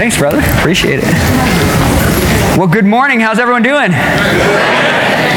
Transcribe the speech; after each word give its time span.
Thanks, 0.00 0.16
brother. 0.16 0.38
Appreciate 0.58 1.00
it. 1.02 1.04
Well, 2.56 2.68
good 2.68 2.86
morning. 2.86 3.20
How's 3.20 3.38
everyone 3.38 3.62
doing? 3.62 3.92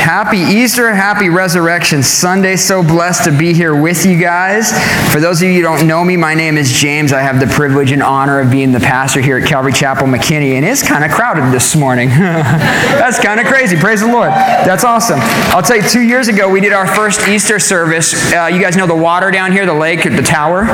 Happy 0.04 0.40
Easter, 0.40 0.94
happy 0.94 1.30
Resurrection 1.30 2.04
Sunday. 2.04 2.58
So 2.58 2.84
blessed 2.84 3.24
to 3.24 3.32
be 3.32 3.54
here 3.54 3.74
with 3.74 4.06
you 4.06 4.20
guys. 4.20 4.74
For 5.14 5.22
those 5.22 5.42
of 5.42 5.48
you 5.48 5.54
who 5.54 5.62
don't 5.62 5.88
know 5.88 6.04
me, 6.04 6.18
my 6.18 6.34
name 6.34 6.58
is 6.58 6.74
James. 6.74 7.14
I 7.14 7.22
have 7.22 7.40
the 7.40 7.48
privilege 7.48 7.94
and 7.94 8.04
honor 8.04 8.42
of 8.42 8.52
being 8.52 8.74
the 8.74 8.82
pastor 8.82 9.22
here 9.22 9.38
at 9.38 9.48
Calvary 9.48 9.72
Chapel 9.72 10.06
McKinney, 10.06 10.56
and 10.56 10.66
it's 10.66 10.86
kind 10.86 11.06
of 11.06 11.12
crowded 11.12 11.54
this 11.54 11.74
morning. 11.78 12.10
That's 12.20 13.18
kind 13.18 13.40
of 13.40 13.46
crazy. 13.46 13.78
Praise 13.78 14.02
the 14.02 14.08
Lord. 14.08 14.28
That's 14.28 14.84
awesome. 14.84 15.20
I'll 15.22 15.62
tell 15.62 15.78
you, 15.78 15.88
two 15.88 16.02
years 16.02 16.28
ago, 16.28 16.50
we 16.50 16.60
did 16.60 16.74
our 16.74 16.86
first 16.86 17.26
Easter 17.30 17.58
service. 17.58 18.14
Uh, 18.34 18.48
you 18.48 18.60
guys 18.60 18.76
know 18.76 18.88
the 18.88 18.94
water 18.94 19.32
down 19.32 19.54
here, 19.54 19.66
the 19.66 19.74
lake, 19.74 20.04
the 20.04 20.22
tower? 20.22 20.68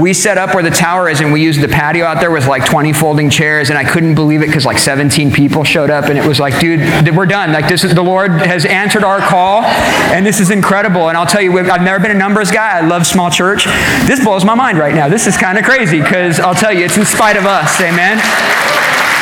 We 0.00 0.14
set 0.14 0.38
up 0.38 0.54
where 0.54 0.64
the 0.64 0.70
tower 0.70 1.10
is, 1.10 1.20
and 1.20 1.34
we 1.34 1.42
used 1.42 1.60
the 1.60 1.68
patio 1.68 2.06
out 2.06 2.18
there 2.18 2.30
with 2.30 2.46
like 2.46 2.64
20 2.64 2.94
folding 2.94 3.28
chairs, 3.28 3.68
and 3.68 3.78
I 3.78 3.84
couldn't 3.84 4.14
believe 4.14 4.40
it 4.40 4.46
because 4.46 4.64
like 4.64 4.78
17 4.78 5.32
people 5.32 5.64
showed 5.64 5.90
up, 5.90 6.06
and 6.06 6.18
it 6.18 6.26
was 6.26 6.40
like, 6.40 6.58
dude, 6.58 6.80
we're 7.14 7.26
done. 7.26 7.52
Like, 7.52 7.68
this 7.68 7.84
is 7.84 7.94
the 7.94 8.02
Lord 8.02 8.30
has 8.30 8.69
answered 8.70 9.04
our 9.04 9.20
call, 9.20 9.62
and 9.62 10.24
this 10.24 10.40
is 10.40 10.50
incredible. 10.50 11.08
And 11.08 11.16
I'll 11.16 11.26
tell 11.26 11.42
you, 11.42 11.58
I've 11.58 11.82
never 11.82 12.00
been 12.00 12.10
a 12.10 12.18
numbers 12.18 12.50
guy. 12.50 12.78
I 12.78 12.80
love 12.80 13.06
small 13.06 13.30
church. 13.30 13.64
This 14.06 14.22
blows 14.22 14.44
my 14.44 14.54
mind 14.54 14.78
right 14.78 14.94
now. 14.94 15.08
This 15.08 15.26
is 15.26 15.36
kind 15.36 15.58
of 15.58 15.64
crazy 15.64 16.00
because 16.00 16.40
I'll 16.40 16.54
tell 16.54 16.72
you, 16.72 16.84
it's 16.84 16.96
in 16.96 17.04
spite 17.04 17.36
of 17.36 17.46
us. 17.46 17.80
Amen. 17.80 18.18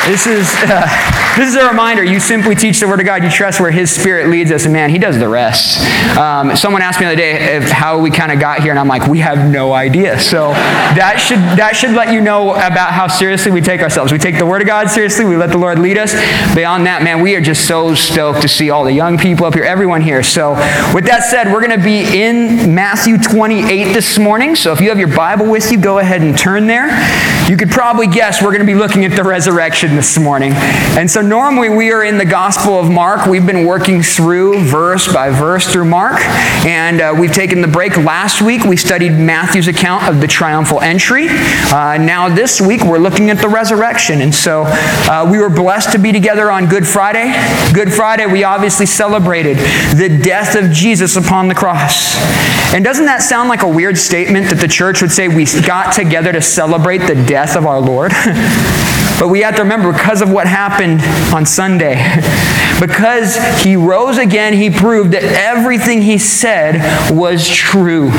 This 0.07 0.27
is. 0.27 0.47
Uh, 0.63 1.25
this 1.37 1.49
is 1.49 1.55
a 1.55 1.67
reminder. 1.67 2.03
You 2.03 2.19
simply 2.19 2.55
teach 2.55 2.79
the 2.79 2.87
Word 2.87 2.99
of 2.99 3.05
God. 3.05 3.23
You 3.23 3.29
trust 3.29 3.59
where 3.59 3.71
His 3.71 3.91
Spirit 3.91 4.29
leads 4.29 4.51
us, 4.51 4.65
and 4.65 4.73
man, 4.73 4.89
He 4.89 4.97
does 4.97 5.17
the 5.17 5.27
rest. 5.27 5.79
Um, 6.17 6.55
someone 6.55 6.81
asked 6.81 6.99
me 6.99 7.05
the 7.05 7.11
other 7.13 7.21
day 7.21 7.55
if, 7.55 7.69
how 7.69 7.99
we 7.99 8.11
kind 8.11 8.31
of 8.31 8.39
got 8.39 8.61
here, 8.61 8.71
and 8.71 8.79
I'm 8.79 8.87
like, 8.87 9.07
we 9.07 9.19
have 9.19 9.49
no 9.51 9.73
idea. 9.73 10.19
So 10.19 10.49
that 10.49 11.17
should 11.17 11.39
that 11.57 11.75
should 11.75 11.91
let 11.91 12.11
you 12.11 12.21
know 12.21 12.51
about 12.51 12.91
how 12.91 13.07
seriously 13.07 13.51
we 13.51 13.61
take 13.61 13.81
ourselves. 13.81 14.11
We 14.11 14.17
take 14.17 14.37
the 14.37 14.45
Word 14.45 14.61
of 14.61 14.67
God 14.67 14.89
seriously. 14.89 15.25
We 15.25 15.37
let 15.37 15.51
the 15.51 15.57
Lord 15.57 15.79
lead 15.79 15.97
us. 15.97 16.13
Beyond 16.55 16.85
that, 16.87 17.03
man, 17.03 17.21
we 17.21 17.35
are 17.35 17.41
just 17.41 17.67
so 17.67 17.93
stoked 17.95 18.41
to 18.41 18.47
see 18.47 18.69
all 18.69 18.83
the 18.83 18.93
young 18.93 19.17
people 19.17 19.45
up 19.45 19.53
here, 19.53 19.63
everyone 19.63 20.01
here. 20.01 20.23
So 20.23 20.51
with 20.93 21.05
that 21.05 21.23
said, 21.23 21.51
we're 21.51 21.65
going 21.65 21.77
to 21.77 21.83
be 21.83 22.21
in 22.21 22.73
Matthew 22.73 23.17
28 23.17 23.93
this 23.93 24.17
morning. 24.17 24.55
So 24.55 24.73
if 24.73 24.81
you 24.81 24.89
have 24.89 24.99
your 24.99 25.15
Bible 25.15 25.49
with 25.49 25.71
you, 25.71 25.79
go 25.79 25.99
ahead 25.99 26.21
and 26.21 26.37
turn 26.37 26.67
there. 26.67 26.89
You 27.49 27.57
could 27.57 27.69
probably 27.69 28.07
guess 28.07 28.41
we're 28.41 28.51
going 28.51 28.59
to 28.59 28.65
be 28.65 28.75
looking 28.75 29.05
at 29.05 29.15
the 29.15 29.23
resurrection 29.23 29.95
this 29.95 30.19
morning, 30.19 30.53
and 30.53 31.09
so 31.09 31.18
so 31.19 31.27
normally 31.27 31.67
we 31.67 31.91
are 31.91 32.01
in 32.01 32.17
the 32.17 32.23
Gospel 32.23 32.79
of 32.79 32.89
Mark. 32.89 33.25
We've 33.25 33.45
been 33.45 33.65
working 33.65 34.01
through 34.01 34.63
verse 34.63 35.11
by 35.11 35.29
verse 35.31 35.69
through 35.69 35.83
Mark, 35.83 36.17
and 36.65 37.01
uh, 37.01 37.13
we've 37.19 37.33
taken 37.33 37.59
the 37.59 37.67
break. 37.67 37.97
Last 37.97 38.41
week 38.41 38.63
we 38.63 38.77
studied 38.77 39.11
Matthew's 39.11 39.67
account 39.67 40.07
of 40.07 40.21
the 40.21 40.27
triumphal 40.27 40.79
entry. 40.79 41.27
Uh, 41.27 41.97
now 41.99 42.33
this 42.33 42.61
week 42.61 42.85
we're 42.85 42.99
looking 42.99 43.29
at 43.29 43.39
the 43.39 43.49
resurrection, 43.49 44.21
and 44.21 44.33
so 44.33 44.63
uh, 44.65 45.27
we 45.29 45.39
were 45.39 45.49
blessed 45.49 45.91
to 45.91 45.99
be 45.99 46.13
together 46.13 46.49
on 46.49 46.67
Good 46.67 46.87
Friday. 46.87 47.33
Good 47.73 47.91
Friday 47.91 48.25
we 48.25 48.45
obviously 48.45 48.85
celebrated 48.85 49.57
the 49.97 50.21
death 50.23 50.55
of 50.55 50.71
Jesus 50.71 51.17
upon 51.17 51.49
the 51.49 51.55
cross. 51.55 52.15
And 52.73 52.81
doesn't 52.81 53.07
that 53.07 53.23
sound 53.23 53.49
like 53.49 53.63
a 53.63 53.67
weird 53.67 53.97
statement 53.97 54.47
that 54.51 54.61
the 54.61 54.69
church 54.69 55.01
would 55.01 55.11
say 55.11 55.27
we 55.27 55.43
got 55.65 55.91
together 55.91 56.31
to 56.31 56.41
celebrate 56.41 56.99
the 56.99 57.15
death 57.25 57.57
of 57.57 57.65
our 57.65 57.81
Lord? 57.81 58.13
But 59.19 59.27
we 59.27 59.41
have 59.41 59.57
to 59.57 59.63
remember 59.63 59.91
because 59.91 60.21
of 60.21 60.31
what 60.31 60.47
happened 60.47 61.01
on 61.33 61.45
Sunday, 61.45 61.95
because 62.79 63.37
he 63.61 63.75
rose 63.75 64.17
again, 64.17 64.53
he 64.53 64.69
proved 64.69 65.11
that 65.11 65.23
everything 65.23 66.01
he 66.01 66.17
said 66.17 67.11
was 67.11 67.47
true. 67.47 68.09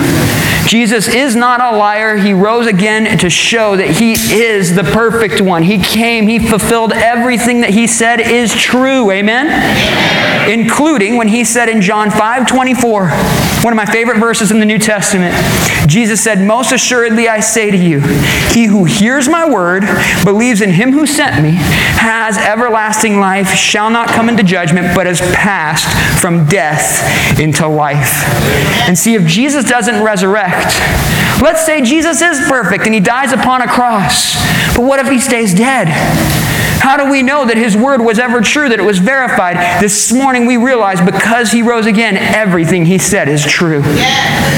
Jesus 0.71 1.09
is 1.09 1.35
not 1.35 1.61
a 1.61 1.77
liar. 1.77 2.17
He 2.17 2.33
rose 2.33 2.67
again 2.67 3.19
to 3.19 3.31
show 3.31 3.77
that 3.77 3.89
he 3.89 4.13
is 4.13 4.75
the 4.75 4.85
perfect 4.85 5.41
one. 5.41 5.63
He 5.63 5.79
came, 5.79 6.29
he 6.29 6.39
fulfilled 6.39 6.93
everything 6.93 7.63
that 7.63 7.71
he 7.71 7.87
said 7.87 8.21
is 8.21 8.55
true. 8.55 9.11
Amen? 9.11 9.47
Amen. 9.47 10.61
Including 10.61 11.17
when 11.17 11.29
he 11.29 11.45
said 11.45 11.69
in 11.69 11.81
John 11.81 12.11
5 12.11 12.47
24, 12.47 13.09
one 13.63 13.73
of 13.73 13.77
my 13.77 13.85
favorite 13.85 14.19
verses 14.19 14.51
in 14.51 14.59
the 14.59 14.67
New 14.67 14.79
Testament, 14.79 15.35
Jesus 15.89 16.23
said, 16.23 16.41
Most 16.41 16.73
assuredly 16.73 17.29
I 17.29 17.41
say 17.41 17.71
to 17.71 17.77
you, 17.77 18.01
he 18.51 18.65
who 18.65 18.85
hears 18.85 19.29
my 19.29 19.49
word, 19.49 19.85
believes 20.25 20.61
in 20.61 20.71
him 20.71 20.91
him 20.91 20.99
who 20.99 21.07
sent 21.07 21.43
me 21.43 21.53
has 22.01 22.39
everlasting 22.39 23.21
life, 23.21 23.49
shall 23.49 23.91
not 23.91 24.09
come 24.09 24.29
into 24.29 24.43
judgment, 24.43 24.95
but 24.95 25.07
has 25.07 25.21
passed 25.35 25.87
from 26.21 26.47
death 26.47 27.39
into 27.39 27.67
life. 27.67 28.25
And 28.89 28.99
see, 28.99 29.15
if 29.15 29.27
Jesus 29.27 29.65
doesn't 29.65 30.03
resurrect, 30.03 30.60
let's 31.43 31.65
say 31.65 31.83
Jesus 31.83 32.21
is 32.21 32.39
perfect 32.49 32.85
and 32.85 32.95
he 32.95 33.01
dies 33.01 33.33
upon 33.33 33.63
a 33.63 33.67
cross, 33.67 34.35
but 34.77 34.85
what 34.85 35.01
if 35.01 35.09
he 35.11 35.21
stays 35.21 35.55
dead? 35.55 35.89
How 36.81 36.97
do 36.97 37.11
we 37.11 37.23
know 37.23 37.45
that 37.45 37.59
his 37.59 37.77
word 37.77 38.01
was 38.01 38.19
ever 38.19 38.41
true, 38.41 38.69
that 38.71 38.79
it 38.79 38.85
was 38.85 38.99
verified? 38.99 39.83
This 39.83 40.13
morning 40.13 40.47
we 40.47 40.57
realize 40.57 41.01
because 41.01 41.53
he 41.53 41.61
rose 41.61 41.85
again, 41.85 42.17
everything 42.17 42.87
he 42.87 42.97
said 42.97 43.29
is 43.29 43.45
true. 43.45 43.83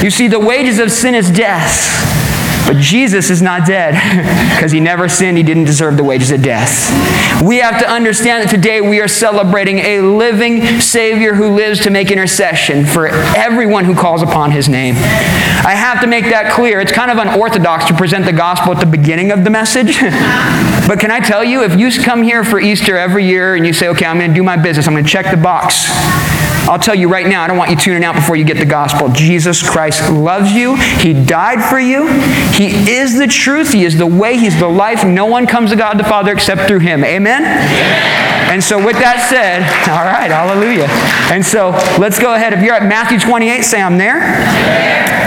You 0.02 0.10
see, 0.10 0.28
the 0.28 0.38
wages 0.38 0.78
of 0.78 0.92
sin 0.92 1.16
is 1.16 1.30
death. 1.30 2.21
But 2.66 2.76
Jesus 2.76 3.30
is 3.30 3.42
not 3.42 3.66
dead 3.66 3.94
because 4.54 4.72
he 4.72 4.80
never 4.80 5.08
sinned. 5.08 5.36
He 5.36 5.42
didn't 5.42 5.64
deserve 5.64 5.96
the 5.96 6.04
wages 6.04 6.30
of 6.30 6.42
death. 6.42 6.90
We 7.42 7.58
have 7.58 7.78
to 7.80 7.90
understand 7.90 8.44
that 8.44 8.50
today 8.50 8.80
we 8.80 9.00
are 9.00 9.08
celebrating 9.08 9.78
a 9.78 10.00
living 10.00 10.80
Savior 10.80 11.34
who 11.34 11.54
lives 11.54 11.80
to 11.80 11.90
make 11.90 12.10
intercession 12.10 12.84
for 12.84 13.08
everyone 13.08 13.84
who 13.84 13.94
calls 13.94 14.22
upon 14.22 14.52
his 14.52 14.68
name. 14.68 14.94
I 14.96 15.74
have 15.74 16.00
to 16.00 16.06
make 16.06 16.24
that 16.26 16.52
clear. 16.52 16.80
It's 16.80 16.92
kind 16.92 17.10
of 17.10 17.18
unorthodox 17.18 17.86
to 17.86 17.94
present 17.94 18.24
the 18.24 18.32
gospel 18.32 18.72
at 18.72 18.80
the 18.80 18.86
beginning 18.86 19.32
of 19.32 19.44
the 19.44 19.50
message. 19.50 19.98
but 20.88 21.00
can 21.00 21.10
I 21.10 21.20
tell 21.20 21.44
you, 21.44 21.62
if 21.64 21.78
you 21.78 21.90
come 22.02 22.22
here 22.22 22.44
for 22.44 22.60
Easter 22.60 22.96
every 22.96 23.24
year 23.24 23.54
and 23.54 23.66
you 23.66 23.72
say, 23.72 23.88
okay, 23.88 24.06
I'm 24.06 24.18
going 24.18 24.30
to 24.30 24.34
do 24.34 24.42
my 24.42 24.56
business, 24.56 24.86
I'm 24.86 24.94
going 24.94 25.04
to 25.04 25.10
check 25.10 25.30
the 25.30 25.36
box. 25.36 25.88
I'll 26.68 26.78
tell 26.78 26.94
you 26.94 27.08
right 27.08 27.26
now, 27.26 27.42
I 27.42 27.48
don't 27.48 27.56
want 27.56 27.70
you 27.70 27.76
tuning 27.76 28.04
out 28.04 28.14
before 28.14 28.36
you 28.36 28.44
get 28.44 28.58
the 28.58 28.64
gospel. 28.64 29.08
Jesus 29.08 29.68
Christ 29.68 30.10
loves 30.10 30.52
you. 30.52 30.76
He 30.76 31.12
died 31.12 31.62
for 31.68 31.78
you. 31.78 32.08
He 32.52 32.90
is 32.90 33.18
the 33.18 33.26
truth. 33.26 33.72
He 33.72 33.84
is 33.84 33.98
the 33.98 34.06
way. 34.06 34.38
He's 34.38 34.58
the 34.58 34.68
life. 34.68 35.04
No 35.04 35.26
one 35.26 35.46
comes 35.46 35.70
to 35.70 35.76
God 35.76 35.98
the 35.98 36.04
Father 36.04 36.32
except 36.32 36.68
through 36.68 36.80
Him. 36.80 37.04
Amen? 37.04 37.42
Amen? 37.42 38.50
And 38.52 38.62
so, 38.62 38.84
with 38.84 38.96
that 38.96 39.26
said, 39.28 39.62
all 39.90 40.04
right, 40.04 40.30
hallelujah. 40.30 40.86
And 41.32 41.44
so, 41.44 41.70
let's 41.98 42.18
go 42.18 42.34
ahead. 42.34 42.52
If 42.52 42.62
you're 42.62 42.74
at 42.74 42.86
Matthew 42.86 43.18
28, 43.18 43.62
say, 43.62 43.80
I'm 43.80 43.98
there. 43.98 44.20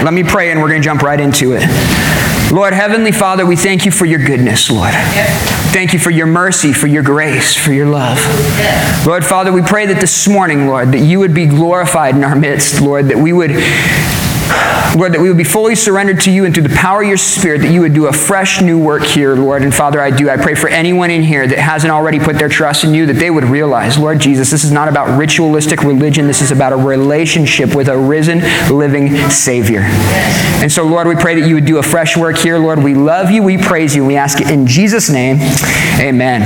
Let 0.04 0.14
me 0.14 0.22
pray 0.22 0.50
and 0.50 0.60
we're 0.60 0.68
going 0.68 0.80
to 0.80 0.84
jump 0.84 1.02
right 1.02 1.20
into 1.20 1.52
it. 1.52 2.35
Lord, 2.52 2.74
Heavenly 2.74 3.10
Father, 3.10 3.44
we 3.44 3.56
thank 3.56 3.84
you 3.84 3.90
for 3.90 4.06
your 4.06 4.24
goodness, 4.24 4.70
Lord. 4.70 4.92
Thank 5.72 5.92
you 5.92 5.98
for 5.98 6.10
your 6.10 6.26
mercy, 6.26 6.72
for 6.72 6.86
your 6.86 7.02
grace, 7.02 7.56
for 7.56 7.72
your 7.72 7.86
love. 7.86 8.18
Lord, 9.04 9.24
Father, 9.24 9.52
we 9.52 9.62
pray 9.62 9.86
that 9.86 10.00
this 10.00 10.28
morning, 10.28 10.68
Lord, 10.68 10.92
that 10.92 11.00
you 11.00 11.18
would 11.18 11.34
be 11.34 11.46
glorified 11.46 12.14
in 12.14 12.22
our 12.22 12.36
midst, 12.36 12.80
Lord, 12.80 13.06
that 13.06 13.18
we 13.18 13.32
would 13.32 13.50
Lord, 14.96 15.12
that 15.12 15.20
we 15.20 15.28
would 15.28 15.36
be 15.36 15.44
fully 15.44 15.74
surrendered 15.74 16.20
to 16.22 16.30
you 16.30 16.44
and 16.44 16.54
through 16.54 16.62
the 16.62 16.74
power 16.74 17.02
of 17.02 17.08
your 17.08 17.16
Spirit, 17.16 17.60
that 17.62 17.70
you 17.70 17.80
would 17.80 17.92
do 17.92 18.06
a 18.06 18.12
fresh 18.12 18.62
new 18.62 18.82
work 18.82 19.02
here, 19.02 19.34
Lord. 19.34 19.62
And 19.62 19.74
Father, 19.74 20.00
I 20.00 20.10
do. 20.10 20.30
I 20.30 20.36
pray 20.36 20.54
for 20.54 20.68
anyone 20.68 21.10
in 21.10 21.22
here 21.22 21.46
that 21.46 21.58
hasn't 21.58 21.90
already 21.90 22.18
put 22.18 22.38
their 22.38 22.48
trust 22.48 22.84
in 22.84 22.94
you, 22.94 23.06
that 23.06 23.14
they 23.14 23.30
would 23.30 23.44
realize, 23.44 23.98
Lord 23.98 24.20
Jesus, 24.20 24.50
this 24.50 24.64
is 24.64 24.72
not 24.72 24.88
about 24.88 25.18
ritualistic 25.18 25.82
religion. 25.82 26.26
This 26.26 26.40
is 26.40 26.50
about 26.50 26.72
a 26.72 26.76
relationship 26.76 27.74
with 27.74 27.88
a 27.88 27.96
risen, 27.96 28.40
living 28.74 29.16
Savior. 29.30 29.80
And 29.82 30.72
so, 30.72 30.84
Lord, 30.84 31.06
we 31.06 31.14
pray 31.14 31.38
that 31.40 31.46
you 31.46 31.54
would 31.54 31.66
do 31.66 31.78
a 31.78 31.82
fresh 31.82 32.16
work 32.16 32.38
here, 32.38 32.58
Lord. 32.58 32.82
We 32.82 32.94
love 32.94 33.30
you. 33.30 33.42
We 33.42 33.58
praise 33.58 33.94
you. 33.94 34.04
We 34.04 34.16
ask 34.16 34.40
it 34.40 34.50
in 34.50 34.66
Jesus' 34.66 35.10
name. 35.10 35.38
Amen. 36.00 36.42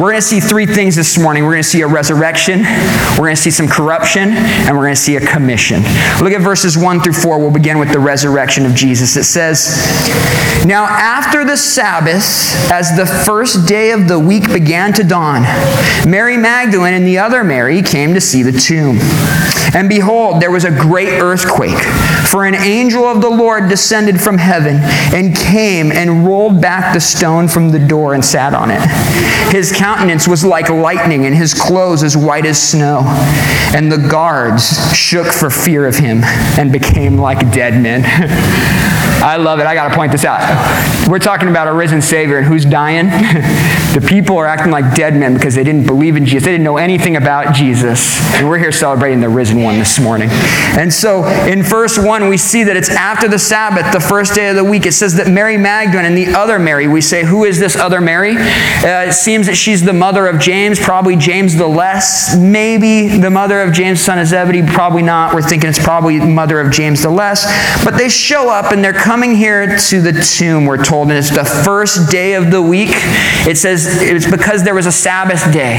We're 0.00 0.10
going 0.10 0.16
to 0.16 0.22
see 0.22 0.40
three 0.40 0.66
things 0.66 0.96
this 0.96 1.18
morning. 1.18 1.44
We're 1.44 1.52
going 1.52 1.62
to 1.62 1.68
see 1.68 1.82
a 1.82 1.86
resurrection, 1.86 2.62
we're 3.12 3.26
going 3.26 3.36
to 3.36 3.42
see 3.42 3.50
some 3.50 3.68
corruption, 3.68 4.30
and 4.30 4.76
we're 4.76 4.84
going 4.84 4.94
to 4.94 5.00
see 5.00 5.16
a 5.16 5.26
commission. 5.26 5.82
Look 6.22 6.32
at 6.32 6.40
verses 6.40 6.78
1 6.78 7.00
through 7.00 7.09
4. 7.12 7.38
We'll 7.38 7.50
begin 7.50 7.78
with 7.78 7.92
the 7.92 7.98
resurrection 7.98 8.66
of 8.66 8.74
Jesus. 8.74 9.16
It 9.16 9.24
says, 9.24 9.76
Now 10.66 10.84
after 10.84 11.44
the 11.44 11.56
Sabbath, 11.56 12.70
as 12.70 12.96
the 12.96 13.06
first 13.06 13.68
day 13.68 13.92
of 13.92 14.08
the 14.08 14.18
week 14.18 14.52
began 14.52 14.92
to 14.94 15.04
dawn, 15.04 15.42
Mary 16.08 16.36
Magdalene 16.36 16.94
and 16.94 17.06
the 17.06 17.18
other 17.18 17.44
Mary 17.44 17.82
came 17.82 18.14
to 18.14 18.20
see 18.20 18.42
the 18.42 18.52
tomb. 18.52 18.98
And 19.74 19.88
behold, 19.88 20.40
there 20.42 20.50
was 20.50 20.64
a 20.64 20.70
great 20.70 21.20
earthquake, 21.20 21.78
for 22.26 22.44
an 22.44 22.54
angel 22.54 23.04
of 23.04 23.20
the 23.20 23.30
Lord 23.30 23.68
descended 23.68 24.20
from 24.20 24.38
heaven 24.38 24.78
and 25.14 25.36
came 25.36 25.92
and 25.92 26.26
rolled 26.26 26.60
back 26.60 26.92
the 26.92 27.00
stone 27.00 27.46
from 27.46 27.70
the 27.70 27.78
door 27.78 28.14
and 28.14 28.24
sat 28.24 28.52
on 28.52 28.70
it. 28.70 28.80
His 29.52 29.72
countenance 29.72 30.26
was 30.26 30.44
like 30.44 30.68
lightning, 30.68 31.24
and 31.24 31.34
his 31.34 31.54
clothes 31.54 32.02
as 32.02 32.16
white 32.16 32.46
as 32.46 32.60
snow. 32.60 33.02
And 33.74 33.90
the 33.90 34.08
guards 34.08 34.94
shook 34.96 35.28
for 35.28 35.50
fear 35.50 35.86
of 35.86 35.96
him 35.96 36.22
and 36.58 36.72
became 36.72 36.99
became 37.00 37.16
like 37.16 37.38
dead 37.50 37.80
men. 37.82 38.02
I 39.22 39.36
love 39.36 39.60
it. 39.60 39.66
I 39.66 39.74
got 39.74 39.88
to 39.88 39.94
point 39.94 40.12
this 40.12 40.24
out. 40.24 40.40
We're 41.06 41.18
talking 41.18 41.48
about 41.48 41.68
a 41.68 41.72
risen 41.74 42.00
Savior, 42.00 42.38
and 42.38 42.46
who's 42.46 42.64
dying? 42.64 43.06
the 43.92 44.04
people 44.06 44.38
are 44.38 44.46
acting 44.46 44.72
like 44.72 44.94
dead 44.94 45.14
men 45.14 45.34
because 45.34 45.54
they 45.54 45.64
didn't 45.64 45.86
believe 45.86 46.16
in 46.16 46.24
Jesus. 46.24 46.44
They 46.44 46.52
didn't 46.52 46.64
know 46.64 46.78
anything 46.78 47.16
about 47.16 47.54
Jesus. 47.54 48.18
And 48.34 48.48
we're 48.48 48.58
here 48.58 48.72
celebrating 48.72 49.20
the 49.20 49.28
risen 49.28 49.62
one 49.62 49.78
this 49.78 50.00
morning. 50.00 50.30
And 50.30 50.90
so 50.90 51.26
in 51.26 51.62
verse 51.62 51.98
1, 51.98 52.28
we 52.28 52.38
see 52.38 52.64
that 52.64 52.76
it's 52.76 52.88
after 52.88 53.28
the 53.28 53.38
Sabbath, 53.38 53.92
the 53.92 54.00
first 54.00 54.34
day 54.34 54.48
of 54.48 54.56
the 54.56 54.64
week. 54.64 54.86
It 54.86 54.92
says 54.92 55.16
that 55.16 55.28
Mary 55.28 55.58
Magdalene 55.58 56.06
and 56.06 56.16
the 56.16 56.28
other 56.28 56.58
Mary, 56.58 56.88
we 56.88 57.02
say, 57.02 57.22
who 57.24 57.44
is 57.44 57.58
this 57.58 57.76
other 57.76 58.00
Mary? 58.00 58.36
Uh, 58.38 59.08
it 59.08 59.12
seems 59.12 59.46
that 59.48 59.56
she's 59.56 59.84
the 59.84 59.92
mother 59.92 60.26
of 60.28 60.40
James, 60.40 60.80
probably 60.80 61.16
James 61.16 61.56
the 61.56 61.66
Less, 61.66 62.36
maybe 62.38 63.18
the 63.18 63.30
mother 63.30 63.60
of 63.60 63.74
James, 63.74 64.00
son 64.00 64.18
of 64.18 64.26
Zebedee, 64.26 64.62
probably 64.62 65.02
not. 65.02 65.34
We're 65.34 65.42
thinking 65.42 65.68
it's 65.68 65.78
probably 65.78 66.20
mother 66.20 66.58
of 66.58 66.72
James 66.72 66.89
the 66.98 67.10
Less. 67.10 67.44
But 67.84 67.96
they 67.96 68.08
show 68.08 68.50
up 68.50 68.72
and 68.72 68.84
they're 68.84 68.92
coming 68.92 69.34
here 69.34 69.76
to 69.76 70.00
the 70.00 70.12
tomb, 70.12 70.66
we're 70.66 70.82
told, 70.82 71.08
and 71.08 71.18
it's 71.18 71.30
the 71.30 71.44
first 71.44 72.10
day 72.10 72.34
of 72.34 72.50
the 72.50 72.60
week. 72.60 72.90
It 73.46 73.56
says 73.56 73.86
it's 74.02 74.30
because 74.30 74.64
there 74.64 74.74
was 74.74 74.86
a 74.86 74.92
Sabbath 74.92 75.52
day. 75.52 75.78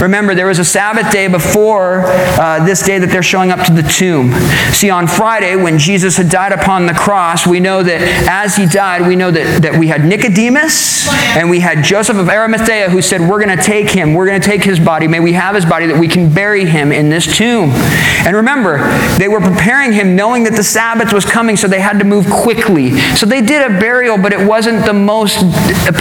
Remember, 0.00 0.34
there 0.34 0.46
was 0.46 0.58
a 0.58 0.64
Sabbath 0.64 1.10
day 1.12 1.28
before 1.28 2.02
uh, 2.06 2.64
this 2.64 2.84
day 2.84 2.98
that 2.98 3.10
they're 3.10 3.22
showing 3.22 3.50
up 3.50 3.66
to 3.66 3.72
the 3.72 3.82
tomb. 3.82 4.32
See, 4.72 4.90
on 4.90 5.06
Friday, 5.06 5.56
when 5.56 5.78
Jesus 5.78 6.16
had 6.16 6.28
died 6.28 6.52
upon 6.52 6.86
the 6.86 6.94
cross, 6.94 7.46
we 7.46 7.60
know 7.60 7.82
that 7.82 8.00
as 8.28 8.56
he 8.56 8.66
died, 8.66 9.06
we 9.06 9.16
know 9.16 9.30
that, 9.30 9.62
that 9.62 9.78
we 9.78 9.88
had 9.88 10.04
Nicodemus 10.04 11.08
and 11.36 11.50
we 11.50 11.60
had 11.60 11.84
Joseph 11.84 12.16
of 12.16 12.28
Arimathea 12.28 12.90
who 12.90 13.02
said, 13.02 13.20
We're 13.20 13.44
going 13.44 13.56
to 13.56 13.62
take 13.62 13.90
him, 13.90 14.14
we're 14.14 14.26
going 14.26 14.40
to 14.40 14.46
take 14.46 14.62
his 14.62 14.78
body. 14.78 15.08
May 15.08 15.20
we 15.20 15.32
have 15.32 15.54
his 15.54 15.64
body 15.64 15.86
that 15.86 15.98
we 15.98 16.08
can 16.08 16.32
bury 16.32 16.64
him 16.64 16.92
in 16.92 17.10
this 17.10 17.36
tomb. 17.36 17.70
And 18.26 18.36
remember, 18.36 18.78
they 19.18 19.28
were 19.28 19.40
preparing 19.40 19.92
him 19.92 20.16
knowing 20.16 20.43
that 20.44 20.54
the 20.54 20.62
Sabbath 20.62 21.12
was 21.12 21.24
coming, 21.24 21.56
so 21.56 21.68
they 21.68 21.80
had 21.80 21.98
to 21.98 22.04
move 22.04 22.26
quickly. 22.30 22.98
So 23.14 23.26
they 23.26 23.42
did 23.42 23.70
a 23.70 23.78
burial, 23.78 24.16
but 24.18 24.32
it 24.32 24.46
wasn't 24.46 24.84
the 24.86 24.92
most 24.92 25.38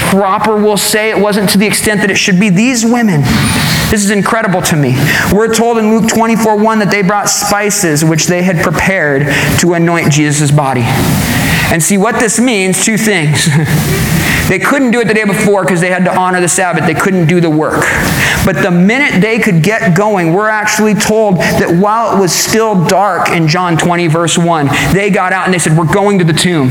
proper, 0.10 0.56
we'll 0.56 0.78
say. 0.78 1.10
It 1.10 1.20
wasn't 1.20 1.50
to 1.52 1.58
the 1.58 1.68
extent 1.68 2.02
that 2.02 2.12
it 2.12 2.18
should 2.18 2.40
be. 2.40 2.50
These 2.50 2.86
women, 2.86 3.22
this 3.90 4.04
is 4.04 4.12
incredible 4.12 4.62
to 4.64 4.76
me. 4.76 4.96
We're 5.34 5.54
told 5.54 5.78
in 5.78 5.98
Luke 5.98 6.10
24 6.10 6.58
1 6.58 6.80
that 6.80 6.92
they 6.92 7.02
brought 7.02 7.30
spices 7.30 8.04
which 8.06 8.28
they 8.28 8.44
had 8.44 8.64
prepared 8.64 9.24
to 9.60 9.74
anoint 9.74 10.12
Jesus' 10.12 10.52
body. 10.52 10.84
And 11.74 11.82
see 11.82 11.98
what 11.98 12.20
this 12.20 12.40
means 12.40 12.86
two 12.86 13.00
things. 13.00 13.48
they 14.48 14.60
couldn't 14.60 14.92
do 14.92 15.02
it 15.02 15.08
the 15.08 15.14
day 15.16 15.24
before 15.24 15.64
because 15.64 15.82
they 15.82 15.90
had 15.90 16.06
to 16.06 16.16
honor 16.16 16.40
the 16.40 16.48
Sabbath. 16.48 16.86
They 16.86 16.94
couldn't 16.94 17.26
do 17.26 17.42
the 17.42 17.50
work. 17.50 17.82
But 18.46 18.62
the 18.62 18.70
minute 18.70 19.22
they 19.22 19.40
could 19.40 19.64
get 19.64 19.98
going, 19.98 20.34
we're 20.34 20.50
actually 20.50 20.94
told 20.94 21.38
that 21.38 21.76
while 21.82 22.16
it 22.16 22.20
was 22.20 22.32
still 22.32 22.86
dark 22.86 23.30
in 23.30 23.48
John 23.48 23.76
20, 23.76 24.06
verse 24.06 24.38
1, 24.38 24.68
they 24.94 25.10
got 25.10 25.34
out 25.34 25.46
and 25.46 25.54
they 25.54 25.58
said, 25.58 25.76
We're 25.76 25.92
going 25.92 26.20
to 26.20 26.26
the 26.26 26.32
tomb. 26.32 26.70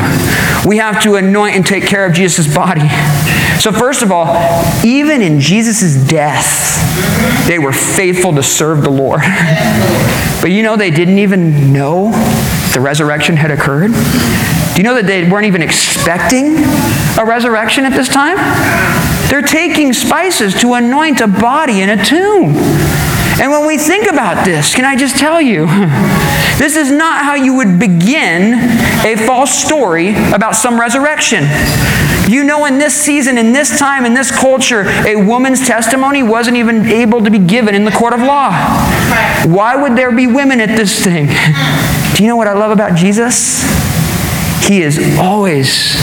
We 0.65 0.77
have 0.77 1.03
to 1.03 1.17
anoint 1.17 1.57
and 1.57 1.67
take 1.67 1.85
care 1.85 2.07
of 2.07 2.13
Jesus' 2.15 2.55
body. 2.55 2.89
So, 3.59 3.73
first 3.73 4.03
of 4.03 4.13
all, 4.13 4.37
even 4.85 5.21
in 5.21 5.41
Jesus' 5.41 5.97
death, 6.09 6.79
they 7.49 7.59
were 7.59 7.73
faithful 7.73 8.33
to 8.37 8.43
serve 8.45 8.83
the 8.83 8.91
Lord. 8.91 9.21
but 10.41 10.53
you 10.53 10.63
know, 10.63 10.77
they 10.77 10.93
didn't 10.93 11.19
even 11.19 11.73
know 11.73 12.13
the 12.73 12.81
resurrection 12.81 13.37
had 13.37 13.51
occurred. 13.51 13.91
Do 14.75 14.79
you 14.79 14.85
know 14.85 14.95
that 14.95 15.07
they 15.07 15.29
weren't 15.29 15.45
even 15.45 15.61
expecting 15.61 16.57
a 17.21 17.25
resurrection 17.27 17.85
at 17.85 17.93
this 17.93 18.09
time? 18.09 18.37
They're 19.29 19.43
taking 19.43 19.93
spices 19.93 20.59
to 20.63 20.73
anoint 20.75 21.21
a 21.21 21.29
body 21.29 21.83
in 21.83 21.91
a 21.91 22.03
tomb. 22.03 22.57
And 23.41 23.51
when 23.51 23.67
we 23.67 23.77
think 23.77 24.11
about 24.11 24.47
this, 24.47 24.75
can 24.75 24.87
I 24.87 24.97
just 24.97 25.19
tell 25.19 25.43
you, 25.43 25.67
this 26.59 26.77
is 26.77 26.91
not 26.91 27.23
how 27.23 27.35
you 27.35 27.55
would 27.57 27.79
begin 27.79 28.55
a 29.05 29.17
false 29.27 29.51
story 29.51 30.15
about 30.33 30.55
some 30.55 30.81
resurrection. 30.81 31.45
You 32.31 32.45
know, 32.45 32.65
in 32.65 32.79
this 32.79 32.95
season, 32.95 33.37
in 33.37 33.53
this 33.53 33.79
time, 33.79 34.07
in 34.07 34.15
this 34.15 34.31
culture, 34.31 34.85
a 35.07 35.17
woman's 35.17 35.67
testimony 35.67 36.23
wasn't 36.23 36.57
even 36.57 36.87
able 36.87 37.23
to 37.25 37.31
be 37.31 37.39
given 37.39 37.75
in 37.75 37.85
the 37.85 37.91
court 37.91 38.15
of 38.15 38.21
law. 38.21 38.51
Why 39.45 39.77
would 39.77 39.97
there 39.97 40.13
be 40.13 40.27
women 40.27 40.61
at 40.61 40.77
this 40.77 41.03
thing? 41.03 41.27
Do 42.17 42.23
you 42.23 42.29
know 42.29 42.37
what 42.37 42.47
I 42.47 42.55
love 42.55 42.71
about 42.71 42.97
Jesus? 42.97 43.63
He 44.67 44.82
is 44.82 45.19
always 45.19 45.97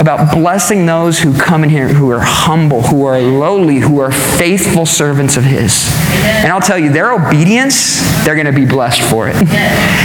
about 0.00 0.32
blessing 0.32 0.86
those 0.86 1.18
who 1.18 1.36
come 1.36 1.64
in 1.64 1.70
here 1.70 1.88
who 1.88 2.10
are 2.10 2.20
humble, 2.20 2.82
who 2.82 3.04
are 3.04 3.18
lowly, 3.18 3.78
who 3.78 3.98
are 3.98 4.12
faithful 4.12 4.86
servants 4.86 5.36
of 5.36 5.44
His. 5.44 5.88
And 6.22 6.52
I'll 6.52 6.60
tell 6.60 6.78
you, 6.78 6.92
their 6.92 7.12
obedience, 7.12 8.00
they're 8.24 8.34
going 8.34 8.46
to 8.46 8.52
be 8.52 8.66
blessed 8.66 9.00
for 9.02 9.28
it. 9.28 9.36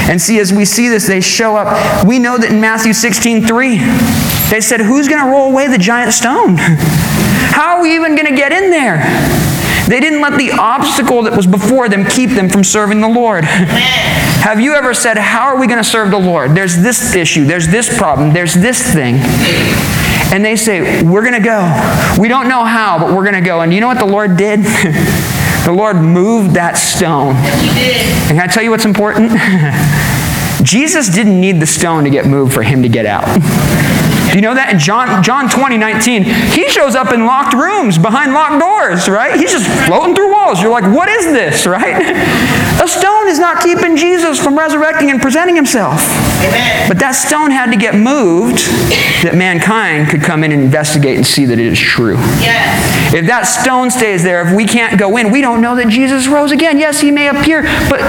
And 0.10 0.22
see, 0.22 0.40
as 0.40 0.52
we 0.52 0.66
see 0.66 0.90
this, 0.90 1.08
they 1.08 1.22
show 1.22 1.56
up. 1.56 2.06
We 2.06 2.20
know 2.20 2.38
that 2.38 2.52
in 2.52 2.60
Matthew 2.60 2.94
16 2.94 3.46
3, 3.46 3.78
they 4.50 4.62
said, 4.62 4.82
Who's 4.82 5.08
going 5.08 5.24
to 5.24 5.30
roll 5.30 5.52
away 5.52 5.68
the 5.68 5.78
giant 5.78 6.14
stone? 6.14 6.56
How 6.58 7.78
are 7.78 7.82
we 7.82 7.96
even 7.96 8.16
going 8.16 8.28
to 8.28 8.36
get 8.36 8.52
in 8.52 8.72
there? 8.72 8.98
They 9.88 10.00
didn't 10.00 10.22
let 10.22 10.38
the 10.38 10.52
obstacle 10.52 11.24
that 11.24 11.36
was 11.36 11.46
before 11.46 11.90
them 11.90 12.06
keep 12.06 12.30
them 12.30 12.50
from 12.50 12.64
serving 12.64 13.02
the 13.02 13.10
Lord. 13.10 13.44
Have 13.44 14.60
you 14.60 14.74
ever 14.74 14.94
said, 14.94 15.18
How 15.18 15.48
are 15.48 15.60
we 15.60 15.68
going 15.68 15.78
to 15.78 15.84
serve 15.84 16.12
the 16.12 16.20
Lord? 16.20 16.52
There's 16.52 16.78
this 16.78 17.16
issue, 17.16 17.46
there's 17.46 17.68
this 17.68 17.96
problem, 17.98 18.34
there's 18.34 18.54
this 18.54 18.94
thing. 18.94 19.16
And 20.34 20.44
they 20.44 20.56
say, 20.56 21.04
We're 21.04 21.22
going 21.22 21.34
to 21.34 21.44
go. 21.44 21.62
We 22.20 22.28
don't 22.28 22.48
know 22.48 22.64
how, 22.64 22.98
but 23.00 23.14
we're 23.14 23.24
going 23.24 23.42
to 23.42 23.48
go. 23.48 23.62
And 23.62 23.74
you 23.74 23.82
know 23.82 23.88
what 23.88 24.00
the 24.00 24.06
Lord 24.06 24.38
did? 24.38 24.60
the 25.66 25.74
Lord 25.76 25.98
moved 25.98 26.56
that 26.56 26.78
stone. 26.78 27.36
And 27.36 28.38
can 28.38 28.40
I 28.40 28.48
tell 28.48 28.64
you 28.64 28.72
what's 28.72 28.86
important? 28.86 29.32
Jesus 30.64 31.10
didn't 31.10 31.40
need 31.40 31.60
the 31.60 31.68
stone 31.68 32.06
to 32.06 32.10
get 32.10 32.26
moved 32.26 32.54
for 32.54 32.64
him 32.64 32.84
to 32.84 32.90
get 32.90 33.06
out. 33.06 33.24
Do 34.34 34.40
you 34.40 34.42
know 34.42 34.56
that? 34.56 34.74
In 34.74 34.80
John, 34.80 35.22
John 35.22 35.48
20, 35.48 35.78
19, 35.78 36.24
he 36.24 36.68
shows 36.68 36.96
up 36.96 37.14
in 37.14 37.28
locked 37.28 37.54
rooms 37.54 38.00
behind 38.00 38.34
locked 38.34 38.58
doors, 38.58 39.08
right? 39.08 39.38
He's 39.40 39.52
just 39.52 39.70
floating 39.86 40.16
through 40.16 40.34
walls. 40.34 40.60
You're 40.60 40.72
like, 40.72 40.90
what 40.90 41.08
is 41.08 41.26
this, 41.26 41.68
right? 41.70 42.02
A 42.82 42.88
stone 42.88 43.28
is 43.30 43.38
not 43.38 43.62
keeping 43.62 43.96
Jesus 43.96 44.44
from 44.44 44.58
resurrecting 44.58 45.12
and 45.12 45.22
presenting 45.22 45.56
himself. 45.56 46.02
Amen. 46.44 46.88
But 46.88 47.00
that 47.00 47.12
stone 47.12 47.52
had 47.52 47.72
to 47.72 47.78
get 47.78 47.96
moved 47.96 48.60
that 49.24 49.36
mankind 49.36 50.10
could 50.10 50.22
come 50.22 50.44
in 50.44 50.52
and 50.52 50.62
investigate 50.62 51.16
and 51.16 51.26
see 51.26 51.46
that 51.46 51.60
it 51.60 51.66
is 51.66 51.80
true. 51.80 52.18
Yes. 52.40 53.14
If 53.14 53.28
that 53.28 53.44
stone 53.44 53.90
stays 53.92 54.24
there, 54.24 54.46
if 54.46 54.56
we 54.56 54.66
can't 54.66 55.00
go 55.00 55.18
in, 55.18 55.32
we 55.32 55.42
don't 55.42 55.62
know 55.62 55.76
that 55.76 55.88
Jesus 55.88 56.28
rose 56.28 56.52
again. 56.52 56.78
Yes, 56.78 57.00
he 57.00 57.12
may 57.12 57.30
appear, 57.30 57.64
but 57.90 58.02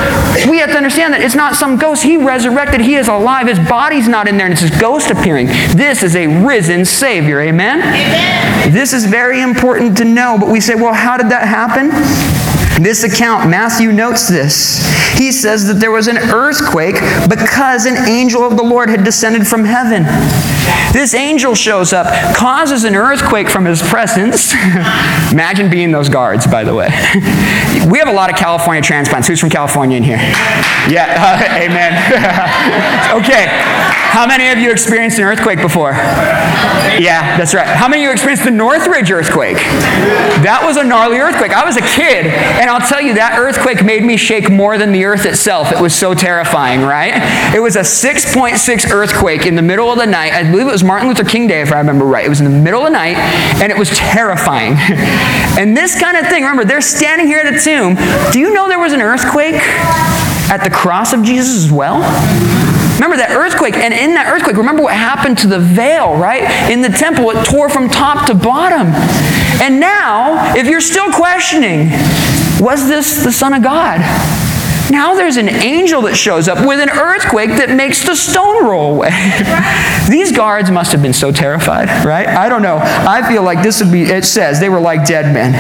we 0.49 0.59
have 0.59 0.71
to 0.71 0.77
understand 0.77 1.13
that 1.15 1.23
it's 1.23 1.35
not 1.35 1.55
some 1.55 1.77
ghost. 1.77 2.03
He 2.03 2.17
resurrected. 2.17 2.81
He 2.81 2.97
is 2.97 3.09
alive. 3.09 3.47
His 3.47 3.59
body's 3.59 4.09
not 4.09 4.27
in 4.27 4.37
there, 4.37 4.47
and 4.47 4.53
it's 4.53 4.63
his 4.63 4.79
ghost 4.81 5.11
appearing. 5.11 5.47
This 5.77 6.03
is 6.03 6.17
a 6.17 6.27
risen 6.27 6.85
Savior. 6.85 7.41
Amen? 7.41 7.81
Amen? 7.81 8.73
This 8.73 8.93
is 8.93 9.05
very 9.05 9.41
important 9.41 9.97
to 9.99 10.05
know, 10.05 10.37
but 10.39 10.49
we 10.49 10.61
say, 10.61 10.75
well, 10.75 10.95
how 10.95 11.17
did 11.17 11.29
that 11.31 11.47
happen? 11.47 11.91
This 12.81 13.05
account, 13.05 13.49
Matthew 13.49 13.93
notes 13.93 14.29
this. 14.29 14.83
He 15.17 15.31
says 15.31 15.69
that 15.69 15.75
there 15.75 15.93
was 15.93 16.09
an 16.09 16.19
earthquake 16.19 16.97
because 17.29 17.87
an 17.87 17.97
angel 18.09 18.45
of 18.45 18.57
the 18.57 18.65
Lord 18.65 18.89
had 18.91 19.05
descended 19.05 19.47
from 19.47 19.65
heaven. 19.65 20.03
This 20.93 21.15
angel 21.15 21.55
shows 21.55 21.93
up, 21.93 22.07
causes 22.37 22.85
an 22.85 22.95
earthquake 22.95 23.49
from 23.49 23.65
his 23.65 23.83
presence. 23.83 24.53
Imagine 25.33 25.71
being 25.71 25.93
those 25.93 26.09
guards, 26.09 26.47
by 26.47 26.65
the 26.65 26.75
way. 26.75 26.87
we 27.91 27.99
have 27.99 28.09
a 28.09 28.13
lot 28.13 28.31
of 28.31 28.37
California 28.37 28.83
transplants. 28.83 29.29
Who's 29.29 29.41
from 29.41 29.51
California 29.51 29.97
in 29.97 30.03
here? 30.03 30.19
Yeah, 30.89 31.15
uh, 31.19 31.59
amen. 31.63 31.95
okay, 33.21 33.47
how 34.15 34.27
many 34.27 34.51
of 34.51 34.59
you 34.59 34.71
experienced 34.71 35.19
an 35.19 35.25
earthquake 35.25 35.61
before? 35.61 35.93
Yeah, 35.93 37.37
that's 37.37 37.55
right. 37.55 37.67
How 37.67 37.89
many 37.89 38.03
of 38.03 38.07
you 38.07 38.13
experienced 38.13 38.45
the 38.45 38.53
Northridge 38.53 39.11
earthquake? 39.11 39.57
That 40.47 40.63
was 40.63 40.77
a 40.77 40.85
gnarly 40.85 41.19
earthquake. 41.19 41.53
I 41.53 41.65
was 41.65 41.77
a 41.77 41.83
kid, 41.83 42.27
and 42.65 42.71
I'll 42.71 42.89
tell 42.89 43.03
you, 43.03 43.13
that 43.17 43.37
earthquake 43.39 43.85
made 43.85 44.03
me 44.03 44.17
shake 44.17 44.51
more 44.51 44.79
than 44.79 44.91
the 44.91 45.05
earth 45.05 45.27
itself. 45.27 45.71
It 45.71 45.83
was 45.83 45.95
so 45.95 46.15
terrifying, 46.15 46.81
right? 46.81 47.13
It 47.55 47.61
was 47.61 47.77
a 47.77 47.81
6.6 47.81 48.91
earthquake 48.91 49.45
in 49.45 49.55
the 49.55 49.61
middle 49.61 49.93
of 49.93 49.99
the 49.99 50.07
night. 50.07 50.33
I 50.33 50.51
believe 50.51 50.69
it 50.69 50.73
was 50.73 50.83
Martin 50.83 51.09
Luther 51.09 51.25
King 51.25 51.47
Day, 51.47 51.61
if 51.61 51.73
I 51.73 51.77
remember 51.77 52.07
right. 52.07 52.25
It 52.25 52.31
was 52.31 52.41
in 52.41 52.51
the 52.51 52.59
middle 52.59 52.81
of 52.81 52.87
the 52.87 52.93
night, 52.93 53.19
and 53.61 53.71
it 53.71 53.77
was 53.77 53.91
terrifying. 53.91 54.77
and 55.61 55.77
this 55.77 56.01
kind 56.01 56.17
of 56.17 56.27
thing, 56.29 56.43
remember, 56.43 56.65
they're 56.65 56.81
standing 56.81 57.27
here 57.27 57.41
at 57.41 57.53
the 57.53 57.61
tomb. 57.61 57.97
Do 58.33 58.41
you 58.41 58.55
know 58.55 58.67
there 58.67 58.79
was 58.79 58.95
an 58.95 59.03
earthquake 59.03 59.61
at 60.49 60.65
the 60.65 60.71
cross 60.71 61.13
of 61.13 61.23
Jesus 61.23 61.67
as 61.67 61.71
well? 61.71 61.97
Remember 62.95 63.19
that 63.19 63.37
earthquake, 63.37 63.75
and 63.75 63.93
in 63.93 64.15
that 64.15 64.33
earthquake, 64.33 64.57
remember 64.57 64.83
what 64.83 64.95
happened 64.95 65.37
to 65.39 65.49
the 65.49 65.59
veil, 65.59 66.17
right? 66.17 66.71
In 66.71 66.81
the 66.81 66.89
temple, 66.89 67.29
it 67.29 67.45
tore 67.45 67.69
from 67.69 67.91
top 67.91 68.27
to 68.29 68.35
bottom. 68.35 68.89
And 69.61 69.81
now, 69.81 70.55
if 70.57 70.67
you're 70.67 70.81
still 70.81 71.13
questioning, 71.13 71.91
was 72.65 72.89
this 72.89 73.23
the 73.23 73.31
Son 73.31 73.53
of 73.53 73.63
God? 73.63 74.01
Now 74.91 75.15
there's 75.15 75.37
an 75.37 75.49
angel 75.49 76.03
that 76.03 76.17
shows 76.17 76.49
up 76.49 76.67
with 76.67 76.81
an 76.81 76.91
earthquake 76.91 77.51
that 77.51 77.71
makes 77.71 78.05
the 78.07 78.15
stone 78.15 78.65
roll 78.65 78.95
away. 78.95 79.11
These 80.11 80.33
guards 80.33 80.71
must 80.71 80.93
have 80.93 81.03
been 81.03 81.13
so 81.13 81.31
terrified, 81.31 81.89
right? 82.05 82.27
I 82.27 82.49
don't 82.49 82.63
know. 82.63 82.79
I 82.81 83.27
feel 83.29 83.43
like 83.43 83.63
this 83.63 83.83
would 83.83 83.93
be, 83.93 84.03
it 84.03 84.25
says, 84.25 84.61
they 84.61 84.69
were 84.69 84.81
like 84.81 85.07
dead 85.07 85.33
men. 85.33 85.53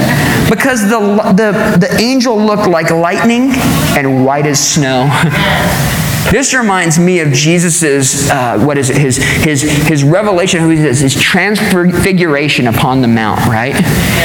Because 0.49 0.83
the, 0.83 0.99
the, 1.33 1.79
the 1.79 1.97
angel 2.01 2.39
looked 2.39 2.69
like 2.69 2.91
lightning 2.91 3.51
and 3.97 4.25
white 4.25 4.47
as 4.47 4.61
snow. 4.61 5.09
This 6.31 6.55
reminds 6.55 6.99
me 6.99 7.21
of 7.21 7.33
Jesus's 7.33 8.31
uh, 8.31 8.59
what 8.65 8.79
is 8.79 8.91
it? 8.91 8.97
His 8.97 9.17
his 9.17 9.63
his 9.63 10.03
revelation. 10.03 10.61
Who 10.61 10.71
he 10.71 10.77
says 10.77 11.01
his 11.01 11.15
transfiguration 11.15 12.67
upon 12.67 13.03
the 13.03 13.09
mount. 13.09 13.47
Right? 13.47 13.75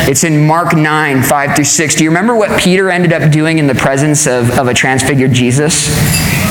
It's 0.09 0.23
in 0.23 0.47
Mark 0.47 0.75
nine 0.75 1.21
five 1.21 1.55
through 1.55 1.65
six. 1.65 1.95
Do 1.95 2.03
you 2.03 2.09
remember 2.09 2.35
what 2.35 2.59
Peter 2.59 2.89
ended 2.89 3.13
up 3.13 3.31
doing 3.31 3.59
in 3.59 3.67
the 3.67 3.75
presence 3.75 4.27
of, 4.27 4.57
of 4.57 4.67
a 4.67 4.73
transfigured 4.73 5.33
Jesus? 5.33 5.87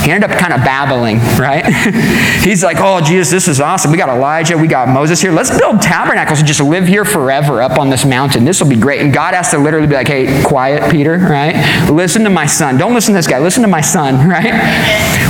He 0.03 0.11
ended 0.11 0.31
up 0.31 0.37
kind 0.37 0.53
of 0.53 0.61
babbling. 0.61 1.17
Right? 1.37 1.65
He's 2.43 2.63
like, 2.63 2.77
"Oh 2.79 3.01
Jesus, 3.01 3.29
this 3.29 3.47
is 3.47 3.59
awesome. 3.59 3.91
We 3.91 3.97
got 3.97 4.09
Elijah. 4.09 4.57
We 4.57 4.67
got 4.67 4.87
Moses 4.87 5.19
here. 5.19 5.31
Let's 5.31 5.55
build 5.57 5.81
tabernacles 5.81 6.39
and 6.39 6.47
just 6.47 6.61
live 6.61 6.87
here 6.87 7.03
forever 7.03 7.61
up 7.61 7.77
on 7.77 7.89
this 7.89 8.05
mountain. 8.05 8.45
This 8.45 8.61
will 8.61 8.69
be 8.69 8.79
great." 8.79 9.01
And 9.01 9.13
God 9.13 9.33
has 9.33 9.49
to 9.51 9.57
literally 9.57 9.87
be 9.87 9.95
like, 9.95 10.07
"Hey, 10.07 10.41
quiet, 10.43 10.89
Peter. 10.91 11.17
Right? 11.17 11.89
Listen 11.89 12.23
to 12.23 12.29
my 12.29 12.45
son. 12.45 12.77
Don't 12.77 12.93
listen 12.93 13.13
to 13.13 13.17
this 13.17 13.27
guy. 13.27 13.39
Listen 13.39 13.61
to 13.63 13.67
my 13.67 13.81
son." 13.81 14.29
Right? 14.29 14.53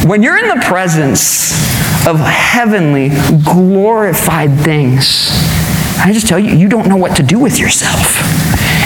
When 0.09 0.23
you're 0.23 0.39
in 0.39 0.47
the 0.47 0.65
presence 0.65 1.53
of 2.07 2.19
heavenly, 2.19 3.09
glorified 3.43 4.49
things, 4.57 5.29
I 5.99 6.09
just 6.11 6.27
tell 6.27 6.39
you, 6.39 6.55
you 6.55 6.67
don't 6.67 6.89
know 6.89 6.95
what 6.95 7.15
to 7.17 7.21
do 7.21 7.37
with 7.37 7.59
yourself. 7.59 8.17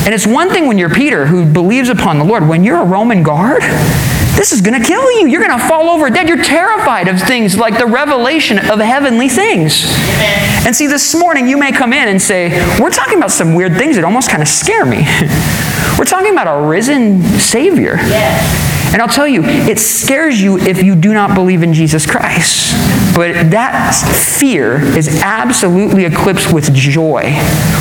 And 0.05 0.13
it's 0.13 0.27
one 0.27 0.49
thing 0.49 0.67
when 0.67 0.77
you're 0.77 0.89
Peter 0.89 1.25
who 1.25 1.45
believes 1.45 1.87
upon 1.87 2.19
the 2.19 2.25
Lord. 2.25 2.49
When 2.49 2.65
you're 2.65 2.81
a 2.81 2.85
Roman 2.85 3.23
guard, 3.23 3.61
this 4.35 4.51
is 4.51 4.59
going 4.59 4.77
to 4.77 4.85
kill 4.85 5.09
you. 5.13 5.27
You're 5.29 5.41
going 5.41 5.57
to 5.57 5.65
fall 5.65 5.89
over 5.91 6.09
dead. 6.09 6.27
You're 6.27 6.43
terrified 6.43 7.07
of 7.07 7.21
things 7.21 7.57
like 7.57 7.77
the 7.77 7.85
revelation 7.85 8.57
of 8.59 8.81
heavenly 8.81 9.29
things. 9.29 9.85
Amen. 9.85 10.65
And 10.67 10.75
see, 10.75 10.87
this 10.87 11.15
morning 11.15 11.47
you 11.47 11.55
may 11.55 11.71
come 11.71 11.93
in 11.93 12.09
and 12.09 12.21
say, 12.21 12.49
We're 12.81 12.91
talking 12.91 13.17
about 13.17 13.31
some 13.31 13.55
weird 13.55 13.77
things 13.77 13.95
that 13.95 14.03
almost 14.03 14.29
kind 14.29 14.41
of 14.41 14.49
scare 14.49 14.85
me. 14.85 14.97
We're 15.97 16.03
talking 16.03 16.33
about 16.33 16.47
a 16.47 16.67
risen 16.67 17.23
Savior. 17.39 17.95
Yes. 17.95 18.72
And 18.93 19.01
I'll 19.01 19.07
tell 19.07 19.27
you, 19.27 19.43
it 19.43 19.79
scares 19.79 20.39
you 20.39 20.59
if 20.59 20.83
you 20.83 20.95
do 20.95 21.15
not 21.15 21.33
believe 21.33 21.63
in 21.63 21.73
Jesus 21.73 22.05
Christ. 22.05 22.73
But 23.15 23.49
that 23.49 23.91
fear 24.39 24.75
is 24.95 25.19
absolutely 25.21 26.05
eclipsed 26.05 26.53
with 26.53 26.71
joy 26.73 27.31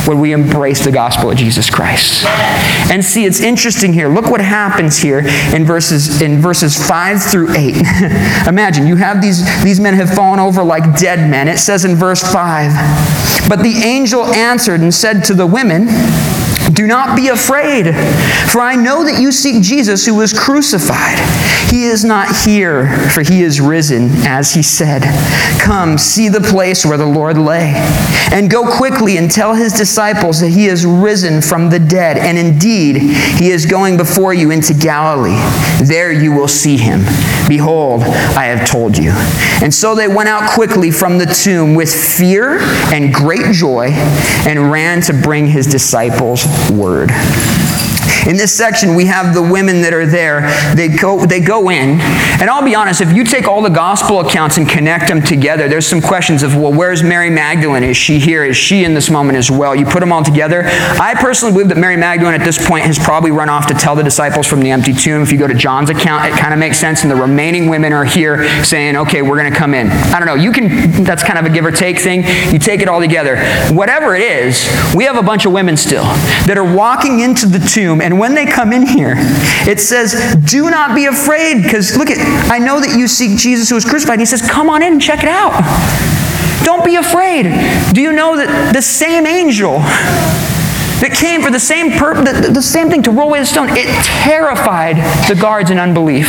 when 0.07 0.21
we 0.21 0.33
embrace 0.33 0.85
the 0.85 0.91
gospel 0.91 1.31
of 1.31 1.37
Jesus 1.37 1.69
Christ. 1.69 2.25
And 2.91 3.05
see, 3.05 3.27
it's 3.27 3.41
interesting 3.41 3.93
here. 3.93 4.09
Look 4.09 4.31
what 4.31 4.41
happens 4.41 4.99
here 4.99 5.21
in 5.55 5.67
verses 5.67 6.23
in 6.23 6.41
verses 6.41 6.77
5 6.77 7.23
through 7.23 7.55
8. 7.57 7.77
Imagine 8.49 8.87
you 8.87 8.97
have 8.97 9.21
these, 9.21 9.45
these 9.63 9.81
men 9.81 9.93
have 9.95 10.15
fallen 10.15 10.41
over 10.41 10.63
like 10.63 10.99
dead 10.99 11.31
men. 11.31 11.47
It 11.47 11.59
says 11.59 11.85
in 11.85 11.95
verse 11.95 12.23
5, 12.23 13.49
But 13.51 13.63
the 13.63 13.83
angel 13.85 14.25
answered 14.27 14.81
and 14.81 14.95
said 14.95 15.25
to 15.25 15.35
the 15.35 15.47
women, 15.47 15.89
do 16.73 16.87
not 16.87 17.17
be 17.17 17.29
afraid, 17.29 17.93
for 18.51 18.61
I 18.61 18.75
know 18.77 19.05
that 19.05 19.21
you 19.21 19.33
seek 19.33 19.63
Jesus 19.63 20.07
who 20.07 20.15
was 20.15 20.33
crucified. 20.33 21.19
He 21.71 21.85
is 21.85 22.05
not 22.05 22.45
here, 22.45 22.87
for 23.11 23.23
he 23.23 23.43
is 23.43 23.61
risen, 23.61 24.11
as 24.27 24.53
he 24.53 24.63
said. 24.63 25.03
Come, 25.61 25.97
see 25.97 26.29
the 26.29 26.41
place 26.41 26.85
where 26.85 26.99
the 26.99 27.07
Lord 27.07 27.39
lay, 27.39 27.73
and 28.33 28.51
go 28.51 28.77
quickly 28.77 29.17
and 29.17 29.31
tell 29.31 29.55
his 29.55 29.73
disciples 29.73 30.41
that 30.41 30.51
he 30.51 30.67
is 30.67 30.85
risen 30.85 31.41
from 31.41 31.71
the 31.71 31.79
dead, 31.79 32.19
and 32.19 32.37
indeed 32.37 32.97
he 32.97 33.51
is 33.51 33.65
going 33.65 33.97
before 33.97 34.35
you 34.35 34.51
into 34.51 34.75
Galilee. 34.75 35.39
There 35.83 36.13
you 36.13 36.33
will 36.33 36.49
see 36.49 36.77
him. 36.77 37.01
Behold, 37.49 38.03
I 38.03 38.47
have 38.47 38.69
told 38.69 38.99
you. 38.99 39.13
And 39.63 39.73
so 39.73 39.95
they 39.95 40.09
went 40.09 40.29
out 40.29 40.51
quickly 40.51 40.91
from 40.91 41.19
the 41.19 41.27
tomb 41.27 41.75
with 41.75 41.93
fear 41.93 42.59
and 42.93 43.13
great 43.13 43.53
joy 43.53 43.89
and 44.47 44.71
ran 44.71 45.01
to 45.03 45.13
bring 45.13 45.47
his 45.47 45.67
disciples 45.67 46.45
word. 46.71 47.11
In 48.27 48.37
this 48.37 48.57
section, 48.57 48.95
we 48.95 49.07
have 49.07 49.35
the 49.35 49.43
women 49.43 49.83
that 49.83 49.93
are 49.93 50.07
there. 50.07 50.43
They 50.75 50.89
go, 50.89 51.25
they 51.27 51.41
go 51.41 51.71
in, 51.71 52.01
and 52.01 52.51
I'll 52.51 52.65
be 52.65 52.75
honest, 52.75 53.01
if 53.01 53.13
you 53.13 53.25
take 53.25 53.47
all 53.47 53.63
the 53.63 53.71
gospel 53.71 54.21
accounts 54.21 54.59
and 54.59 54.69
connect 54.69 55.09
them 55.09 55.23
together, 55.23 55.69
there's 55.69 55.87
some 55.87 56.01
questions 56.01 56.43
of, 56.43 56.57
well, 56.57 56.73
where's 56.73 57.03
Mary 57.03 57.31
Magdalene? 57.31 57.83
Is 57.83 57.97
she 57.97 58.19
here? 58.19 58.45
Is 58.45 58.57
she 58.57 58.85
in 58.85 58.95
this 58.95 59.11
moment 59.11 59.39
as 59.39 59.51
well? 59.51 59.75
You 59.75 59.85
put 59.85 60.01
them 60.01 60.13
all 60.13 60.23
together. 60.23 60.63
I 60.65 61.15
personally 61.15 61.53
believe 61.53 61.69
that 61.69 61.79
Mary 61.79 61.97
Magdalene 61.97 62.41
at 62.41 62.45
this 62.45 62.65
point 62.65 62.85
has 62.85 62.99
probably 62.99 63.31
run 63.31 63.49
off 63.49 63.67
to 63.67 63.75
tell 63.75 63.97
the 63.97 64.03
disciples 64.03 64.47
from 64.47 64.61
the 64.61 64.71
empty 64.71 64.93
tomb. 64.93 65.23
If 65.23 65.33
you 65.33 65.39
go 65.39 65.47
to 65.47 65.55
John's 65.55 65.91
account, 65.91 66.25
it 66.27 66.39
kind 66.39 66.53
of 66.53 66.61
makes 66.61 66.79
sense, 66.79 67.03
and 67.03 67.11
the 67.11 67.17
remaining 67.17 67.69
women 67.69 67.93
are 67.93 68.05
here 68.05 68.49
saying, 68.65 68.97
okay, 68.97 69.23
we're 69.23 69.39
going 69.39 69.53
to 69.53 69.59
come 69.59 69.75
in. 69.75 69.91
I 69.91 70.19
don't 70.19 70.27
know. 70.27 70.35
You 70.35 70.53
can, 70.53 71.05
that's 71.05 71.23
kind 71.23 71.39
of 71.39 71.45
a 71.45 71.51
give 71.51 71.65
or 71.65 71.73
take 71.73 71.99
thing. 71.99 72.25
You 72.53 72.59
take 72.59 72.81
it 72.81 72.89
all 72.89 73.01
together. 73.01 73.37
Whatever 73.75 74.15
it 74.15 74.23
is, 74.23 74.65
we 74.95 75.05
have 75.05 75.17
a 75.17 75.23
bunch 75.23 75.45
of 75.47 75.53
women 75.53 75.77
still 75.77 76.05
that 76.47 76.57
are 76.57 76.77
walking 76.77 77.21
into 77.21 77.47
the 77.47 77.59
tomb 77.59 77.92
and 78.01 78.13
and 78.13 78.21
when 78.21 78.35
they 78.35 78.45
come 78.45 78.75
in 78.75 78.87
here, 78.87 79.15
it 79.17 79.81
says, 79.81 80.37
Do 80.45 80.69
not 80.69 80.95
be 80.95 81.07
afraid, 81.07 81.63
because 81.63 81.97
look 81.97 82.11
at, 82.11 82.19
I 82.51 82.59
know 82.59 82.79
that 82.79 82.95
you 82.95 83.09
seek 83.09 83.39
Jesus 83.39 83.71
who 83.71 83.75
was 83.75 83.87
crucified. 83.87 84.15
And 84.17 84.21
he 84.21 84.27
says, 84.27 84.43
Come 84.43 84.69
on 84.69 84.83
in 84.83 84.93
and 84.93 85.01
check 85.01 85.21
it 85.23 85.31
out. 85.31 85.53
Don't 86.63 86.85
be 86.85 86.97
afraid. 86.97 87.45
Do 87.95 88.03
you 88.03 88.13
know 88.13 88.37
that 88.37 88.75
the 88.75 88.83
same 88.83 89.27
angel 89.27 89.79
that 91.01 91.17
came 91.19 91.41
for 91.41 91.51
the 91.51 91.59
same 91.59 91.93
purpose, 91.93 92.47
the, 92.47 92.53
the 92.53 92.61
same 92.61 92.91
thing 92.91 93.03
to 93.05 93.11
roll 93.11 93.29
away 93.29 93.41
the 93.41 93.47
stone, 93.47 93.69
it 93.71 93.89
terrified 94.05 94.97
the 95.27 95.41
guards 95.41 95.71
in 95.71 95.79
unbelief. 95.79 96.29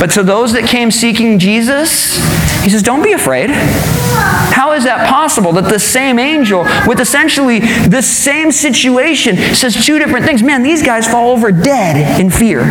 But 0.00 0.10
to 0.12 0.22
those 0.22 0.54
that 0.54 0.66
came 0.66 0.90
seeking 0.90 1.38
Jesus, 1.38 2.16
he 2.62 2.70
says, 2.70 2.82
Don't 2.82 3.04
be 3.04 3.12
afraid. 3.12 3.50
How 3.50 4.72
is 4.72 4.84
that 4.84 5.10
possible 5.10 5.52
that 5.52 5.68
the 5.68 5.78
same 5.78 6.18
angel, 6.18 6.62
with 6.86 7.00
essentially 7.00 7.60
the 7.60 8.00
same 8.00 8.50
situation, 8.50 9.36
says 9.54 9.84
two 9.84 9.98
different 9.98 10.24
things? 10.24 10.42
Man, 10.42 10.62
these 10.62 10.82
guys 10.82 11.06
fall 11.06 11.30
over 11.30 11.52
dead 11.52 12.18
in 12.18 12.30
fear. 12.30 12.64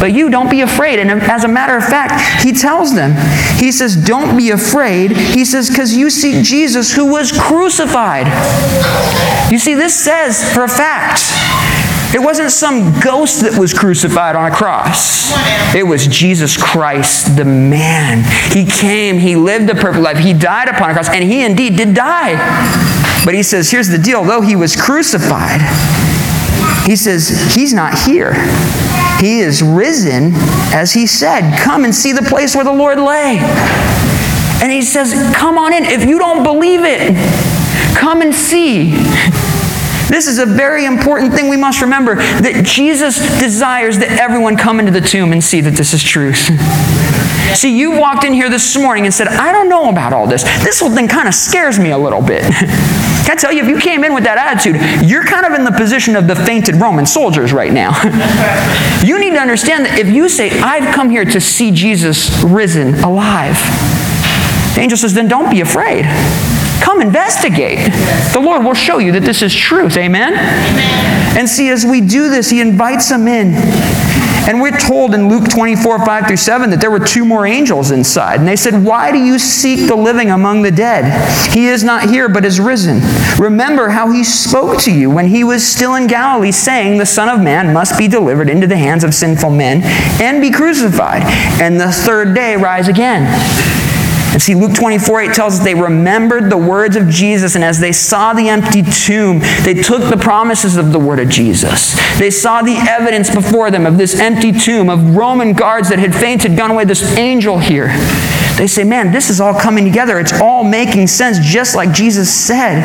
But 0.00 0.12
you 0.12 0.30
don't 0.30 0.50
be 0.50 0.62
afraid. 0.62 0.98
And 0.98 1.10
as 1.10 1.44
a 1.44 1.48
matter 1.48 1.76
of 1.76 1.84
fact, 1.84 2.42
he 2.42 2.52
tells 2.52 2.94
them, 2.94 3.12
he 3.58 3.70
says, 3.70 3.94
Don't 3.94 4.34
be 4.34 4.50
afraid. 4.50 5.12
He 5.12 5.44
says, 5.44 5.68
Because 5.68 5.94
you 5.94 6.08
seek 6.08 6.42
Jesus 6.44 6.94
who 6.94 7.10
was 7.10 7.30
crucified. 7.30 8.26
You 9.52 9.58
see, 9.58 9.74
this 9.74 9.94
says 9.94 10.50
for 10.54 10.64
a 10.64 10.68
fact 10.68 11.20
it 12.14 12.20
wasn't 12.20 12.50
some 12.50 12.98
ghost 13.00 13.42
that 13.42 13.58
was 13.58 13.74
crucified 13.74 14.34
on 14.34 14.50
a 14.50 14.54
cross. 14.54 15.30
It 15.74 15.86
was 15.86 16.06
Jesus 16.06 16.56
Christ, 16.56 17.36
the 17.36 17.44
man. 17.44 18.24
He 18.50 18.64
came, 18.64 19.18
he 19.18 19.36
lived 19.36 19.68
a 19.68 19.74
perfect 19.74 20.02
life, 20.02 20.16
he 20.18 20.32
died 20.32 20.68
upon 20.68 20.90
a 20.90 20.92
cross, 20.94 21.08
and 21.08 21.22
he 21.22 21.44
indeed 21.44 21.76
did 21.76 21.94
die. 21.94 22.36
But 23.24 23.34
he 23.34 23.42
says, 23.42 23.70
here's 23.70 23.88
the 23.88 23.98
deal 23.98 24.24
though 24.24 24.40
he 24.40 24.56
was 24.56 24.74
crucified, 24.74 25.60
he 26.86 26.96
says, 26.96 27.54
he's 27.54 27.74
not 27.74 27.98
here. 28.06 28.32
He 29.20 29.40
is 29.40 29.62
risen, 29.62 30.32
as 30.72 30.94
he 30.94 31.06
said, 31.06 31.58
come 31.58 31.84
and 31.84 31.94
see 31.94 32.12
the 32.12 32.22
place 32.22 32.54
where 32.54 32.64
the 32.64 32.72
Lord 32.72 32.98
lay. 32.98 33.38
And 34.62 34.72
he 34.72 34.80
says, 34.80 35.12
come 35.36 35.58
on 35.58 35.74
in. 35.74 35.84
If 35.84 36.04
you 36.04 36.18
don't 36.18 36.42
believe 36.42 36.80
it, 36.82 37.14
come 37.96 38.22
and 38.22 38.34
see. 38.34 38.92
This 40.08 40.26
is 40.26 40.38
a 40.38 40.46
very 40.46 40.84
important 40.84 41.34
thing 41.34 41.48
we 41.48 41.56
must 41.56 41.80
remember 41.80 42.16
that 42.16 42.64
Jesus 42.64 43.18
desires 43.38 43.98
that 43.98 44.10
everyone 44.18 44.56
come 44.56 44.80
into 44.80 44.90
the 44.92 45.00
tomb 45.00 45.32
and 45.32 45.44
see 45.44 45.60
that 45.60 45.74
this 45.74 45.92
is 45.92 46.02
truth. 46.02 46.48
See, 47.54 47.76
you 47.78 47.92
walked 47.98 48.24
in 48.24 48.32
here 48.32 48.50
this 48.50 48.76
morning 48.76 49.04
and 49.04 49.12
said, 49.12 49.28
I 49.28 49.52
don't 49.52 49.68
know 49.68 49.88
about 49.88 50.12
all 50.12 50.26
this. 50.26 50.42
This 50.64 50.80
whole 50.80 50.90
thing 50.90 51.08
kind 51.08 51.26
of 51.26 51.34
scares 51.34 51.78
me 51.78 51.90
a 51.90 51.98
little 51.98 52.22
bit. 52.22 52.42
Can 53.28 53.30
I 53.30 53.34
tell 53.36 53.52
you, 53.52 53.62
if 53.62 53.68
you 53.68 53.78
came 53.78 54.04
in 54.04 54.14
with 54.14 54.24
that 54.24 54.38
attitude, 54.38 54.76
you're 55.08 55.24
kind 55.24 55.44
of 55.44 55.52
in 55.52 55.64
the 55.64 55.72
position 55.72 56.16
of 56.16 56.26
the 56.26 56.36
fainted 56.36 56.76
Roman 56.76 57.06
soldiers 57.06 57.52
right 57.52 57.72
now. 57.72 57.92
you 59.04 59.18
need 59.18 59.30
to 59.30 59.40
understand 59.40 59.86
that 59.86 59.98
if 59.98 60.08
you 60.08 60.28
say, 60.28 60.50
I've 60.60 60.94
come 60.94 61.10
here 61.10 61.24
to 61.24 61.40
see 61.40 61.70
Jesus 61.70 62.42
risen 62.44 62.94
alive, 62.96 63.56
the 64.74 64.80
angel 64.80 64.96
says, 64.96 65.12
then 65.12 65.28
don't 65.28 65.50
be 65.50 65.60
afraid. 65.60 66.04
Come 66.80 67.02
investigate. 67.02 67.92
The 68.32 68.40
Lord 68.40 68.64
will 68.64 68.74
show 68.74 68.98
you 68.98 69.12
that 69.12 69.22
this 69.22 69.42
is 69.42 69.54
truth. 69.54 69.96
Amen? 69.96 70.32
Amen? 70.32 71.38
And 71.38 71.48
see, 71.48 71.68
as 71.68 71.84
we 71.84 72.00
do 72.00 72.28
this, 72.28 72.50
He 72.50 72.60
invites 72.60 73.08
them 73.08 73.28
in. 73.28 73.54
And 74.48 74.62
we're 74.62 74.78
told 74.78 75.14
in 75.14 75.28
Luke 75.28 75.50
24, 75.50 76.06
5 76.06 76.26
through 76.26 76.36
7, 76.38 76.70
that 76.70 76.80
there 76.80 76.90
were 76.90 77.04
two 77.04 77.26
more 77.26 77.46
angels 77.46 77.90
inside. 77.90 78.38
And 78.38 78.48
they 78.48 78.56
said, 78.56 78.82
Why 78.82 79.12
do 79.12 79.18
you 79.18 79.38
seek 79.38 79.88
the 79.88 79.94
living 79.94 80.30
among 80.30 80.62
the 80.62 80.70
dead? 80.70 81.52
He 81.52 81.66
is 81.66 81.84
not 81.84 82.08
here, 82.08 82.30
but 82.30 82.46
is 82.46 82.58
risen. 82.58 83.00
Remember 83.38 83.90
how 83.90 84.10
he 84.10 84.24
spoke 84.24 84.80
to 84.84 84.90
you 84.90 85.10
when 85.10 85.26
he 85.26 85.44
was 85.44 85.66
still 85.66 85.96
in 85.96 86.06
Galilee, 86.06 86.50
saying, 86.50 86.96
The 86.96 87.04
Son 87.04 87.28
of 87.28 87.44
Man 87.44 87.74
must 87.74 87.98
be 87.98 88.08
delivered 88.08 88.48
into 88.48 88.66
the 88.66 88.78
hands 88.78 89.04
of 89.04 89.12
sinful 89.12 89.50
men 89.50 89.82
and 90.22 90.40
be 90.40 90.50
crucified, 90.50 91.24
and 91.60 91.78
the 91.78 91.92
third 91.92 92.34
day 92.34 92.56
rise 92.56 92.88
again. 92.88 93.26
And 94.32 94.42
see, 94.42 94.54
Luke 94.54 94.74
24 94.74 95.22
8 95.22 95.34
tells 95.34 95.54
us 95.54 95.64
they 95.64 95.74
remembered 95.74 96.50
the 96.50 96.56
words 96.56 96.96
of 96.96 97.08
Jesus, 97.08 97.54
and 97.54 97.64
as 97.64 97.80
they 97.80 97.92
saw 97.92 98.32
the 98.32 98.48
empty 98.48 98.82
tomb, 98.82 99.40
they 99.62 99.74
took 99.74 100.10
the 100.10 100.16
promises 100.16 100.76
of 100.76 100.92
the 100.92 100.98
word 100.98 101.18
of 101.18 101.28
Jesus. 101.28 101.98
They 102.18 102.30
saw 102.30 102.62
the 102.62 102.76
evidence 102.76 103.34
before 103.34 103.70
them 103.70 103.86
of 103.86 103.98
this 103.98 104.18
empty 104.18 104.52
tomb, 104.52 104.90
of 104.90 105.16
Roman 105.16 105.54
guards 105.54 105.88
that 105.88 105.98
had 105.98 106.14
fainted, 106.14 106.56
gone 106.56 106.70
away, 106.70 106.84
this 106.84 107.16
angel 107.16 107.58
here. 107.58 107.88
They 108.56 108.66
say, 108.66 108.84
Man, 108.84 109.12
this 109.12 109.30
is 109.30 109.40
all 109.40 109.58
coming 109.58 109.84
together. 109.84 110.18
It's 110.18 110.38
all 110.40 110.64
making 110.64 111.06
sense, 111.06 111.38
just 111.40 111.74
like 111.74 111.92
Jesus 111.92 112.32
said. 112.32 112.82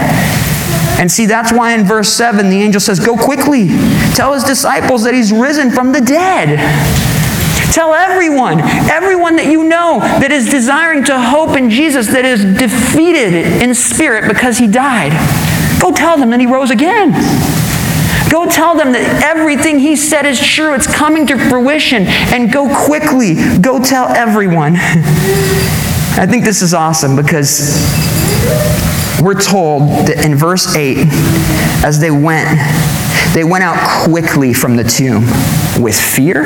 And 0.99 1.11
see, 1.11 1.25
that's 1.25 1.51
why 1.51 1.73
in 1.73 1.83
verse 1.83 2.09
7, 2.09 2.49
the 2.49 2.61
angel 2.61 2.79
says, 2.79 2.99
Go 2.99 3.17
quickly, 3.17 3.67
tell 4.15 4.33
his 4.33 4.43
disciples 4.43 5.03
that 5.03 5.13
he's 5.13 5.33
risen 5.33 5.71
from 5.71 5.91
the 5.91 6.01
dead. 6.01 6.59
Tell 7.73 7.95
everyone, 7.95 8.59
everyone 8.87 9.35
that 9.37 9.47
you 9.47 9.63
know 9.63 9.97
that 9.99 10.31
is 10.31 10.47
desiring 10.47 11.03
to 11.05 11.19
hope 11.19 11.57
in 11.57 11.71
Jesus, 11.71 12.05
that 12.09 12.23
is 12.23 12.45
defeated 12.45 13.33
in 13.33 13.73
spirit 13.73 14.31
because 14.31 14.59
he 14.59 14.67
died. 14.67 15.09
Go 15.81 15.91
tell 15.91 16.15
them 16.15 16.29
that 16.29 16.39
he 16.39 16.45
rose 16.45 16.69
again. 16.69 17.13
Go 18.29 18.45
tell 18.45 18.77
them 18.77 18.91
that 18.93 19.23
everything 19.23 19.79
he 19.79 19.95
said 19.95 20.27
is 20.27 20.39
true. 20.39 20.75
It's 20.75 20.85
coming 20.85 21.25
to 21.25 21.37
fruition. 21.49 22.03
And 22.05 22.53
go 22.53 22.69
quickly. 22.85 23.37
Go 23.59 23.83
tell 23.83 24.07
everyone. 24.07 24.75
I 24.77 26.27
think 26.29 26.45
this 26.45 26.61
is 26.61 26.75
awesome 26.75 27.15
because 27.15 27.73
we're 29.19 29.41
told 29.41 30.05
that 30.05 30.23
in 30.23 30.35
verse 30.35 30.75
8, 30.75 31.07
as 31.83 31.99
they 31.99 32.11
went, 32.11 32.59
they 33.33 33.43
went 33.43 33.63
out 33.63 34.05
quickly 34.07 34.53
from 34.53 34.75
the 34.75 34.83
tomb 34.83 35.23
with 35.81 35.99
fear 35.99 36.43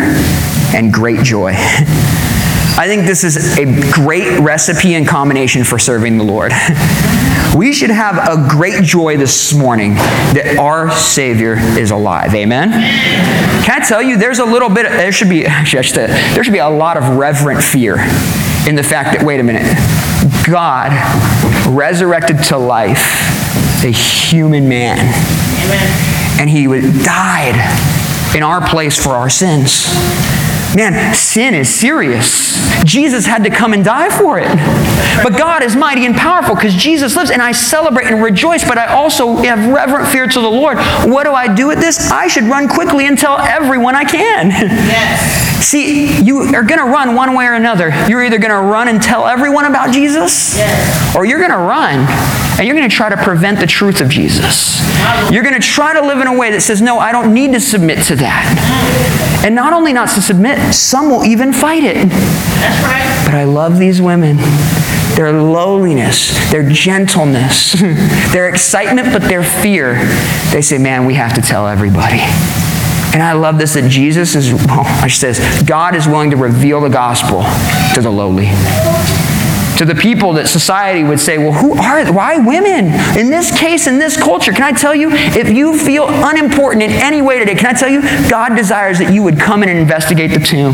and 0.74 0.94
great 0.94 1.24
joy. 1.24 1.54
I 2.80 2.86
think 2.88 3.08
this 3.08 3.24
is 3.24 3.58
a 3.58 3.66
great 3.92 4.40
recipe 4.40 4.94
and 4.94 5.08
combination 5.08 5.64
for 5.64 5.80
serving 5.80 6.18
the 6.18 6.24
Lord. 6.24 6.52
We 7.56 7.74
should 7.74 7.90
have 7.90 8.18
a 8.18 8.48
great 8.48 8.84
joy 8.84 9.18
this 9.18 9.52
morning 9.52 9.96
that 9.96 10.58
our 10.60 10.92
Savior 10.92 11.56
is 11.58 11.90
alive. 11.90 12.36
Amen? 12.36 12.70
Can 12.72 13.82
I 13.82 13.84
tell 13.84 14.02
you, 14.02 14.16
there's 14.16 14.38
a 14.38 14.46
little 14.46 14.70
bit, 14.70 14.84
there 14.84 15.12
should 15.12 15.30
be, 15.30 15.46
actually, 15.48 15.82
should, 15.82 15.96
there 15.96 16.44
should 16.44 16.54
be 16.54 16.60
a 16.60 16.70
lot 16.70 16.98
of 16.98 17.16
reverent 17.16 17.64
fear 17.64 17.96
in 18.68 18.76
the 18.76 18.84
fact 18.84 19.18
that, 19.18 19.26
wait 19.26 19.40
a 19.40 19.44
minute, 19.44 19.66
God 20.46 20.92
resurrected 21.68 22.44
to 22.46 22.58
life 22.58 23.84
a 23.84 23.92
human 23.92 24.70
man. 24.70 25.00
Amen. 25.00 26.40
And 26.40 26.50
he 26.50 26.68
died 27.04 27.56
in 28.36 28.44
our 28.44 28.68
place 28.70 29.02
for 29.02 29.12
our 29.12 29.30
sins. 29.30 29.88
Man, 30.76 31.16
sin 31.16 31.54
is 31.54 31.70
serious. 31.74 32.58
Jesus 32.84 33.26
had 33.26 33.44
to 33.44 33.50
come 33.50 33.74
and 33.74 33.84
die 33.84 34.10
for 34.10 34.38
it. 34.40 34.48
But 35.24 35.38
God 35.38 35.64
is 35.64 35.76
mighty 35.76 36.06
and 36.06 36.16
powerful 36.16 36.56
because 36.56 36.76
Jesus 36.76 37.16
lives, 37.16 37.32
and 37.32 37.42
I 37.42 37.52
celebrate 37.52 38.08
and 38.08 38.22
rejoice, 38.22 38.64
but 38.64 38.78
I 38.78 38.88
also 38.88 39.38
have 39.38 39.74
reverent 39.74 40.08
fear 40.10 40.28
to 40.28 40.40
the 40.40 40.50
Lord. 40.50 40.78
What 41.06 41.24
do 41.24 41.32
I 41.32 41.54
do 41.54 41.68
with 41.68 41.80
this? 41.80 42.12
I 42.12 42.28
should 42.28 42.44
run 42.44 42.68
quickly 42.68 43.08
and 43.08 43.18
tell 43.18 43.40
everyone 43.40 43.96
I 43.96 44.04
can. 44.04 44.50
Yes. 44.50 45.48
See, 45.66 46.22
you 46.22 46.42
are 46.42 46.64
going 46.64 46.80
to 46.80 46.86
run 46.86 47.16
one 47.16 47.34
way 47.34 47.46
or 47.46 47.54
another. 47.54 47.90
You're 48.08 48.24
either 48.24 48.38
going 48.38 48.52
to 48.52 48.62
run 48.62 48.88
and 48.88 49.02
tell 49.02 49.26
everyone 49.26 49.66
about 49.66 49.92
Jesus, 49.92 50.56
yes. 50.56 51.16
or 51.16 51.26
you're 51.26 51.40
going 51.40 51.52
to 51.52 51.58
run 51.58 52.06
and 52.58 52.66
you're 52.66 52.76
going 52.76 52.90
to 52.90 52.96
try 52.96 53.10
to 53.10 53.18
prevent 53.18 53.60
the 53.60 53.68
truth 53.68 54.00
of 54.00 54.10
Jesus. 54.10 54.80
You're 55.32 55.44
going 55.44 55.60
to 55.60 55.68
try 55.68 55.94
to 55.94 56.02
live 56.02 56.20
in 56.20 56.28
a 56.28 56.38
way 56.38 56.52
that 56.52 56.62
says, 56.62 56.82
No, 56.82 57.00
I 57.00 57.12
don't 57.12 57.34
need 57.34 57.54
to 57.54 57.60
submit 57.60 58.06
to 58.06 58.16
that. 58.18 59.17
And 59.46 59.56
not 59.56 59.74
only 59.74 59.94
not 59.94 60.10
to 60.10 60.22
submit, 60.22 60.74
some 60.74 61.10
will 61.10 61.24
even 61.24 61.54
fight 61.54 61.84
it. 61.84 62.10
That's 62.10 62.84
right. 62.84 63.26
But 63.26 63.36
I 63.36 63.44
love 63.44 63.78
these 63.78 64.02
women 64.02 64.38
their 65.18 65.32
lowliness, 65.32 66.32
their 66.52 66.70
gentleness, 66.70 67.74
their 68.32 68.48
excitement, 68.48 69.12
but 69.12 69.24
their 69.24 69.44
fear. 69.44 69.96
They 70.52 70.62
say, 70.62 70.78
Man, 70.78 71.06
we 71.06 71.16
have 71.16 71.34
to 71.34 71.42
tell 71.42 71.68
everybody. 71.68 72.20
And 73.14 73.24
I 73.24 73.34
love 73.34 73.58
this 73.58 73.74
that 73.74 73.90
Jesus 73.90 74.36
is, 74.36 74.54
well, 74.54 74.84
I 74.86 75.08
says, 75.08 75.64
God 75.64 75.96
is 75.96 76.08
willing 76.08 76.30
to 76.32 76.38
reveal 76.38 76.82
the 76.82 76.90
gospel 76.90 77.42
to 77.96 78.02
the 78.02 78.12
lowly 78.12 78.46
to 79.78 79.86
the 79.86 79.96
people 79.96 80.34
that 80.34 80.48
society 80.48 81.04
would 81.04 81.20
say, 81.20 81.38
well, 81.38 81.54
who 81.54 81.74
are, 81.74 82.12
why 82.12 82.38
women? 82.38 82.86
In 83.18 83.30
this 83.30 83.58
case, 83.58 83.88
in 83.88 84.00
this 84.00 84.18
culture, 84.18 84.52
can 84.52 84.64
I 84.64 84.72
tell 84.72 84.96
you, 84.96 85.10
if 85.12 85.50
you 85.50 85.78
feel 85.78 86.08
unimportant 86.10 86.84
in 86.84 86.92
any 86.92 87.22
way 87.22 87.40
today, 87.40 87.56
can 87.56 87.68
I 87.68 87.78
tell 87.78 87.90
you, 87.90 88.02
God 88.30 88.56
desires 88.56 89.00
that 89.00 89.14
you 89.14 89.24
would 89.24 89.40
come 89.40 89.64
in 89.64 89.70
and 89.70 89.78
investigate 89.78 90.32
the 90.32 90.40
tomb, 90.40 90.74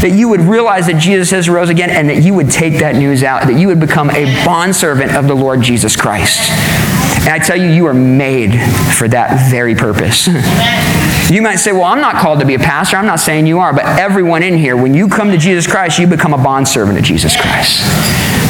that 0.00 0.12
you 0.12 0.28
would 0.28 0.40
realize 0.40 0.86
that 0.86 1.00
Jesus 1.00 1.30
has 1.30 1.48
rose 1.48 1.68
again, 1.68 1.90
and 1.90 2.08
that 2.08 2.22
you 2.22 2.34
would 2.34 2.50
take 2.50 2.78
that 2.78 2.94
news 2.96 3.22
out, 3.22 3.46
that 3.46 3.58
you 3.58 3.68
would 3.68 3.80
become 3.80 4.10
a 4.10 4.24
bondservant 4.44 5.12
of 5.12 5.26
the 5.26 5.34
Lord 5.34 5.60
Jesus 5.60 5.96
Christ. 5.96 6.50
And 7.24 7.30
I 7.30 7.38
tell 7.38 7.56
you, 7.56 7.68
you 7.68 7.86
are 7.86 7.94
made 7.94 8.52
for 8.96 9.08
that 9.08 9.50
very 9.50 9.74
purpose. 9.74 10.28
You 11.30 11.40
might 11.40 11.56
say, 11.56 11.72
Well, 11.72 11.84
I'm 11.84 12.00
not 12.00 12.16
called 12.16 12.40
to 12.40 12.46
be 12.46 12.54
a 12.54 12.58
pastor. 12.58 12.98
I'm 12.98 13.06
not 13.06 13.18
saying 13.18 13.46
you 13.46 13.58
are, 13.58 13.72
but 13.72 13.84
everyone 13.98 14.42
in 14.42 14.58
here, 14.58 14.76
when 14.76 14.92
you 14.92 15.08
come 15.08 15.30
to 15.30 15.38
Jesus 15.38 15.66
Christ, 15.66 15.98
you 15.98 16.06
become 16.06 16.34
a 16.34 16.38
bondservant 16.38 16.98
of 16.98 17.04
Jesus 17.04 17.34
Christ. 17.34 17.80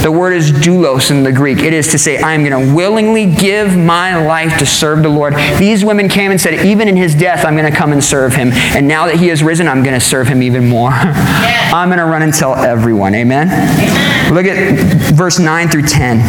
The 0.04 0.12
word 0.12 0.34
is 0.34 0.52
doulos 0.52 1.11
in 1.11 1.23
the 1.23 1.32
Greek. 1.32 1.61
It 1.61 1.73
is 1.73 1.90
to 1.92 1.99
say, 1.99 2.18
I'm 2.18 2.44
going 2.44 2.68
to 2.68 2.75
willingly 2.75 3.25
give 3.25 3.75
my 3.75 4.23
life 4.23 4.58
to 4.58 4.66
serve 4.66 5.02
the 5.02 5.08
Lord. 5.08 5.32
These 5.58 5.82
women 5.82 6.11
came 6.11 6.30
and 6.30 6.38
said, 6.38 6.66
Even 6.66 6.88
in 6.88 6.96
his 6.96 7.14
death, 7.14 7.46
I'm 7.46 7.56
going 7.56 7.73
to 7.73 7.75
come 7.75 7.90
and 7.90 8.04
serve 8.04 8.34
him. 8.34 8.52
And 8.52 8.87
now 8.87 9.06
that 9.06 9.16
he 9.16 9.28
has 9.28 9.42
risen, 9.42 9.66
I'm 9.66 9.82
going 9.82 9.98
to 9.98 10.05
serve 10.05 10.28
him 10.28 10.42
even 10.42 10.68
more. 10.68 10.90
I'm 10.92 11.88
going 11.88 12.00
to 12.00 12.05
run 12.05 12.20
and 12.20 12.35
tell 12.35 12.55
everyone. 12.55 13.14
Amen? 13.14 13.48
Amen? 13.48 14.35
Look 14.35 14.44
at 14.44 15.14
verse 15.14 15.38
9 15.38 15.70
through 15.70 15.85
10. 15.85 16.20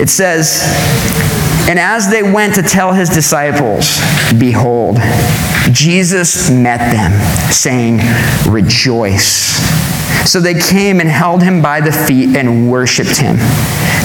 It 0.00 0.08
says, 0.08 0.62
And 1.68 1.78
as 1.80 2.10
they 2.10 2.22
went 2.22 2.54
to 2.54 2.62
tell 2.62 2.92
his 2.92 3.10
disciples, 3.10 3.98
behold, 4.38 4.98
Jesus 5.72 6.48
met 6.48 6.78
them, 6.92 7.12
saying, 7.50 7.98
Rejoice. 8.48 9.56
So 10.30 10.40
they 10.40 10.54
came 10.54 11.00
and 11.00 11.08
held 11.08 11.42
him 11.42 11.60
by 11.60 11.80
the 11.80 11.90
feet 11.90 12.36
and 12.36 12.70
worshiped 12.70 13.16
him. 13.16 13.36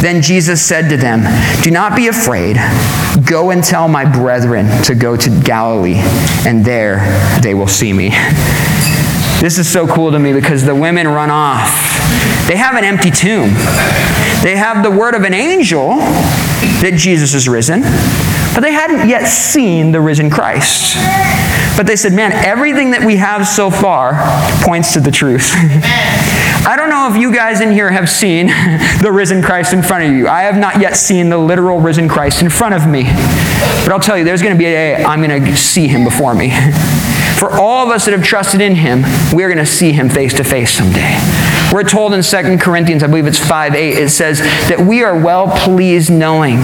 Then 0.02 0.22
Jesus 0.22 0.62
said 0.62 0.90
to 0.90 0.98
them, 0.98 1.22
Do 1.62 1.70
not 1.70 1.96
be 1.96 2.08
afraid. 2.08 2.58
Go 3.26 3.52
and 3.52 3.64
tell 3.64 3.88
my 3.88 4.06
brethren 4.06 4.66
to 4.86 4.96
go 4.96 5.16
to 5.16 5.42
Galilee, 5.44 6.02
and 6.48 6.66
there 6.66 7.00
they 7.42 7.54
will 7.54 7.68
see 7.68 7.94
me. 7.94 8.10
This 9.40 9.58
is 9.58 9.68
so 9.68 9.88
cool 9.88 10.12
to 10.12 10.20
me 10.20 10.34
because 10.34 10.66
the 10.66 10.76
women 10.76 11.08
run 11.08 11.30
off. 11.30 11.70
They 12.48 12.56
have 12.56 12.76
an 12.76 12.84
empty 12.84 13.12
tomb. 13.12 13.50
They 14.42 14.56
have 14.56 14.84
the 14.84 14.90
word 14.90 15.14
of 15.14 15.24
an 15.24 15.34
angel 15.34 15.98
that 16.82 16.94
Jesus 16.96 17.34
is 17.36 17.48
risen, 17.48 17.82
but 18.54 18.62
they 18.62 18.72
hadn't 18.72 19.08
yet 19.08 19.28
seen 19.28 19.92
the 19.92 20.02
risen 20.02 20.30
Christ. 20.32 20.96
But 21.78 21.86
they 21.86 21.96
said, 21.96 22.14
man, 22.14 22.32
everything 22.32 22.92
that 22.92 23.04
we 23.06 23.18
have 23.18 23.48
so 23.48 23.70
far 23.70 24.14
points 24.64 24.94
to 24.94 25.00
the 25.00 25.12
truth. 25.12 25.54
I 26.64 26.76
don't 26.76 26.90
know 26.90 27.12
if 27.12 27.20
you 27.20 27.34
guys 27.34 27.60
in 27.60 27.72
here 27.72 27.90
have 27.90 28.08
seen 28.08 28.48
the 29.02 29.12
risen 29.12 29.42
Christ 29.42 29.74
in 29.74 29.82
front 29.82 30.04
of 30.04 30.12
you. 30.12 30.28
I 30.28 30.44
have 30.44 30.58
not 30.58 30.80
yet 30.80 30.96
seen 30.96 31.30
the 31.30 31.38
literal 31.38 31.80
risen 31.80 32.08
Christ 32.08 32.44
in 32.44 32.52
front 32.52 32.76
of 32.76 32.88
me. 32.88 33.04
But 33.04 33.90
I'll 33.92 34.00
tell 34.00 34.16
you, 34.16 34.24
there's 34.24 34.44
going 34.44 34.54
to 34.54 34.58
be 34.58 34.66
a 34.66 34.70
day 34.70 35.04
I'm 35.04 35.24
going 35.24 35.44
to 35.44 35.58
see 35.58 35.88
him 35.88 36.04
before 36.04 36.36
me. 36.36 36.52
For 37.40 37.52
all 37.52 37.84
of 37.84 37.90
us 37.90 38.06
that 38.06 38.12
have 38.12 38.24
trusted 38.24 38.62
in 38.62 38.76
him, 38.76 39.02
we're 39.34 39.48
going 39.48 39.58
to 39.58 39.66
see 39.66 39.92
him 39.92 40.08
face 40.08 40.36
to 40.36 40.44
face 40.44 40.72
someday. 40.72 41.18
We're 41.74 41.84
told 41.84 42.14
in 42.14 42.22
2 42.22 42.60
Corinthians, 42.60 43.02
I 43.02 43.08
believe 43.08 43.26
it's 43.26 43.40
5 43.40 43.74
8, 43.74 43.98
it 43.98 44.10
says 44.10 44.40
that 44.70 44.80
we 44.80 45.04
are 45.04 45.20
well 45.20 45.48
pleased 45.66 46.12
knowing 46.12 46.58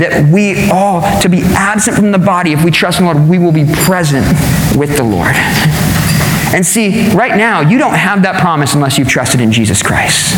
that 0.00 0.28
we 0.32 0.68
all, 0.70 1.20
to 1.20 1.28
be 1.28 1.42
absent 1.42 1.96
from 1.96 2.10
the 2.10 2.18
body, 2.18 2.52
if 2.52 2.64
we 2.64 2.72
trust 2.72 2.98
in 2.98 3.06
the 3.06 3.14
Lord, 3.14 3.28
we 3.28 3.38
will 3.38 3.52
be 3.52 3.64
present 3.84 4.26
with 4.76 4.96
the 4.96 5.04
Lord. 5.04 5.36
And 6.54 6.64
see, 6.64 7.10
right 7.10 7.36
now, 7.36 7.60
you 7.60 7.78
don't 7.78 7.94
have 7.94 8.22
that 8.22 8.40
promise 8.40 8.74
unless 8.74 8.98
you've 8.98 9.08
trusted 9.08 9.40
in 9.40 9.52
Jesus 9.52 9.82
Christ. 9.82 10.34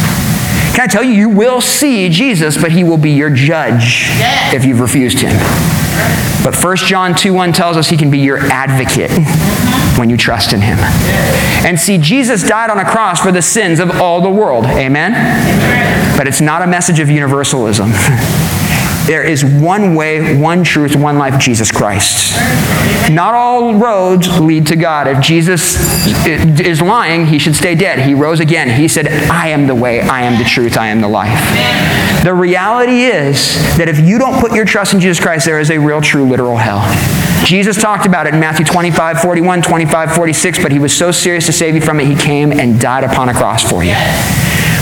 Can 0.75 0.81
I 0.81 0.87
tell 0.87 1.03
you, 1.03 1.13
you 1.13 1.29
will 1.29 1.61
see 1.61 2.09
Jesus, 2.09 2.57
but 2.57 2.71
he 2.71 2.85
will 2.85 2.99
be 2.99 3.11
your 3.11 3.31
judge 3.31 4.07
if 4.55 4.65
you've 4.65 4.81
refused 4.81 5.19
him. 5.19 5.37
But 6.45 6.57
1 6.57 6.77
John 6.77 7.15
2 7.15 7.35
1 7.35 7.53
tells 7.53 7.77
us 7.77 7.89
he 7.89 7.97
can 7.97 8.11
be 8.11 8.19
your 8.19 8.39
advocate 8.39 9.11
when 9.99 10.09
you 10.09 10.17
trust 10.17 10.53
in 10.53 10.61
him. 10.61 10.79
And 11.67 11.79
see, 11.79 11.99
Jesus 11.99 12.47
died 12.47 12.71
on 12.71 12.79
a 12.79 12.85
cross 12.85 13.21
for 13.21 13.33
the 13.33 13.43
sins 13.43 13.81
of 13.81 14.01
all 14.01 14.21
the 14.21 14.31
world. 14.31 14.65
Amen? 14.67 15.13
But 16.17 16.29
it's 16.29 16.41
not 16.41 16.63
a 16.63 16.67
message 16.67 17.01
of 17.01 17.11
universalism. 17.11 17.91
There 19.09 19.25
is 19.25 19.43
one 19.43 19.95
way, 19.95 20.39
one 20.39 20.63
truth, 20.63 20.95
one 20.95 21.17
life, 21.17 21.41
Jesus 21.41 21.73
Christ. 21.73 22.37
Not 23.11 23.33
all 23.33 23.77
roads 23.77 24.39
lead 24.39 24.67
to 24.67 24.77
God. 24.77 25.09
If 25.09 25.23
Jesus 25.23 25.79
is 26.27 26.83
lying, 26.83 27.25
he 27.25 27.39
should 27.39 27.57
stay 27.57 27.75
dead. 27.75 28.01
He 28.01 28.13
rose 28.13 28.39
again. 28.39 28.69
He 28.69 28.87
said, 28.87 29.09
I 29.31 29.49
am 29.49 29.67
the 29.67 29.75
way, 29.75 30.03
I 30.03 30.25
am 30.25 30.37
the 30.37 30.45
truth, 30.45 30.77
I 30.77 30.89
am 30.89 31.01
the 31.01 31.09
life. 31.09 31.41
The 32.23 32.35
reality 32.35 33.05
is 33.05 33.57
that 33.79 33.89
if 33.89 33.99
you 33.99 34.19
don't 34.19 34.39
put 34.39 34.53
your 34.53 34.67
trust 34.67 34.93
in 34.93 35.01
Jesus 35.01 35.19
Christ, 35.19 35.47
there 35.47 35.59
is 35.59 35.71
a 35.71 35.79
real, 35.79 36.03
true, 36.03 36.29
literal 36.29 36.59
hell. 36.59 36.85
Jesus 37.47 37.81
talked 37.81 38.05
about 38.05 38.27
it 38.27 38.35
in 38.35 38.41
Matthew 38.41 38.67
25, 38.67 39.21
41, 39.23 39.63
25, 39.63 40.13
46, 40.13 40.63
but 40.63 40.71
he 40.71 40.79
was 40.79 40.95
so 40.95 41.11
serious 41.13 41.47
to 41.47 41.53
save 41.53 41.75
you 41.75 41.81
from 41.81 41.99
it, 41.99 42.07
he 42.07 42.15
came 42.15 42.53
and 42.53 42.79
died 42.79 43.05
upon 43.05 43.31
a 43.31 43.33
cross 43.33 43.67
for 43.67 43.83
you. 43.83 43.95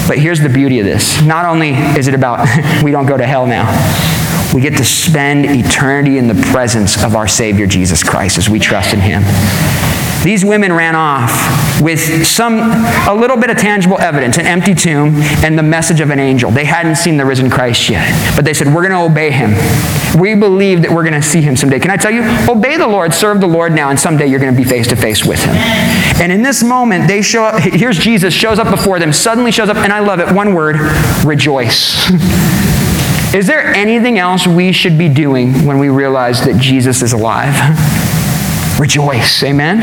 But 0.08 0.18
here's 0.18 0.40
the 0.40 0.48
beauty 0.48 0.80
of 0.80 0.86
this. 0.86 1.22
Not 1.22 1.44
only 1.44 1.70
is 1.70 2.08
it 2.08 2.14
about 2.14 2.48
we 2.82 2.90
don't 2.90 3.06
go 3.06 3.16
to 3.16 3.24
hell 3.24 3.46
now, 3.46 3.66
we 4.56 4.62
get 4.62 4.78
to 4.78 4.84
spend 4.86 5.44
eternity 5.44 6.16
in 6.16 6.28
the 6.28 6.34
presence 6.50 7.04
of 7.04 7.14
our 7.14 7.28
Savior 7.28 7.66
Jesus 7.66 8.02
Christ 8.02 8.38
as 8.38 8.48
we 8.48 8.58
trust 8.58 8.94
in 8.94 9.00
Him. 9.00 9.22
These 10.24 10.46
women 10.46 10.72
ran 10.72 10.96
off 10.96 11.82
with 11.82 12.26
some, 12.26 12.54
a 13.06 13.14
little 13.14 13.36
bit 13.36 13.50
of 13.50 13.58
tangible 13.58 13.98
evidence, 14.00 14.38
an 14.38 14.46
empty 14.46 14.74
tomb, 14.74 15.14
and 15.44 15.58
the 15.58 15.62
message 15.62 16.00
of 16.00 16.08
an 16.08 16.18
angel. 16.18 16.50
They 16.50 16.64
hadn't 16.64 16.96
seen 16.96 17.18
the 17.18 17.26
risen 17.26 17.50
Christ 17.50 17.90
yet, 17.90 18.34
but 18.34 18.46
they 18.46 18.54
said, 18.54 18.68
We're 18.68 18.88
going 18.88 18.92
to 18.92 19.12
obey 19.12 19.30
him. 19.30 19.50
We 20.18 20.34
believe 20.34 20.80
that 20.80 20.90
we're 20.90 21.04
going 21.04 21.20
to 21.20 21.22
see 21.22 21.42
him 21.42 21.54
someday. 21.54 21.78
Can 21.78 21.90
I 21.90 21.98
tell 21.98 22.10
you? 22.10 22.22
Obey 22.50 22.78
the 22.78 22.88
Lord, 22.88 23.12
serve 23.12 23.42
the 23.42 23.46
Lord 23.46 23.74
now, 23.74 23.90
and 23.90 24.00
someday 24.00 24.26
you're 24.26 24.40
going 24.40 24.54
to 24.54 24.56
be 24.56 24.66
face 24.66 24.88
to 24.88 24.96
face 24.96 25.22
with 25.22 25.44
him. 25.44 25.54
And 25.54 26.32
in 26.32 26.42
this 26.42 26.62
moment, 26.62 27.08
they 27.08 27.20
show 27.20 27.44
up. 27.44 27.60
Here's 27.60 27.98
Jesus, 27.98 28.32
shows 28.32 28.58
up 28.58 28.70
before 28.70 28.98
them, 28.98 29.12
suddenly 29.12 29.52
shows 29.52 29.68
up, 29.68 29.76
and 29.76 29.92
I 29.92 29.98
love 29.98 30.18
it. 30.18 30.34
One 30.34 30.54
word 30.54 30.76
rejoice. 31.26 32.10
Is 33.34 33.46
there 33.46 33.74
anything 33.74 34.18
else 34.18 34.46
we 34.46 34.72
should 34.72 34.96
be 34.96 35.08
doing 35.08 35.66
when 35.66 35.78
we 35.78 35.88
realize 35.88 36.44
that 36.44 36.60
Jesus 36.60 37.02
is 37.02 37.12
alive? 37.12 37.54
Rejoice. 38.80 39.42
Amen? 39.42 39.78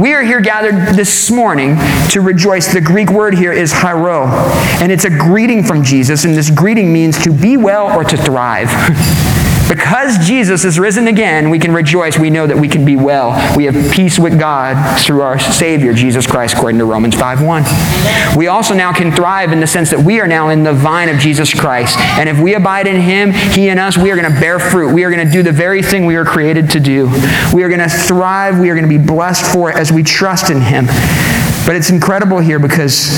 We 0.00 0.12
are 0.12 0.22
here 0.22 0.40
gathered 0.40 0.94
this 0.94 1.30
morning 1.30 1.76
to 2.10 2.20
rejoice. 2.20 2.72
The 2.72 2.80
Greek 2.80 3.10
word 3.10 3.34
here 3.34 3.52
is 3.52 3.72
chairo, 3.72 4.26
and 4.82 4.92
it's 4.92 5.04
a 5.04 5.10
greeting 5.10 5.62
from 5.62 5.82
Jesus, 5.82 6.24
and 6.24 6.34
this 6.34 6.50
greeting 6.50 6.92
means 6.92 7.22
to 7.24 7.32
be 7.32 7.56
well 7.56 7.96
or 7.96 8.04
to 8.04 8.16
thrive. 8.16 8.68
Because 9.68 10.18
Jesus 10.26 10.64
is 10.64 10.78
risen 10.78 11.08
again, 11.08 11.50
we 11.50 11.58
can 11.58 11.72
rejoice. 11.72 12.18
We 12.18 12.30
know 12.30 12.46
that 12.46 12.56
we 12.56 12.68
can 12.68 12.84
be 12.84 12.96
well. 12.96 13.56
We 13.56 13.64
have 13.64 13.92
peace 13.92 14.18
with 14.18 14.38
God 14.38 15.00
through 15.00 15.22
our 15.22 15.38
Savior, 15.38 15.94
Jesus 15.94 16.26
Christ, 16.26 16.54
according 16.54 16.78
to 16.78 16.84
Romans 16.84 17.14
5.1. 17.14 18.36
We 18.36 18.48
also 18.48 18.74
now 18.74 18.92
can 18.92 19.10
thrive 19.10 19.52
in 19.52 19.60
the 19.60 19.66
sense 19.66 19.90
that 19.90 20.00
we 20.00 20.20
are 20.20 20.26
now 20.26 20.50
in 20.50 20.62
the 20.64 20.72
vine 20.72 21.08
of 21.08 21.18
Jesus 21.18 21.52
Christ. 21.58 21.98
And 21.98 22.28
if 22.28 22.38
we 22.38 22.54
abide 22.54 22.86
in 22.86 23.00
Him, 23.00 23.32
He 23.32 23.68
and 23.68 23.80
us, 23.80 23.96
we 23.96 24.10
are 24.10 24.16
going 24.16 24.32
to 24.32 24.40
bear 24.40 24.58
fruit. 24.58 24.92
We 24.92 25.04
are 25.04 25.10
going 25.10 25.26
to 25.26 25.32
do 25.32 25.42
the 25.42 25.52
very 25.52 25.82
thing 25.82 26.06
we 26.06 26.16
were 26.16 26.24
created 26.24 26.70
to 26.70 26.80
do. 26.80 27.06
We 27.54 27.62
are 27.62 27.68
going 27.68 27.80
to 27.80 27.88
thrive. 27.88 28.58
We 28.58 28.70
are 28.70 28.74
going 28.74 28.88
to 28.88 28.98
be 28.98 29.04
blessed 29.04 29.50
for 29.52 29.70
it 29.70 29.76
as 29.76 29.90
we 29.90 30.02
trust 30.02 30.50
in 30.50 30.60
Him. 30.60 30.86
But 31.66 31.76
it's 31.76 31.88
incredible 31.88 32.40
here 32.40 32.58
because 32.58 33.10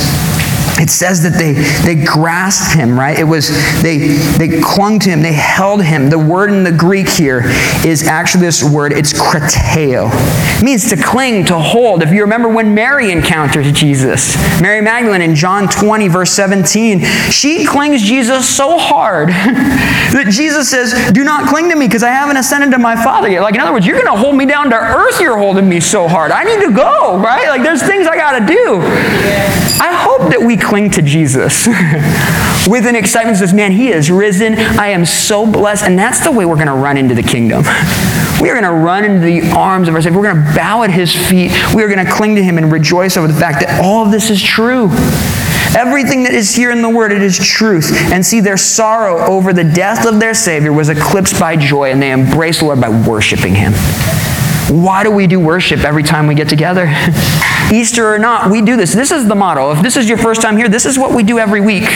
it 0.79 0.91
says 0.91 1.23
that 1.23 1.39
they, 1.39 1.53
they 1.85 2.03
grasped 2.05 2.75
him, 2.77 2.99
right? 2.99 3.19
It 3.19 3.25
was, 3.25 3.49
they, 3.83 3.99
they 4.39 4.61
clung 4.61 4.99
to 5.01 5.11
him, 5.11 5.23
they 5.23 5.33
held 5.33 5.83
him. 5.83 6.11
The 6.11 6.19
word 6.19 6.51
in 6.51 6.65
the 6.65 6.73
Greek 6.73 7.09
here 7.09 7.43
is 7.85 8.07
actually 8.07 8.43
this 8.43 8.63
word, 8.63 8.93
it's 8.93 9.13
krateo. 9.13 10.11
It 10.59 10.65
means 10.65 10.89
to 10.91 10.97
cling, 10.97 11.47
to 11.47 11.59
hold. 11.59 12.03
If 12.03 12.13
you 12.13 12.23
remember 12.23 12.49
when 12.49 12.75
Mary 12.75 13.11
encounters 13.11 13.71
Jesus, 13.73 14.37
Mary 14.61 14.81
Magdalene 14.81 15.23
in 15.23 15.35
John 15.35 15.69
20, 15.69 16.09
verse 16.09 16.31
17, 16.33 17.01
she 17.31 17.65
clings 17.65 18.03
Jesus 18.03 18.49
so 18.49 18.79
hard 18.79 19.29
that 19.29 20.27
Jesus 20.31 20.71
says, 20.71 21.13
Do 21.13 21.25
not 21.25 21.49
cling 21.49 21.71
to 21.71 21.77
me 21.77 21.87
because 21.87 22.03
I 22.03 22.11
haven't 22.11 22.37
ascended 22.37 22.71
to 22.73 22.79
my 22.79 22.97
Father 23.03 23.29
yet. 23.29 23.43
Like, 23.43 23.55
in 23.55 23.61
other 23.61 23.73
words, 23.73 23.87
you're 23.87 24.01
going 24.01 24.15
to 24.15 24.21
hold 24.21 24.37
me 24.37 24.47
down 24.47 24.71
to 24.71 24.77
earth, 24.77 25.21
you're 25.21 25.39
holding 25.39 25.69
me 25.69 25.81
so 25.81 26.09
hard. 26.09 26.33
I 26.33 26.45
need 26.45 26.61
to 26.67 26.73
go, 26.73 27.19
right? 27.19 27.49
Like, 27.49 27.63
there's 27.63 27.83
things 27.83 28.07
I 28.07 28.17
got 28.17 28.39
to 28.39 28.47
do. 28.47 28.81
I 29.79 29.93
hope 29.93 30.31
that 30.31 30.41
we 30.41 30.57
cling 30.67 30.91
to 30.91 31.03
Jesus 31.03 31.67
with 32.69 32.87
an 32.87 32.97
excitement 32.97 33.39
says, 33.39 33.55
man, 33.55 33.73
he 33.73 33.89
is 33.89 34.11
risen. 34.11 34.55
I 34.55 34.89
am 34.89 35.07
so 35.07 35.51
blessed. 35.51 35.85
And 35.85 35.99
that's 35.99 36.21
the 36.21 36.33
way 36.33 36.45
we're 36.45 36.57
going 36.57 36.67
to 36.67 36.75
run 36.75 36.97
into 36.97 37.15
the 37.15 37.23
kingdom. 37.23 37.65
We 38.37 38.51
are 38.51 38.53
going 38.53 38.65
to 38.65 38.85
run 38.85 39.03
into 39.07 39.21
the 39.21 39.51
arms 39.53 39.89
of 39.89 39.95
our 39.95 40.03
Savior. 40.03 40.21
We're 40.21 40.31
going 40.31 40.45
to 40.45 40.55
bow 40.55 40.83
at 40.83 40.91
his 40.91 41.11
feet. 41.11 41.53
We 41.75 41.83
are 41.83 41.89
going 41.89 42.05
to 42.05 42.13
cling 42.13 42.35
to 42.35 42.45
him 42.45 42.59
and 42.59 42.71
rejoice 42.71 43.17
over 43.17 43.27
the 43.27 43.39
fact 43.39 43.61
that 43.61 43.83
all 43.83 44.05
of 44.05 44.13
this 44.13 44.29
is 44.29 44.43
true. 44.43 44.91
Everything 45.75 46.25
that 46.25 46.35
is 46.35 46.55
here 46.55 46.71
in 46.71 46.83
the 46.83 46.89
Word, 46.91 47.13
it 47.13 47.23
is 47.23 47.39
truth. 47.39 47.91
And 48.13 48.25
see, 48.25 48.41
their 48.41 48.59
sorrow 48.59 49.25
over 49.25 49.55
the 49.55 49.65
death 49.65 50.07
of 50.07 50.21
their 50.21 50.35
Savior 50.35 50.71
was 50.71 50.91
eclipsed 50.91 51.41
by 51.41 51.57
joy, 51.57 51.91
and 51.91 52.01
they 52.01 52.13
embraced 52.13 52.61
the 52.61 52.67
Lord 52.67 52.81
by 52.81 52.91
worshiping 52.91 53.55
Him. 53.55 53.73
Why 54.69 55.03
do 55.03 55.11
we 55.11 55.27
do 55.27 55.41
worship 55.41 55.81
every 55.81 56.03
time 56.03 56.27
we 56.27 56.35
get 56.35 56.49
together? 56.49 56.87
Easter 57.73 58.15
or 58.15 58.19
not, 58.19 58.51
we 58.51 58.63
do 58.63 58.77
this. 58.77 58.93
This 58.93 59.11
is 59.11 59.27
the 59.27 59.35
motto. 59.35 59.73
If 59.73 59.83
this 59.83 59.97
is 59.97 60.09
your 60.09 60.19
first 60.19 60.43
time 60.43 60.57
here, 60.57 60.69
this 60.69 60.87
is 60.87 60.99
what 60.99 61.13
we 61.13 61.23
do 61.23 61.39
every 61.39 61.61
week. 61.61 61.89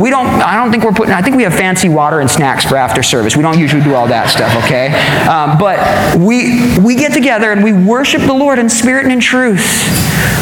We 0.00 0.10
don't, 0.10 0.26
I 0.26 0.56
don't 0.56 0.70
think 0.70 0.84
we're 0.84 0.92
putting, 0.92 1.14
I 1.14 1.22
think 1.22 1.36
we 1.36 1.42
have 1.44 1.54
fancy 1.54 1.88
water 1.88 2.20
and 2.20 2.30
snacks 2.30 2.64
for 2.64 2.76
after 2.76 3.02
service. 3.02 3.36
We 3.36 3.42
don't 3.42 3.58
usually 3.58 3.82
do 3.82 3.94
all 3.94 4.06
that 4.08 4.28
stuff, 4.28 4.54
okay? 4.64 4.88
Um, 5.28 5.58
but 5.58 5.78
we, 6.18 6.78
we 6.78 6.94
get 6.94 7.12
together 7.12 7.52
and 7.52 7.62
we 7.62 7.72
worship 7.72 8.22
the 8.22 8.34
Lord 8.34 8.58
in 8.58 8.68
spirit 8.68 9.04
and 9.04 9.12
in 9.12 9.20
truth. 9.20 9.86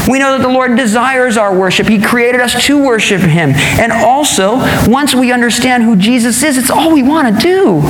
We 0.09 0.19
know 0.19 0.37
that 0.39 0.43
the 0.43 0.53
Lord 0.53 0.77
desires 0.77 1.37
our 1.37 1.57
worship. 1.57 1.89
He 1.89 2.01
created 2.01 2.41
us 2.41 2.65
to 2.67 2.83
worship 2.83 3.21
Him. 3.21 3.51
And 3.55 3.93
also, 3.93 4.59
once 4.89 5.15
we 5.15 5.33
understand 5.33 5.83
who 5.83 5.97
Jesus 5.97 6.43
is, 6.43 6.57
it's 6.57 6.71
all 6.71 6.93
we 6.93 7.03
want 7.03 7.35
to 7.35 7.43
do. 7.43 7.83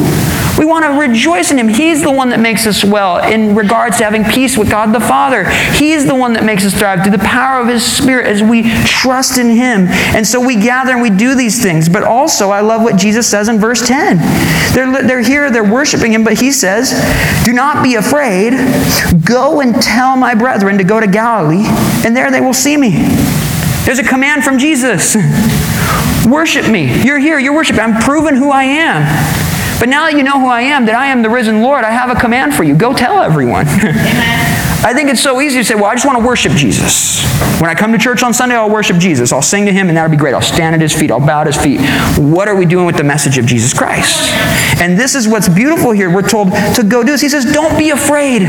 We 0.59 0.65
want 0.65 0.87
to 0.87 0.99
rejoice 0.99 1.51
in 1.51 1.59
Him. 1.59 1.69
He's 1.69 2.03
the 2.03 2.11
one 2.11 2.31
that 2.31 2.41
makes 2.41 2.67
us 2.67 2.83
well 2.83 3.19
in 3.19 3.55
regards 3.55 3.99
to 3.99 4.05
having 4.05 4.25
peace 4.25 4.57
with 4.57 4.71
God 4.71 4.95
the 4.95 5.01
Father. 5.01 5.49
He's 5.73 6.07
the 6.07 6.15
one 6.15 6.33
that 6.33 6.45
makes 6.45 6.56
us 6.65 6.75
thrive 6.75 7.03
through 7.03 7.17
the 7.17 7.25
power 7.25 7.61
of 7.61 7.69
His 7.69 7.85
Spirit 7.85 8.27
as 8.27 8.43
we 8.43 8.63
trust 8.85 9.39
in 9.39 9.51
Him. 9.51 9.87
And 10.15 10.27
so 10.27 10.45
we 10.45 10.57
gather 10.57 10.93
and 10.93 11.03
we 11.03 11.11
do 11.11 11.35
these 11.35 11.63
things. 11.63 11.89
But 11.89 12.05
also, 12.05 12.51
I 12.51 12.61
love 12.61 12.83
what 12.83 12.97
Jesus 12.97 13.27
says 13.27 13.49
in 13.49 13.59
verse 13.59 13.87
10. 13.87 14.17
They're, 14.75 15.03
they're 15.03 15.21
here, 15.21 15.51
they're 15.51 15.71
worshiping 15.71 16.13
Him, 16.13 16.25
but 16.25 16.41
He 16.41 16.53
says, 16.53 16.93
Do 17.45 17.53
not 17.53 17.83
be 17.83 17.97
afraid. 17.97 18.53
Go 19.25 19.61
and 19.61 19.81
tell 19.83 20.17
my 20.17 20.35
brethren 20.35 20.79
to 20.79 20.85
go 20.85 21.01
to 21.01 21.07
Galilee, 21.07 21.65
and 22.05 22.17
there 22.17 22.31
they 22.31 22.41
will 22.41 22.55
see 22.55 22.77
me. 22.77 22.91
There's 23.85 23.99
a 23.99 24.05
command 24.05 24.45
from 24.45 24.59
Jesus. 24.59 25.17
Worship 26.27 26.69
me. 26.69 27.05
You're 27.05 27.21
here, 27.21 27.39
you're 27.39 27.55
worshiping. 27.55 27.81
I'm 27.81 28.03
proving 28.03 28.35
who 28.35 28.51
I 28.51 28.65
am. 28.65 29.05
But 29.79 29.89
now 29.89 30.07
that 30.07 30.17
you 30.17 30.25
know 30.25 30.41
who 30.41 30.47
I 30.47 30.63
am, 30.63 30.87
that 30.87 30.95
I 30.97 31.07
am 31.07 31.23
the 31.23 31.31
risen 31.31 31.63
Lord, 31.63 31.85
I 31.85 31.91
have 31.91 32.11
a 32.11 32.19
command 32.19 32.55
for 32.55 32.65
you. 32.65 32.75
Go 32.75 32.93
tell 32.95 33.23
everyone. 33.23 33.67
I 34.85 34.93
think 34.95 35.11
it's 35.11 35.21
so 35.21 35.41
easy 35.41 35.59
to 35.59 35.65
say, 35.65 35.75
well, 35.75 35.87
I 35.87 35.95
just 35.95 36.07
want 36.07 36.19
to 36.19 36.25
worship 36.25 36.53
Jesus. 36.53 37.25
When 37.61 37.69
I 37.69 37.75
come 37.75 37.93
to 37.93 37.99
church 37.99 38.23
on 38.23 38.33
Sunday, 38.33 38.55
I'll 38.55 38.71
worship 38.71 38.99
Jesus. 38.99 39.33
I'll 39.33 39.43
sing 39.43 39.67
to 39.67 39.73
him, 39.73 39.89
and 39.89 39.97
that'll 39.97 40.11
be 40.11 40.17
great. 40.17 40.33
I'll 40.35 40.41
stand 40.41 40.75
at 40.75 40.81
his 40.81 40.93
feet. 40.93 41.11
I'll 41.11 41.19
bow 41.19 41.41
at 41.41 41.49
his 41.49 41.57
feet. 41.57 41.81
What 42.19 42.47
are 42.47 42.55
we 42.55 42.67
doing 42.67 42.87
with 42.87 42.97
the 42.97 43.05
message 43.05 43.37
of 43.39 43.47
Jesus 43.47 43.75
Christ? 43.75 44.33
And 44.81 44.99
this 44.99 45.15
is 45.15 45.27
what's 45.27 45.49
beautiful 45.49 45.91
here. 45.91 46.09
We're 46.13 46.29
told 46.29 46.53
to 46.53 46.85
go 46.87 47.03
do 47.03 47.11
this. 47.11 47.21
He 47.21 47.29
says, 47.29 47.53
don't 47.53 47.77
be 47.77 47.91
afraid. 47.91 48.43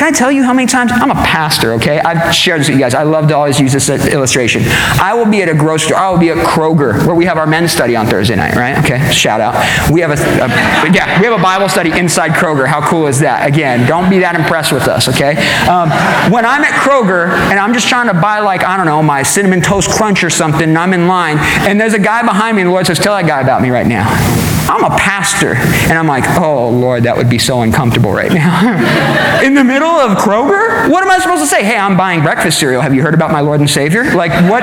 Can 0.00 0.14
I 0.14 0.16
tell 0.16 0.32
you 0.32 0.42
how 0.44 0.54
many 0.54 0.66
times? 0.66 0.92
I'm 0.94 1.10
a 1.10 1.14
pastor, 1.14 1.74
okay? 1.74 2.00
I've 2.00 2.34
shared 2.34 2.60
this 2.62 2.68
with 2.70 2.78
you 2.78 2.82
guys. 2.82 2.94
I 2.94 3.02
love 3.02 3.28
to 3.28 3.36
always 3.36 3.60
use 3.60 3.74
this 3.74 3.90
illustration. 3.90 4.62
I 4.64 5.12
will 5.12 5.30
be 5.30 5.42
at 5.42 5.50
a 5.50 5.54
grocery 5.54 5.88
store. 5.88 5.98
I 5.98 6.08
will 6.08 6.16
be 6.16 6.30
at 6.30 6.38
Kroger, 6.38 7.06
where 7.06 7.14
we 7.14 7.26
have 7.26 7.36
our 7.36 7.46
men's 7.46 7.70
study 7.70 7.96
on 7.96 8.06
Thursday 8.06 8.34
night, 8.34 8.54
right? 8.54 8.78
Okay, 8.78 9.10
shout 9.12 9.42
out. 9.42 9.52
We 9.90 10.00
have 10.00 10.10
a, 10.10 10.14
a 10.14 10.90
yeah, 10.90 11.20
we 11.20 11.26
have 11.26 11.38
a 11.38 11.42
Bible 11.42 11.68
study 11.68 11.92
inside 11.92 12.30
Kroger. 12.30 12.66
How 12.66 12.80
cool 12.88 13.08
is 13.08 13.20
that? 13.20 13.46
Again, 13.46 13.86
don't 13.86 14.08
be 14.08 14.20
that 14.20 14.34
impressed 14.34 14.72
with 14.72 14.88
us, 14.88 15.06
okay? 15.06 15.36
Um, 15.68 15.90
when 16.32 16.46
I'm 16.46 16.64
at 16.64 16.80
Kroger 16.80 17.28
and 17.50 17.60
I'm 17.60 17.74
just 17.74 17.86
trying 17.86 18.06
to 18.06 18.18
buy 18.18 18.38
like, 18.38 18.64
I 18.64 18.78
don't 18.78 18.86
know, 18.86 19.02
my 19.02 19.22
cinnamon 19.22 19.60
toast 19.60 19.90
crunch 19.90 20.24
or 20.24 20.30
something, 20.30 20.66
and 20.66 20.78
I'm 20.78 20.94
in 20.94 21.08
line, 21.08 21.36
and 21.68 21.78
there's 21.78 21.92
a 21.92 21.98
guy 21.98 22.22
behind 22.22 22.56
me, 22.56 22.62
and 22.62 22.68
the 22.68 22.72
Lord 22.72 22.86
says, 22.86 22.98
tell 22.98 23.14
that 23.14 23.26
guy 23.26 23.42
about 23.42 23.60
me 23.60 23.68
right 23.68 23.86
now. 23.86 24.49
I'm 24.68 24.84
a 24.84 24.96
pastor. 24.96 25.54
And 25.54 25.98
I'm 25.98 26.06
like, 26.06 26.24
oh, 26.40 26.68
Lord, 26.70 27.04
that 27.04 27.16
would 27.16 27.30
be 27.30 27.38
so 27.38 27.62
uncomfortable 27.62 28.12
right 28.12 28.32
now. 28.32 29.40
in 29.44 29.54
the 29.54 29.64
middle 29.64 29.88
of 29.88 30.18
Kroger? 30.18 30.90
What 30.90 31.02
am 31.02 31.10
I 31.10 31.18
supposed 31.18 31.42
to 31.42 31.46
say? 31.46 31.64
Hey, 31.64 31.76
I'm 31.76 31.96
buying 31.96 32.22
breakfast 32.22 32.58
cereal. 32.58 32.80
Have 32.80 32.94
you 32.94 33.02
heard 33.02 33.14
about 33.14 33.30
my 33.30 33.40
Lord 33.40 33.60
and 33.60 33.68
Savior? 33.68 34.04
Like, 34.14 34.32
what, 34.50 34.62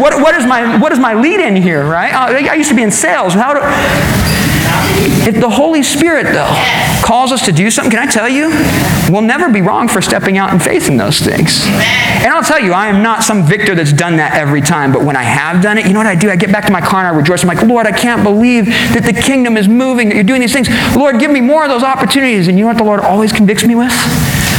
what, 0.00 0.20
what, 0.20 0.34
is, 0.34 0.46
my, 0.46 0.78
what 0.78 0.92
is 0.92 0.98
my 0.98 1.14
lead 1.14 1.40
in 1.40 1.56
here, 1.56 1.84
right? 1.84 2.12
Uh, 2.12 2.50
I 2.50 2.54
used 2.54 2.70
to 2.70 2.76
be 2.76 2.82
in 2.82 2.90
sales. 2.90 3.34
How 3.34 3.54
do, 3.54 3.60
if 5.28 5.40
the 5.40 5.50
Holy 5.50 5.82
Spirit, 5.82 6.24
though, 6.24 6.52
calls 7.06 7.30
us 7.30 7.44
to 7.46 7.52
do 7.52 7.70
something, 7.70 7.92
can 7.92 8.00
I 8.00 8.10
tell 8.10 8.28
you? 8.28 8.48
We'll 9.12 9.22
never 9.22 9.48
be 9.48 9.60
wrong 9.62 9.86
for 9.86 10.02
stepping 10.02 10.38
out 10.38 10.52
in 10.52 10.58
faith 10.58 10.88
in 10.88 10.96
those 10.96 11.20
things. 11.20 11.64
And 11.64 12.26
I'll 12.26 12.42
tell 12.42 12.58
you, 12.58 12.72
I 12.72 12.88
am 12.88 13.00
not 13.00 13.22
some 13.22 13.46
victor 13.46 13.76
that's 13.76 13.92
done 13.92 14.16
that 14.16 14.34
every 14.34 14.60
time, 14.60 14.92
but 14.92 15.04
when 15.04 15.14
I 15.14 15.22
have 15.22 15.62
done 15.62 15.78
it, 15.78 15.86
you 15.86 15.92
know 15.92 16.00
what 16.00 16.08
I 16.08 16.16
do? 16.16 16.28
I 16.30 16.36
get 16.36 16.50
back 16.50 16.66
to 16.66 16.72
my 16.72 16.80
car 16.80 17.00
and 17.00 17.08
I 17.08 17.16
rejoice. 17.16 17.42
I'm 17.42 17.48
like, 17.48 17.62
Lord, 17.62 17.86
I 17.86 17.92
can't 17.92 18.24
believe 18.24 18.66
that 18.66 19.04
the 19.04 19.12
kingdom 19.12 19.56
is 19.56 19.68
moving, 19.68 20.08
that 20.08 20.16
you're 20.16 20.24
doing 20.24 20.40
these 20.40 20.52
things. 20.52 20.68
Lord, 20.96 21.20
give 21.20 21.30
me 21.30 21.40
more 21.40 21.62
of 21.62 21.70
those 21.70 21.84
opportunities. 21.84 22.48
And 22.48 22.58
you 22.58 22.64
know 22.64 22.70
what 22.70 22.78
the 22.78 22.84
Lord 22.84 23.00
always 23.00 23.32
convicts 23.32 23.64
me 23.64 23.76
with? 23.76 23.92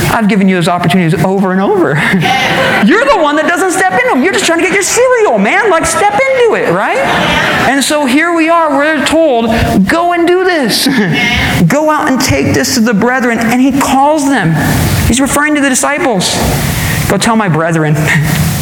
I've 0.09 0.29
given 0.29 0.47
you 0.47 0.55
those 0.55 0.67
opportunities 0.67 1.13
over 1.23 1.51
and 1.51 1.61
over. 1.61 1.89
You're 2.85 3.05
the 3.05 3.19
one 3.21 3.35
that 3.35 3.45
doesn't 3.47 3.71
step 3.71 3.93
into 3.93 4.09
them. 4.13 4.23
You're 4.23 4.33
just 4.33 4.45
trying 4.45 4.59
to 4.59 4.65
get 4.65 4.73
your 4.73 4.83
cereal, 4.83 5.37
man. 5.37 5.69
Like, 5.69 5.85
step 5.85 6.13
into 6.13 6.55
it, 6.55 6.71
right? 6.73 6.97
And 7.69 7.83
so 7.83 8.05
here 8.05 8.33
we 8.33 8.49
are. 8.49 8.69
We're 8.75 9.05
told, 9.05 9.45
go 9.87 10.13
and 10.13 10.27
do 10.27 10.43
this. 10.43 10.87
go 11.67 11.89
out 11.89 12.11
and 12.11 12.19
take 12.19 12.53
this 12.53 12.75
to 12.75 12.81
the 12.81 12.93
brethren. 12.93 13.37
And 13.39 13.61
he 13.61 13.79
calls 13.79 14.25
them. 14.25 14.53
He's 15.07 15.21
referring 15.21 15.55
to 15.55 15.61
the 15.61 15.69
disciples. 15.69 16.35
Go 17.09 17.17
tell 17.17 17.35
my 17.35 17.49
brethren. 17.49 17.95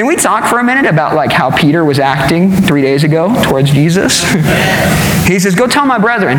Can 0.00 0.06
we 0.06 0.16
talk 0.16 0.48
for 0.48 0.58
a 0.58 0.64
minute 0.64 0.86
about 0.86 1.14
like 1.14 1.30
how 1.30 1.54
Peter 1.54 1.84
was 1.84 1.98
acting 1.98 2.50
three 2.50 2.80
days 2.80 3.04
ago 3.04 3.34
towards 3.42 3.70
Jesus? 3.70 4.24
he 5.28 5.38
says, 5.38 5.54
"Go 5.54 5.66
tell 5.66 5.84
my 5.84 5.98
brethren." 5.98 6.38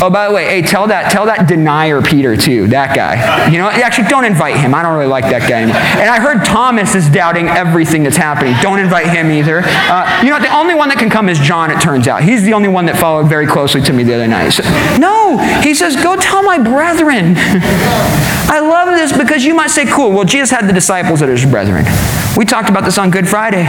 Oh, 0.00 0.10
by 0.12 0.28
the 0.28 0.32
way, 0.32 0.44
hey, 0.44 0.62
tell 0.62 0.86
that 0.86 1.10
tell 1.10 1.26
that 1.26 1.48
denier 1.48 2.02
Peter 2.02 2.36
too. 2.36 2.68
That 2.68 2.94
guy. 2.94 3.50
You 3.50 3.58
know, 3.58 3.68
actually, 3.68 4.06
don't 4.06 4.24
invite 4.24 4.58
him. 4.58 4.76
I 4.76 4.84
don't 4.84 4.94
really 4.94 5.08
like 5.08 5.24
that 5.24 5.48
guy 5.48 5.62
anymore. 5.62 5.80
And 5.98 6.08
I 6.08 6.20
heard 6.20 6.44
Thomas 6.44 6.94
is 6.94 7.10
doubting 7.10 7.48
everything 7.48 8.04
that's 8.04 8.16
happening. 8.16 8.54
Don't 8.62 8.78
invite 8.78 9.08
him 9.08 9.28
either. 9.32 9.62
Uh, 9.64 10.22
you 10.22 10.30
know, 10.30 10.38
the 10.38 10.54
only 10.54 10.76
one 10.76 10.88
that 10.90 10.98
can 10.98 11.10
come 11.10 11.28
is 11.28 11.40
John. 11.40 11.72
It 11.72 11.80
turns 11.80 12.06
out 12.06 12.22
he's 12.22 12.44
the 12.44 12.52
only 12.52 12.68
one 12.68 12.86
that 12.86 12.96
followed 12.96 13.26
very 13.26 13.48
closely 13.48 13.80
to 13.82 13.92
me 13.92 14.04
the 14.04 14.14
other 14.14 14.28
night. 14.28 14.50
So, 14.50 14.62
no, 15.00 15.36
he 15.64 15.74
says, 15.74 15.96
Go 15.96 16.14
tell 16.14 16.44
my 16.44 16.58
brethren. 16.58 17.34
I 18.46 18.60
love 18.62 18.94
this 18.94 19.10
because 19.10 19.44
you 19.44 19.54
might 19.54 19.70
say, 19.70 19.84
Cool, 19.84 20.12
well, 20.12 20.24
Jesus 20.24 20.50
had 20.50 20.68
the 20.68 20.72
disciples 20.72 21.18
that 21.18 21.28
are 21.28 21.32
his 21.32 21.44
brethren. 21.44 21.84
We 22.40 22.46
talked 22.46 22.70
about 22.70 22.86
this 22.86 22.96
on 22.96 23.10
Good 23.10 23.28
Friday. 23.28 23.66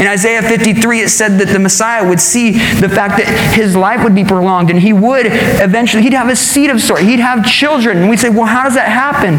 In 0.00 0.06
Isaiah 0.06 0.42
53, 0.42 1.00
it 1.00 1.08
said 1.08 1.38
that 1.38 1.48
the 1.48 1.58
Messiah 1.58 2.06
would 2.06 2.20
see 2.20 2.52
the 2.52 2.88
fact 2.88 3.18
that 3.18 3.26
his 3.54 3.76
life 3.76 4.02
would 4.02 4.14
be 4.14 4.24
prolonged 4.24 4.70
and 4.70 4.78
he 4.78 4.92
would 4.92 5.26
eventually, 5.26 6.02
he'd 6.02 6.12
have 6.12 6.28
a 6.28 6.36
seed 6.36 6.70
of 6.70 6.80
sort, 6.80 7.02
he'd 7.02 7.20
have 7.20 7.44
children. 7.46 7.98
And 7.98 8.10
we 8.10 8.16
say, 8.16 8.28
well, 8.28 8.46
how 8.46 8.64
does 8.64 8.74
that 8.74 8.88
happen? 8.88 9.38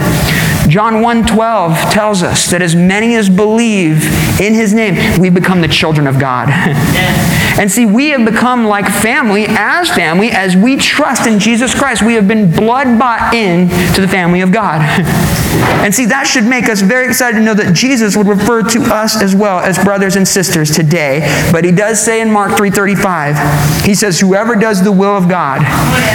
John 0.70 0.96
1:12 0.96 1.92
tells 1.92 2.24
us 2.24 2.50
that 2.52 2.62
as 2.62 2.76
many 2.76 3.16
as 3.16 3.30
believe 3.30 4.06
in 4.40 4.54
his 4.54 4.74
name, 4.74 5.20
we 5.20 5.30
become 5.30 5.62
the 5.62 5.68
children 5.68 6.08
of 6.08 6.20
God. 6.20 6.50
and 7.60 7.72
see, 7.72 7.86
we 7.86 8.10
have 8.10 8.26
become 8.26 8.66
like 8.66 8.88
family 8.88 9.46
as 9.48 9.90
family 9.90 10.32
as 10.32 10.56
we 10.56 10.78
trust 10.78 11.28
in 11.28 11.40
Jesus 11.40 11.76
Christ. 11.76 12.02
We 12.02 12.14
have 12.16 12.28
been 12.28 12.50
blood 12.52 12.98
bought 12.98 13.34
in 13.34 13.70
to 13.94 14.02
the 14.02 14.08
family 14.08 14.42
of 14.42 14.52
God. 14.52 14.82
and 15.84 15.94
see, 15.94 16.06
that 16.06 16.26
should 16.26 16.46
make 16.46 16.70
us 16.70 16.82
very 16.82 17.08
excited 17.08 17.38
to 17.38 17.44
know 17.44 17.54
that 17.54 17.74
Jesus 17.74 18.16
would 18.16 18.28
refer 18.28 18.64
to 18.64 18.82
us 18.84 19.22
as 19.22 19.36
well 19.36 19.60
as 19.60 19.78
brothers 19.84 20.16
and 20.16 20.28
sisters 20.54 20.76
today. 20.76 21.50
But 21.52 21.66
he 21.66 21.72
does 21.72 22.00
say 22.00 22.22
in 22.22 22.32
Mark 22.32 22.56
3:35, 22.58 23.84
he 23.84 23.96
says, 23.96 24.20
"Whoever 24.20 24.56
does 24.56 24.84
the 24.84 24.92
will 24.92 25.18
of 25.18 25.28
God 25.28 25.66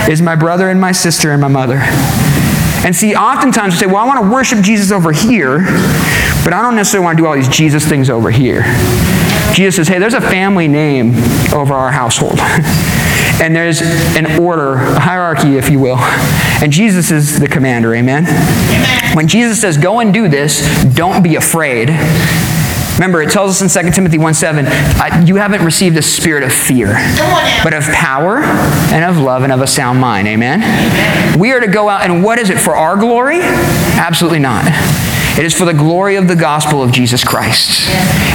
is 0.09 0.23
my 0.23 0.37
brother 0.37 0.71
and 0.71 0.81
my 0.81 0.93
sister 0.93 1.33
and 1.33 1.41
my 1.41 1.49
mother." 1.49 1.83
And 2.85 2.95
see, 2.95 3.15
oftentimes 3.17 3.75
we 3.75 3.81
say, 3.81 3.87
well, 3.87 3.97
I 3.97 4.07
want 4.07 4.25
to 4.25 4.31
worship 4.31 4.61
Jesus 4.61 4.93
over 4.93 5.11
here, 5.11 5.59
but 6.45 6.53
I 6.53 6.63
don't 6.63 6.77
necessarily 6.77 7.05
want 7.05 7.19
to 7.19 7.23
do 7.23 7.27
all 7.27 7.35
these 7.35 7.49
Jesus 7.49 7.85
things 7.85 8.09
over 8.09 8.31
here. 8.31 8.63
Jesus 9.53 9.75
says, 9.75 9.89
hey, 9.89 9.99
there's 9.99 10.15
a 10.15 10.21
family 10.21 10.69
name 10.69 11.15
over 11.53 11.75
our 11.75 11.91
household. 11.91 12.39
and 13.43 13.55
there's 13.55 13.83
an 14.17 14.41
order, 14.41 14.75
a 14.75 15.01
hierarchy, 15.01 15.57
if 15.57 15.69
you 15.69 15.81
will. 15.81 15.99
And 16.63 16.71
Jesus 16.71 17.11
is 17.11 17.41
the 17.41 17.49
commander, 17.49 17.95
amen? 17.95 18.27
amen? 18.27 19.17
When 19.17 19.27
Jesus 19.27 19.61
says, 19.61 19.77
go 19.77 19.99
and 19.99 20.15
do 20.15 20.29
this, 20.29 20.63
don't 20.95 21.23
be 21.23 21.35
afraid. 21.35 21.91
Remember, 22.99 23.23
it 23.23 23.31
tells 23.31 23.63
us 23.63 23.77
in 23.77 23.85
2 23.85 23.93
Timothy 23.93 24.19
1 24.19 24.35
7, 24.35 24.67
uh, 24.67 25.25
you 25.25 25.37
haven't 25.37 25.65
received 25.65 25.97
a 25.97 26.03
spirit 26.03 26.43
of 26.43 26.53
fear, 26.53 26.95
but 27.63 27.73
of 27.73 27.85
power 27.85 28.39
and 28.39 29.05
of 29.05 29.23
love 29.23 29.45
and 29.45 29.53
of 29.53 29.61
a 29.61 29.69
sound 29.69 30.01
mind. 30.01 30.27
Amen? 30.27 31.39
We 31.39 31.53
are 31.53 31.61
to 31.61 31.69
go 31.69 31.89
out, 31.89 32.03
and 32.03 32.25
what 32.25 32.41
is 32.41 32.51
it? 32.51 32.59
For 32.59 32.75
our 32.75 32.97
glory? 32.97 33.39
Absolutely 33.41 34.41
not. 34.41 34.65
It 35.39 35.45
is 35.45 35.55
for 35.55 35.65
the 35.65 35.73
glory 35.73 36.17
of 36.17 36.27
the 36.27 36.35
gospel 36.35 36.83
of 36.83 36.91
Jesus 36.91 37.23
Christ. 37.23 37.89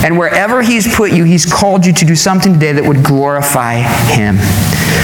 And 0.05 0.17
wherever 0.17 0.61
He's 0.61 0.87
put 0.95 1.11
you, 1.11 1.25
He's 1.25 1.45
called 1.45 1.85
you 1.85 1.91
to 1.91 2.05
do 2.05 2.15
something 2.15 2.53
today 2.53 2.71
that 2.71 2.85
would 2.85 3.03
glorify 3.03 3.79
Him. 4.13 4.37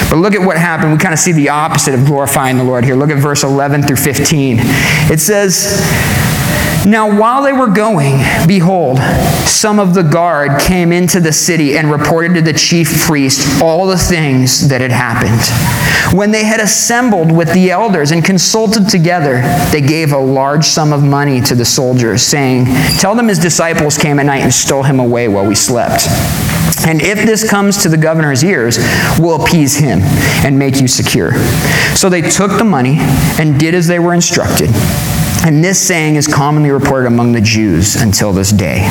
But 0.09 0.19
look 0.19 0.33
at 0.33 0.41
what 0.41 0.55
happened. 0.55 0.93
We 0.93 0.97
kind 0.97 1.13
of 1.13 1.19
see 1.19 1.33
the 1.33 1.49
opposite 1.49 1.93
of 1.93 2.05
glorifying 2.05 2.57
the 2.57 2.63
Lord 2.63 2.85
here. 2.85 2.95
Look 2.95 3.09
at 3.09 3.17
verse 3.17 3.43
11 3.43 3.83
through 3.83 3.97
15. 3.97 4.59
It 5.11 5.19
says, 5.19 5.81
now, 6.85 7.19
while 7.19 7.43
they 7.43 7.51
were 7.51 7.67
going, 7.67 8.17
behold, 8.47 8.99
some 9.45 9.79
of 9.79 9.93
the 9.93 10.01
guard 10.01 10.61
came 10.61 10.91
into 10.91 11.19
the 11.19 11.33
city 11.33 11.77
and 11.77 11.91
reported 11.91 12.35
to 12.35 12.41
the 12.41 12.53
chief 12.53 13.01
priest 13.01 13.61
all 13.61 13.85
the 13.85 13.97
things 13.97 14.69
that 14.69 14.79
had 14.79 14.91
happened. 14.91 16.17
When 16.17 16.31
they 16.31 16.45
had 16.45 16.61
assembled 16.61 17.31
with 17.31 17.53
the 17.53 17.69
elders 17.69 18.11
and 18.11 18.23
consulted 18.23 18.87
together, 18.87 19.41
they 19.71 19.81
gave 19.81 20.13
a 20.13 20.17
large 20.17 20.65
sum 20.65 20.93
of 20.93 21.03
money 21.03 21.41
to 21.41 21.53
the 21.53 21.65
soldiers, 21.65 22.23
saying, 22.23 22.65
Tell 22.97 23.13
them 23.13 23.27
his 23.27 23.39
disciples 23.39 23.97
came 23.97 24.17
at 24.17 24.25
night 24.25 24.41
and 24.41 24.53
stole 24.53 24.83
him 24.83 24.99
away 24.99 25.27
while 25.27 25.45
we 25.45 25.55
slept. 25.55 26.07
And 26.87 27.01
if 27.01 27.25
this 27.25 27.47
comes 27.47 27.83
to 27.83 27.89
the 27.89 27.97
governor's 27.97 28.43
ears, 28.43 28.77
we'll 29.19 29.43
appease 29.43 29.75
him 29.75 29.99
and 30.45 30.57
make 30.57 30.79
you 30.79 30.87
secure. 30.87 31.33
So 31.93 32.09
they 32.09 32.21
took 32.21 32.57
the 32.57 32.63
money 32.63 32.95
and 33.37 33.59
did 33.59 33.75
as 33.75 33.85
they 33.87 33.99
were 33.99 34.13
instructed. 34.13 34.69
And 35.45 35.63
this 35.63 35.79
saying 35.79 36.15
is 36.15 36.27
commonly 36.27 36.69
reported 36.69 37.07
among 37.07 37.31
the 37.31 37.41
Jews 37.41 37.95
until 37.95 38.33
this 38.33 38.51
day. 38.51 38.85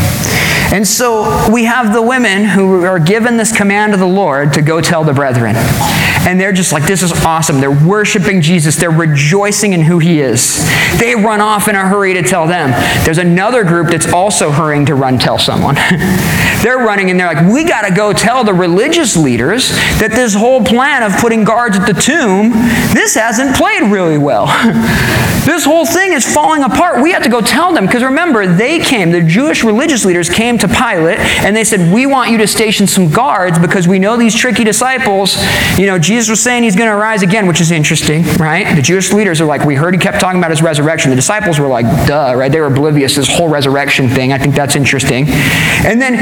And 0.73 0.87
so 0.87 1.51
we 1.51 1.65
have 1.65 1.95
the 1.95 2.03
women 2.03 2.45
who 2.45 2.85
are 2.85 2.99
given 2.99 3.37
this 3.37 3.57
command 3.57 3.95
of 3.95 4.01
the 4.01 4.07
Lord 4.07 4.53
to 4.55 4.63
go 4.63 4.81
tell 4.81 5.03
the 5.03 5.15
brethren. 5.15 5.55
And 5.57 6.39
they're 6.39 6.53
just 6.53 6.73
like, 6.73 6.87
this 6.87 7.03
is 7.03 7.13
awesome. 7.25 7.61
They're 7.61 7.71
worshiping 7.71 8.43
Jesus. 8.43 8.77
They're 8.77 8.91
rejoicing 8.91 9.73
in 9.73 9.81
who 9.81 9.99
he 9.99 10.21
is. 10.21 10.67
They 10.99 11.15
run 11.15 11.41
off 11.41 11.69
in 11.69 11.75
a 11.75 11.89
hurry 11.89 12.13
to 12.15 12.23
tell 12.23 12.47
them. 12.47 12.71
There's 13.05 13.19
another 13.19 13.65
group 13.65 13.89
that's 13.89 14.13
also 14.13 14.51
hurrying 14.51 14.85
to 14.87 14.95
run 14.95 15.19
tell 15.19 15.39
someone. 15.39 15.75
they're 16.63 16.79
running 16.79 17.11
and 17.11 17.19
they're 17.19 17.33
like, 17.33 17.51
we 17.51 17.65
got 17.65 17.89
to 17.89 17.95
go 17.95 18.13
tell 18.13 18.45
the 18.45 18.53
religious 18.53 19.17
leaders 19.17 19.71
that 20.01 20.11
this 20.11 20.35
whole 20.35 20.63
plan 20.63 21.03
of 21.03 21.13
putting 21.19 21.45
guards 21.45 21.79
at 21.79 21.87
the 21.87 21.99
tomb, 21.99 22.51
this 22.93 23.15
hasn't 23.15 23.57
played 23.57 23.91
really 23.91 24.19
well. 24.19 24.47
this 25.47 25.65
whole 25.65 25.87
thing 25.87 26.13
is 26.13 26.31
falling 26.31 26.48
apart. 26.57 27.03
We 27.03 27.13
have 27.13 27.23
to 27.23 27.29
go 27.29 27.41
tell 27.41 27.73
them 27.73 27.87
because 27.87 28.03
remember, 28.03 28.47
they 28.47 28.81
came, 28.81 29.11
the 29.11 29.23
Jewish 29.23 29.63
religious 29.63 30.05
leaders 30.05 30.31
came 30.31 30.57
to 30.59 30.67
Pilate 30.67 31.19
and 31.45 31.55
they 31.55 31.65
said, 31.65 31.93
We 31.93 32.07
want 32.07 32.31
you 32.31 32.39
to 32.39 32.47
station 32.47 32.87
some 32.87 33.11
guards 33.11 33.59
because 33.59 33.87
we 33.87 33.99
know 33.99 34.17
these 34.17 34.35
tricky 34.35 34.65
disciples. 34.65 35.37
You 35.79 35.87
know, 35.87 35.99
Jesus 35.99 36.31
was 36.31 36.43
saying 36.43 36.63
he's 36.63 36.77
going 36.77 36.91
to 36.91 36.97
rise 36.97 37.23
again, 37.23 37.47
which 37.47 37.61
is 37.61 37.71
interesting, 37.71 38.25
right? 38.37 38.75
The 38.75 38.83
Jewish 38.83 39.13
leaders 39.13 39.41
are 39.41 39.45
like, 39.45 39.65
We 39.65 39.75
heard 39.75 39.95
he 39.95 40.01
kept 40.01 40.21
talking 40.21 40.39
about 40.41 40.51
his 40.51 40.63
resurrection. 40.63 41.11
The 41.11 41.17
disciples 41.17 41.61
were 41.61 41.69
like, 41.69 41.85
Duh, 42.07 42.35
right? 42.35 42.51
They 42.51 42.61
were 42.61 42.67
oblivious 42.67 43.15
to 43.15 43.21
this 43.21 43.37
whole 43.37 43.49
resurrection 43.49 44.09
thing. 44.09 44.33
I 44.33 44.39
think 44.39 44.55
that's 44.55 44.75
interesting. 44.75 45.27
And 45.29 46.01
then 46.01 46.15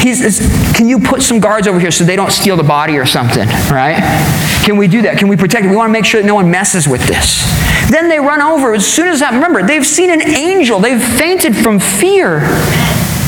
he 0.00 0.14
says, 0.14 0.40
Can 0.76 0.88
you 0.88 1.00
put 1.00 1.22
some 1.22 1.40
guards 1.40 1.66
over 1.66 1.80
here 1.80 1.90
so 1.90 2.04
they 2.04 2.16
don't 2.16 2.32
steal 2.32 2.56
the 2.56 2.62
body 2.62 2.98
or 2.98 3.06
something, 3.06 3.48
right? 3.70 4.00
Can 4.64 4.76
we 4.76 4.86
do 4.86 5.02
that? 5.02 5.18
Can 5.18 5.28
we 5.28 5.36
protect 5.36 5.66
it? 5.66 5.70
We 5.70 5.76
want 5.76 5.88
to 5.88 5.92
make 5.92 6.04
sure 6.04 6.20
that 6.20 6.26
no 6.26 6.36
one 6.36 6.50
messes 6.50 6.86
with 6.86 7.04
this. 7.06 7.42
Then 7.92 8.08
they 8.08 8.18
run 8.18 8.40
over. 8.40 8.72
As 8.72 8.86
soon 8.86 9.08
as 9.08 9.20
that, 9.20 9.34
remember, 9.34 9.62
they've 9.62 9.86
seen 9.86 10.10
an 10.10 10.22
angel. 10.22 10.80
They've 10.80 11.02
fainted 11.02 11.54
from 11.54 11.78
fear. 11.78 12.40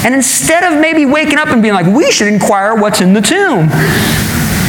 And 0.05 0.15
instead 0.15 0.65
of 0.65 0.81
maybe 0.81 1.05
waking 1.05 1.39
up 1.39 1.49
and 1.49 1.61
being 1.61 1.75
like, 1.75 1.87
we 1.87 2.11
should 2.11 2.29
inquire 2.29 2.75
what's 2.75 3.01
in 3.01 3.13
the 3.13 3.21
tomb, 3.21 3.69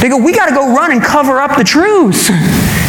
they 0.00 0.10
go, 0.10 0.18
we 0.18 0.34
got 0.34 0.46
to 0.46 0.54
go 0.54 0.74
run 0.74 0.92
and 0.92 1.02
cover 1.02 1.40
up 1.40 1.56
the 1.56 1.64
truth. 1.64 2.28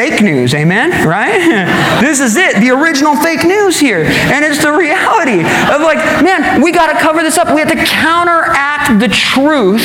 fake 0.00 0.22
news, 0.22 0.54
amen? 0.54 1.06
Right? 1.06 2.00
this 2.00 2.20
is 2.20 2.36
it, 2.36 2.60
the 2.60 2.70
original 2.70 3.16
fake 3.16 3.44
news 3.44 3.78
here. 3.78 4.04
And 4.04 4.44
it's 4.44 4.62
the 4.62 4.72
reality 4.72 5.40
of 5.40 5.80
like, 5.82 5.98
man, 6.22 6.62
we 6.62 6.72
got 6.72 6.92
to 6.92 6.98
cover 6.98 7.22
this 7.22 7.36
up. 7.36 7.54
We 7.54 7.60
have 7.60 7.70
to 7.70 7.84
counteract 7.84 8.98
the 9.00 9.08
truth 9.08 9.82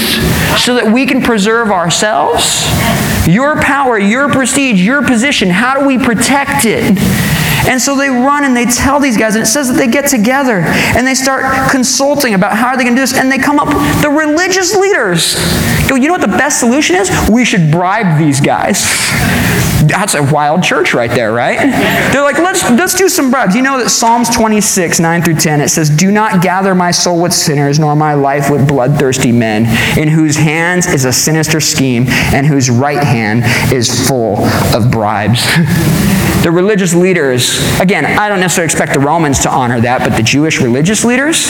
so 0.57 0.75
that 0.75 0.91
we 0.91 1.05
can 1.05 1.21
preserve 1.21 1.69
ourselves, 1.69 2.63
your 3.27 3.59
power, 3.61 3.97
your 3.97 4.29
prestige, 4.29 4.81
your 4.81 5.05
position. 5.05 5.49
How 5.49 5.79
do 5.79 5.85
we 5.85 5.97
protect 5.97 6.65
it? 6.65 6.97
And 7.67 7.81
so 7.81 7.95
they 7.95 8.09
run 8.09 8.43
and 8.43 8.55
they 8.55 8.65
tell 8.65 8.99
these 8.99 9.17
guys, 9.17 9.35
and 9.35 9.43
it 9.43 9.47
says 9.47 9.69
that 9.69 9.73
they 9.73 9.87
get 9.87 10.07
together 10.07 10.59
and 10.59 11.07
they 11.07 11.15
start 11.15 11.71
consulting 11.71 12.35
about 12.35 12.55
how 12.55 12.67
are 12.67 12.77
they 12.77 12.83
going 12.83 12.95
to 12.95 13.01
do 13.01 13.03
this, 13.03 13.17
and 13.17 13.31
they 13.31 13.39
come 13.39 13.59
up, 13.59 13.69
the 14.01 14.09
religious 14.09 14.75
leaders 14.75 15.35
go, 15.89 15.95
you 15.95 16.07
know 16.07 16.13
what 16.13 16.21
the 16.21 16.27
best 16.27 16.59
solution 16.59 16.95
is? 16.95 17.09
We 17.29 17.43
should 17.43 17.71
bribe 17.71 18.19
these 18.19 18.39
guys. 18.39 18.85
That's 19.87 20.15
a 20.15 20.23
wild 20.23 20.63
church 20.63 20.93
right 20.93 21.09
there, 21.09 21.33
right? 21.33 21.59
They're 22.11 22.23
like, 22.23 22.37
let's, 22.37 22.63
let's 22.71 22.95
do 22.95 23.09
some 23.09 23.31
bribes. 23.31 23.55
You 23.55 23.61
know 23.61 23.77
that 23.77 23.89
Psalms 23.89 24.29
26, 24.29 24.99
9 24.99 25.21
through 25.21 25.35
10, 25.35 25.61
it 25.61 25.69
says, 25.69 25.89
Do 25.89 26.11
not 26.11 26.41
gather 26.41 26.75
my 26.75 26.91
soul 26.91 27.21
with 27.21 27.33
sinners, 27.33 27.79
nor 27.79 27.95
my 27.95 28.13
life 28.13 28.49
with 28.49 28.67
bloodthirsty 28.67 29.31
men, 29.31 29.65
in 29.97 30.07
whose 30.07 30.35
hands 30.35 30.87
is 30.87 31.05
a 31.05 31.13
sinister 31.13 31.59
scheme, 31.59 32.05
and 32.07 32.45
whose 32.45 32.69
right 32.69 33.03
hand 33.03 33.43
is 33.73 34.07
full 34.07 34.37
of 34.73 34.91
bribes. 34.91 35.45
the 36.45 36.51
religious 36.51 36.93
leaders, 36.93 37.57
again, 37.81 38.05
I 38.05 38.29
don't 38.29 38.39
necessarily 38.39 38.65
expect 38.65 38.93
the 38.93 38.99
Romans 38.99 39.39
to 39.39 39.49
honor 39.49 39.81
that, 39.81 40.07
but 40.07 40.15
the 40.15 40.21
Jewish 40.21 40.61
religious 40.61 41.03
leaders, 41.03 41.49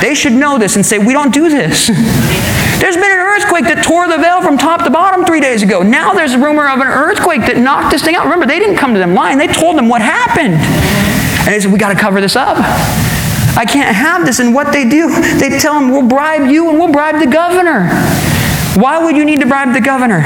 they 0.00 0.14
should 0.14 0.32
know 0.32 0.58
this 0.58 0.76
and 0.76 0.86
say, 0.86 0.96
we 0.96 1.12
don't 1.12 1.34
do 1.34 1.50
this. 1.50 1.88
There's 2.78 2.94
been 2.94 3.10
an 3.10 3.18
earthquake 3.18 3.64
that 3.64 3.82
tore 3.82 4.06
the 4.06 4.16
veil 4.16 4.40
from 4.40 4.56
top 4.56 4.84
to 4.84 4.90
bottom 4.90 5.26
three 5.26 5.40
days 5.40 5.64
ago. 5.64 5.82
Now 5.82 6.14
there's 6.14 6.34
a 6.34 6.38
rumor 6.38 6.68
of 6.68 6.78
an 6.78 6.86
earthquake 6.86 7.40
that 7.50 7.58
knocked 7.58 7.90
this 7.90 8.04
thing 8.04 8.14
out. 8.14 8.22
Remember, 8.22 8.46
they 8.46 8.60
didn't 8.60 8.76
come 8.76 8.94
to 8.94 9.00
them 9.00 9.12
lying. 9.12 9.38
They 9.38 9.48
told 9.48 9.76
them 9.76 9.88
what 9.88 10.02
happened. 10.02 10.54
And 10.54 11.48
they 11.50 11.58
said, 11.58 11.72
we 11.72 11.78
got 11.80 11.92
to 11.92 11.98
cover 11.98 12.20
this 12.20 12.36
up. 12.36 12.58
I 13.58 13.64
can't 13.66 13.92
have 13.92 14.24
this. 14.24 14.38
And 14.38 14.54
what 14.54 14.72
they 14.72 14.88
do, 14.88 15.10
they 15.42 15.58
tell 15.58 15.74
them, 15.74 15.90
we'll 15.90 16.06
bribe 16.06 16.48
you 16.48 16.70
and 16.70 16.78
we'll 16.78 16.92
bribe 16.92 17.18
the 17.18 17.26
governor. 17.26 17.90
Why 18.78 19.02
would 19.02 19.16
you 19.16 19.24
need 19.24 19.40
to 19.40 19.46
bribe 19.46 19.74
the 19.74 19.80
governor? 19.80 20.22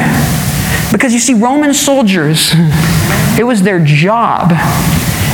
Because 0.93 1.15
you 1.15 1.19
see, 1.19 1.33
Roman 1.33 1.73
soldiers, 1.73 2.53
it 3.43 3.45
was 3.45 3.63
their 3.63 3.85
job. 3.85 4.53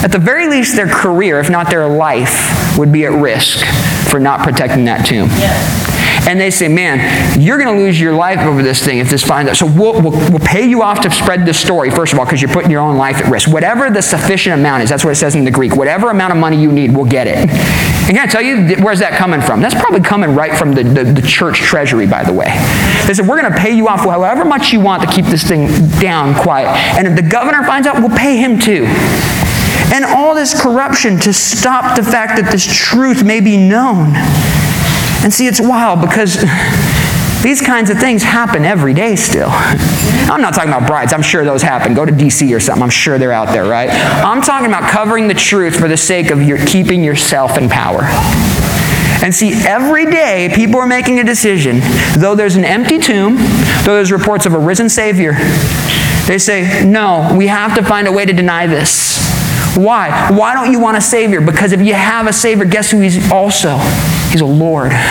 At 0.02 0.12
the 0.12 0.18
very 0.18 0.48
least, 0.48 0.76
their 0.76 0.88
career, 0.88 1.40
if 1.40 1.50
not 1.50 1.68
their 1.68 1.86
life, 1.86 2.78
would 2.78 2.90
be 2.90 3.04
at 3.04 3.12
risk 3.12 3.66
for 4.10 4.18
not 4.18 4.40
protecting 4.40 4.86
that 4.86 5.04
tomb. 5.04 5.28
And 6.28 6.38
they 6.38 6.50
say, 6.50 6.68
man, 6.68 7.40
you're 7.40 7.56
going 7.56 7.74
to 7.74 7.82
lose 7.82 7.98
your 7.98 8.12
life 8.12 8.40
over 8.40 8.62
this 8.62 8.84
thing 8.84 8.98
if 8.98 9.08
this 9.08 9.24
finds 9.24 9.48
out. 9.50 9.56
So 9.56 9.64
we'll, 9.64 9.94
we'll, 10.02 10.12
we'll 10.12 10.38
pay 10.40 10.68
you 10.68 10.82
off 10.82 11.00
to 11.00 11.10
spread 11.10 11.46
this 11.46 11.58
story, 11.58 11.90
first 11.90 12.12
of 12.12 12.18
all, 12.18 12.26
because 12.26 12.42
you're 12.42 12.52
putting 12.52 12.70
your 12.70 12.82
own 12.82 12.98
life 12.98 13.16
at 13.16 13.30
risk. 13.30 13.50
Whatever 13.50 13.88
the 13.88 14.02
sufficient 14.02 14.54
amount 14.60 14.82
is, 14.82 14.90
that's 14.90 15.02
what 15.02 15.10
it 15.12 15.14
says 15.14 15.34
in 15.34 15.44
the 15.44 15.50
Greek. 15.50 15.74
Whatever 15.74 16.10
amount 16.10 16.34
of 16.34 16.38
money 16.38 16.60
you 16.60 16.70
need, 16.70 16.94
we'll 16.94 17.06
get 17.06 17.26
it. 17.26 17.38
And 17.38 18.16
can 18.16 18.18
I 18.18 18.26
tell 18.26 18.42
you, 18.42 18.76
where's 18.84 18.98
that 18.98 19.12
coming 19.12 19.40
from? 19.40 19.62
That's 19.62 19.74
probably 19.74 20.00
coming 20.00 20.34
right 20.34 20.54
from 20.54 20.72
the, 20.72 20.82
the, 20.82 21.04
the 21.04 21.22
church 21.22 21.60
treasury, 21.60 22.06
by 22.06 22.24
the 22.24 22.32
way. 22.34 22.48
They 23.06 23.14
said, 23.14 23.26
we're 23.26 23.40
going 23.40 23.50
to 23.50 23.58
pay 23.58 23.74
you 23.74 23.88
off 23.88 24.00
however 24.00 24.44
much 24.44 24.70
you 24.70 24.80
want 24.80 25.02
to 25.02 25.10
keep 25.10 25.24
this 25.24 25.44
thing 25.44 25.66
down 25.98 26.34
quiet. 26.34 26.68
And 26.98 27.08
if 27.08 27.16
the 27.16 27.26
governor 27.26 27.62
finds 27.64 27.88
out, 27.88 28.00
we'll 28.00 28.16
pay 28.16 28.36
him 28.36 28.58
too. 28.58 28.84
And 29.94 30.04
all 30.04 30.34
this 30.34 30.60
corruption 30.60 31.18
to 31.20 31.32
stop 31.32 31.96
the 31.96 32.02
fact 32.02 32.36
that 32.36 32.52
this 32.52 32.66
truth 32.66 33.24
may 33.24 33.40
be 33.40 33.56
known. 33.56 34.12
And 35.22 35.32
see, 35.32 35.46
it's 35.46 35.60
wild 35.60 36.00
because 36.00 36.36
these 37.42 37.60
kinds 37.60 37.90
of 37.90 37.98
things 37.98 38.22
happen 38.22 38.64
every 38.64 38.94
day 38.94 39.16
still. 39.16 39.48
I'm 39.50 40.40
not 40.40 40.54
talking 40.54 40.70
about 40.70 40.86
brides. 40.86 41.12
I'm 41.12 41.22
sure 41.22 41.44
those 41.44 41.62
happen. 41.62 41.94
Go 41.94 42.04
to 42.04 42.12
DC 42.12 42.54
or 42.54 42.60
something. 42.60 42.82
I'm 42.82 42.90
sure 42.90 43.18
they're 43.18 43.32
out 43.32 43.48
there, 43.48 43.64
right? 43.64 43.90
I'm 43.90 44.42
talking 44.42 44.66
about 44.68 44.90
covering 44.90 45.28
the 45.28 45.34
truth 45.34 45.78
for 45.78 45.88
the 45.88 45.96
sake 45.96 46.30
of 46.30 46.42
your, 46.42 46.58
keeping 46.66 47.02
yourself 47.02 47.58
in 47.58 47.68
power. 47.68 48.02
And 49.20 49.34
see, 49.34 49.52
every 49.66 50.06
day 50.06 50.50
people 50.54 50.78
are 50.78 50.86
making 50.86 51.18
a 51.18 51.24
decision, 51.24 51.80
though 52.16 52.34
there's 52.34 52.56
an 52.56 52.64
empty 52.64 52.98
tomb, 52.98 53.36
though 53.84 53.94
there's 53.94 54.12
reports 54.12 54.46
of 54.46 54.54
a 54.54 54.58
risen 54.58 54.88
Savior, 54.88 55.32
they 56.26 56.38
say, 56.38 56.84
no, 56.84 57.34
we 57.36 57.46
have 57.46 57.74
to 57.74 57.82
find 57.82 58.06
a 58.06 58.12
way 58.12 58.24
to 58.24 58.32
deny 58.32 58.66
this. 58.66 59.18
Why? 59.76 60.30
Why 60.30 60.54
don't 60.54 60.72
you 60.72 60.78
want 60.78 60.96
a 60.96 61.00
Savior? 61.00 61.40
Because 61.40 61.72
if 61.72 61.80
you 61.80 61.94
have 61.94 62.26
a 62.26 62.32
Savior, 62.32 62.64
guess 62.64 62.90
who 62.90 63.00
He's 63.00 63.30
also? 63.30 63.78
He's 64.30 64.40
a 64.40 64.46
Lord. 64.46 64.92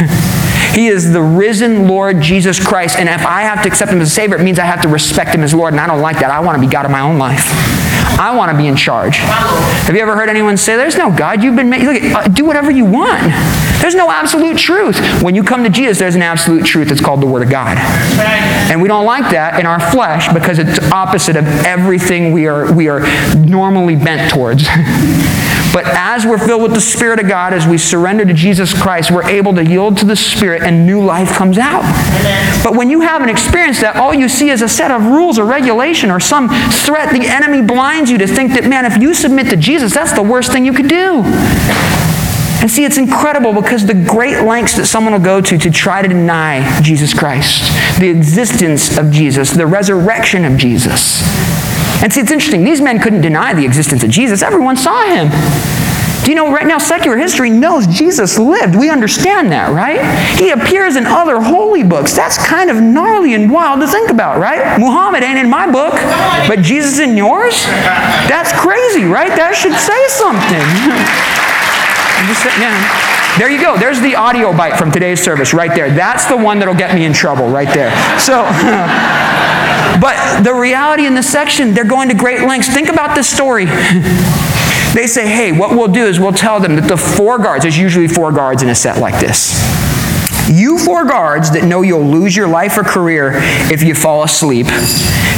He 0.78 0.90
is 0.90 1.12
the 1.12 1.24
risen 1.24 1.88
Lord 1.88 2.22
Jesus 2.22 2.64
Christ. 2.64 3.00
And 3.00 3.10
if 3.10 3.26
I 3.26 3.42
have 3.42 3.64
to 3.64 3.68
accept 3.68 3.92
Him 3.92 4.00
as 4.00 4.10
a 4.10 4.12
Savior, 4.12 4.38
it 4.38 4.44
means 4.44 4.60
I 4.60 4.66
have 4.66 4.84
to 4.84 4.88
respect 4.88 5.34
Him 5.34 5.42
as 5.42 5.52
Lord. 5.52 5.74
And 5.74 5.80
I 5.82 5.88
don't 5.88 6.02
like 6.02 6.20
that. 6.20 6.30
I 6.30 6.40
want 6.40 6.56
to 6.56 6.62
be 6.62 6.72
God 6.72 6.86
of 6.86 6.92
my 6.92 7.00
own 7.00 7.18
life. 7.18 7.46
I 8.20 8.36
want 8.36 8.52
to 8.52 8.58
be 8.58 8.68
in 8.68 8.76
charge. 8.76 9.18
Have 9.18 9.96
you 9.96 10.02
ever 10.02 10.16
heard 10.16 10.30
anyone 10.30 10.56
say, 10.56 10.76
There's 10.76 10.96
no 10.96 11.12
God? 11.12 11.42
You've 11.44 11.56
been 11.56 11.72
made. 11.72 11.82
Look, 11.82 12.04
uh, 12.04 12.28
do 12.28 12.46
whatever 12.46 12.70
you 12.70 12.86
want. 12.86 13.24
There's 13.82 13.96
no 13.96 14.12
absolute 14.12 14.60
truth. 14.60 15.00
When 15.24 15.34
you 15.34 15.44
come 15.44 15.64
to 15.64 15.70
Jesus, 15.72 15.98
there's 15.98 16.16
an 16.16 16.22
absolute 16.22 16.64
truth. 16.64 16.92
It's 16.92 17.02
called 17.02 17.24
the 17.24 17.28
Word 17.28 17.42
of 17.42 17.50
God. 17.50 17.78
And 18.70 18.80
we 18.80 18.88
don't 18.88 19.06
like 19.06 19.32
that 19.32 19.60
in 19.60 19.66
our 19.66 19.80
flesh 19.80 20.32
because 20.32 20.60
it's 20.60 20.78
opposite 20.92 21.38
of 21.38 21.46
everything 21.66 22.34
we 22.34 22.46
are, 22.46 22.72
we 22.72 22.88
are 22.88 23.00
normally 23.36 23.96
bent 23.96 24.32
towards. 24.32 24.68
but 25.78 25.86
as 25.90 26.26
we're 26.26 26.40
filled 26.40 26.64
with 26.64 26.74
the 26.74 26.82
Spirit 26.82 27.20
of 27.20 27.28
God, 27.28 27.54
as 27.54 27.68
we 27.68 27.78
surrender 27.78 28.26
to 28.26 28.34
Jesus 28.34 28.74
Christ, 28.74 29.12
we're 29.12 29.30
able 29.30 29.54
to 29.54 29.64
yield 29.64 29.96
to 30.00 30.06
the 30.06 30.16
Spirit 30.16 30.64
and 30.64 30.88
new 30.88 31.06
life 31.06 31.34
comes 31.34 31.60
out. 31.60 31.84
But 32.64 32.76
when 32.76 32.90
you 32.90 33.02
haven't 33.02 33.30
experienced 33.30 33.82
that, 33.82 33.96
all 33.96 34.12
you 34.12 34.28
see 34.28 34.50
is 34.50 34.64
a 34.64 34.68
set 34.68 34.90
of 34.90 35.06
rules 35.06 35.38
or 35.38 35.46
regulation 35.46 36.10
or 36.10 36.20
some 36.20 36.50
threat. 36.50 37.14
The 37.14 37.28
enemy 37.28 37.62
blinds 37.62 38.10
you 38.10 38.18
to 38.18 38.26
think 38.26 38.54
that, 38.54 38.66
man, 38.68 38.86
if 38.86 38.98
you 38.98 39.14
submit 39.14 39.52
to 39.52 39.56
Jesus, 39.56 39.94
that's 39.94 40.14
the 40.14 40.24
worst 40.24 40.52
thing 40.52 40.66
you 40.66 40.74
could 40.74 40.90
do. 40.90 41.22
And 42.60 42.72
see, 42.72 42.84
it's 42.84 42.98
incredible 42.98 43.54
because 43.54 43.86
the 43.86 43.94
great 43.94 44.42
lengths 44.48 44.78
that 44.78 44.88
someone 44.88 45.14
will 45.14 45.20
go 45.20 45.42
to 45.42 45.60
to 45.60 45.70
try 45.70 46.02
to 46.02 46.08
deny 46.08 46.82
Jesus 46.82 47.14
Christ, 47.14 48.00
the 48.00 48.10
existence 48.10 48.98
of 48.98 49.12
Jesus, 49.12 49.52
the 49.52 49.68
resurrection 49.68 50.44
of 50.44 50.58
Jesus. 50.58 51.22
And 52.04 52.14
see, 52.14 52.22
it's 52.22 52.32
interesting. 52.32 52.64
These 52.64 52.82
men 52.82 53.00
couldn't 53.00 53.22
deny 53.22 53.54
the 53.54 53.66
existence 53.66 54.04
of 54.04 54.10
Jesus. 54.10 54.42
Everyone 54.42 54.78
saw 54.78 55.04
him. 55.06 55.30
Do 56.28 56.32
you 56.32 56.36
know 56.36 56.52
right 56.52 56.68
now, 56.68 56.78
secular 56.78 57.16
history 57.16 57.50
knows 57.50 57.88
Jesus 57.88 58.38
lived? 58.38 58.76
We 58.76 58.90
understand 58.90 59.50
that, 59.54 59.72
right? 59.72 60.04
He 60.38 60.50
appears 60.50 60.98
in 60.98 61.06
other 61.06 61.40
holy 61.40 61.84
books. 61.84 62.12
That's 62.14 62.38
kind 62.38 62.70
of 62.70 62.84
gnarly 62.84 63.34
and 63.34 63.50
wild 63.50 63.80
to 63.80 63.88
think 63.88 64.10
about, 64.10 64.38
right? 64.38 64.78
Muhammad 64.78 65.24
ain't 65.24 65.40
in 65.40 65.50
my 65.50 65.72
book, 65.72 65.94
but 66.48 66.60
Jesus 66.60 67.00
in 67.00 67.16
yours? 67.16 67.64
That's 68.28 68.52
crazy, 68.60 69.06
right? 69.06 69.32
That 69.40 69.56
should 69.56 69.76
say 69.80 70.02
something. 70.20 70.68
Yeah. 72.60 73.38
There 73.38 73.52
you 73.52 73.62
go. 73.62 73.78
There's 73.78 74.02
the 74.02 74.16
audio 74.16 74.52
bite 74.52 74.78
from 74.78 74.92
today's 74.92 75.22
service 75.22 75.54
right 75.54 75.74
there. 75.74 75.92
That's 75.94 76.26
the 76.26 76.36
one 76.36 76.58
that'll 76.58 76.74
get 76.74 76.96
me 76.96 77.06
in 77.06 77.14
trouble 77.14 77.48
right 77.48 77.72
there. 77.72 77.92
So, 78.20 78.42
but 80.00 80.42
the 80.44 80.54
reality 80.54 81.06
in 81.06 81.14
this 81.14 81.30
section, 81.30 81.74
they're 81.74 81.86
going 81.86 82.10
to 82.10 82.16
great 82.16 82.42
lengths. 82.42 82.70
Think 82.70 82.90
about 82.90 83.16
this 83.16 83.30
story. 83.30 83.66
they 84.94 85.08
say, 85.08 85.28
hey, 85.28 85.52
what 85.52 85.72
we'll 85.72 85.88
do 85.88 86.06
is 86.06 86.20
we'll 86.20 86.32
tell 86.32 86.60
them 86.60 86.76
that 86.76 86.88
the 86.88 86.98
four 86.98 87.38
guards, 87.38 87.64
there's 87.64 87.78
usually 87.78 88.08
four 88.08 88.32
guards 88.32 88.64
in 88.64 88.70
a 88.70 88.76
set 88.76 89.00
like 89.00 89.20
this. 89.20 89.54
You 90.50 90.78
four 90.78 91.06
guards 91.06 91.52
that 91.52 91.66
know 91.66 91.82
you'll 91.82 92.08
lose 92.08 92.36
your 92.36 92.48
life 92.48 92.78
or 92.78 92.84
career 92.84 93.32
if 93.70 93.84
you 93.84 93.94
fall 93.94 94.24
asleep, 94.24 94.68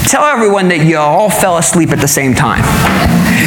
tell 0.08 0.24
everyone 0.24 0.68
that 0.68 0.86
you 0.86 0.98
all 0.98 1.30
fell 1.30 1.58
asleep 1.58 1.90
at 1.90 2.00
the 2.00 2.08
same 2.08 2.36
time. 2.36 2.64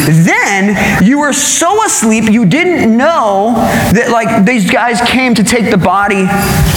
Then 0.07 1.05
you 1.05 1.19
were 1.19 1.33
so 1.33 1.85
asleep 1.85 2.31
you 2.31 2.45
didn't 2.45 2.97
know 2.97 3.55
that 3.93 4.11
like 4.11 4.45
these 4.45 4.71
guys 4.71 5.01
came 5.01 5.35
to 5.35 5.45
take 5.45 5.71
the 5.71 5.79
body 5.79 6.23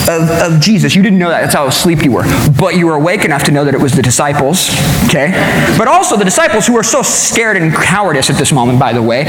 of, 0.08 0.30
of 0.54 0.60
Jesus. 0.60 0.94
You 0.94 1.02
didn't 1.02 1.18
know 1.18 1.28
that. 1.28 1.42
That's 1.42 1.54
how 1.54 1.66
asleep 1.66 2.02
you 2.02 2.12
were. 2.12 2.24
But 2.58 2.76
you 2.76 2.86
were 2.86 2.94
awake 2.94 3.24
enough 3.24 3.44
to 3.44 3.52
know 3.52 3.64
that 3.64 3.74
it 3.74 3.80
was 3.80 3.92
the 3.94 4.02
disciples. 4.02 4.70
Okay? 5.06 5.32
But 5.78 5.88
also 5.88 6.16
the 6.16 6.24
disciples 6.24 6.66
who 6.66 6.74
were 6.74 6.82
so 6.82 7.02
scared 7.02 7.56
and 7.56 7.72
cowardice 7.72 8.30
at 8.30 8.36
this 8.36 8.52
moment, 8.52 8.78
by 8.78 8.92
the 8.92 9.02
way. 9.02 9.24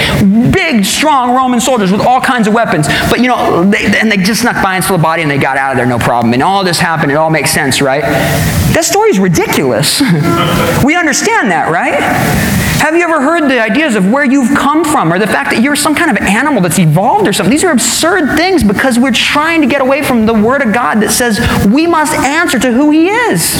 Big, 0.52 0.86
strong 0.86 1.36
Roman 1.36 1.60
soldiers 1.60 1.92
with 1.92 2.02
all 2.02 2.22
kinds 2.22 2.48
of 2.48 2.54
weapons. 2.54 2.88
But 3.10 3.20
you 3.20 3.28
know, 3.28 3.70
they, 3.70 3.86
and 4.00 4.12
they 4.12 4.18
just 4.18 4.42
snuck 4.42 4.62
by 4.64 4.76
and 4.76 4.84
stole 4.84 4.98
the 4.98 5.04
body 5.04 5.22
and 5.22 5.32
they 5.32 5.38
got 5.38 5.58
out 5.58 5.72
of 5.72 5.78
there 5.78 5.86
no 5.86 6.00
problem. 6.00 6.34
And 6.34 6.44
all 6.44 6.64
this 6.64 6.80
happened. 6.80 7.12
It 7.12 7.16
all 7.16 7.30
makes 7.30 7.52
sense, 7.52 7.82
right? 7.82 8.02
That 8.02 8.84
story 8.84 9.10
is 9.10 9.20
ridiculous. 9.20 10.02
we 10.84 10.96
understand 10.96 11.52
that, 11.52 11.70
right? 11.72 12.57
Have 12.80 12.96
you 12.96 13.02
ever 13.04 13.20
heard 13.20 13.50
the 13.50 13.60
ideas 13.60 13.96
of 13.96 14.12
where 14.12 14.24
you've 14.24 14.56
come 14.56 14.86
from 14.86 15.12
or 15.12 15.18
the 15.18 15.26
fact 15.26 15.50
that 15.50 15.64
you're 15.64 15.76
some 15.76 15.96
kind 15.96 16.12
of 16.12 16.18
animal 16.18 16.62
that's 16.62 16.78
evolved 16.78 17.28
or 17.28 17.34
something? 17.34 17.52
These 17.52 17.64
are 17.64 17.72
absurd 17.72 18.38
things 18.38 18.64
because 18.64 19.00
we're 19.00 19.12
trying 19.12 19.62
to 19.62 19.68
get 19.68 19.82
away 19.82 20.04
from 20.04 20.28
the 20.28 20.34
Word 20.34 20.62
of 20.62 20.74
God 20.74 21.02
that 21.02 21.12
says 21.12 21.40
we 21.66 21.88
must 21.88 22.14
answer 22.14 22.60
to 22.60 22.72
who 22.72 22.92
He 22.92 23.10
is. 23.10 23.56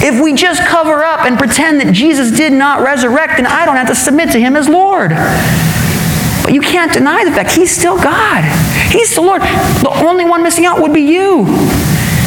If 0.00 0.22
we 0.22 0.34
just 0.34 0.62
cover 0.62 1.02
up 1.02 1.26
and 1.26 1.36
pretend 1.36 1.80
that 1.80 1.92
Jesus 1.92 2.30
did 2.30 2.52
not 2.52 2.80
resurrect, 2.80 3.38
then 3.38 3.46
I 3.46 3.66
don't 3.66 3.76
have 3.76 3.88
to 3.88 3.94
submit 3.96 4.30
to 4.32 4.38
Him 4.38 4.56
as 4.56 4.68
Lord. 4.68 5.10
But 5.10 6.54
you 6.54 6.60
can't 6.60 6.92
deny 6.92 7.24
the 7.24 7.32
fact 7.32 7.50
He's 7.50 7.72
still 7.72 8.00
God. 8.00 8.44
He's 8.92 9.14
the 9.16 9.20
Lord. 9.20 9.42
The 9.42 9.90
only 10.06 10.24
one 10.24 10.44
missing 10.44 10.64
out 10.64 10.80
would 10.80 10.94
be 10.94 11.02
you. 11.02 11.44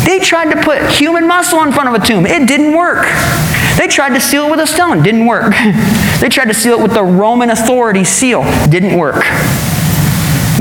They 0.06 0.20
tried 0.20 0.54
to 0.54 0.62
put 0.62 0.82
human 0.92 1.26
muscle 1.26 1.64
in 1.64 1.72
front 1.72 1.88
of 1.88 2.02
a 2.02 2.06
tomb. 2.06 2.26
It 2.26 2.48
didn't 2.48 2.76
work. 2.76 3.06
They 3.78 3.88
tried 3.88 4.14
to 4.14 4.20
seal 4.20 4.46
it 4.48 4.52
with 4.52 4.60
a 4.60 4.68
stone. 4.68 5.04
Didn't 5.04 5.26
work. 5.26 5.54
they 6.20 6.30
tried 6.30 6.48
to 6.48 6.54
seal 6.54 6.80
it 6.80 6.82
with 6.82 6.94
the 6.94 7.04
Roman 7.04 7.50
authority 7.50 8.04
seal. 8.04 8.44
Didn't 8.70 8.98
work. 8.98 9.24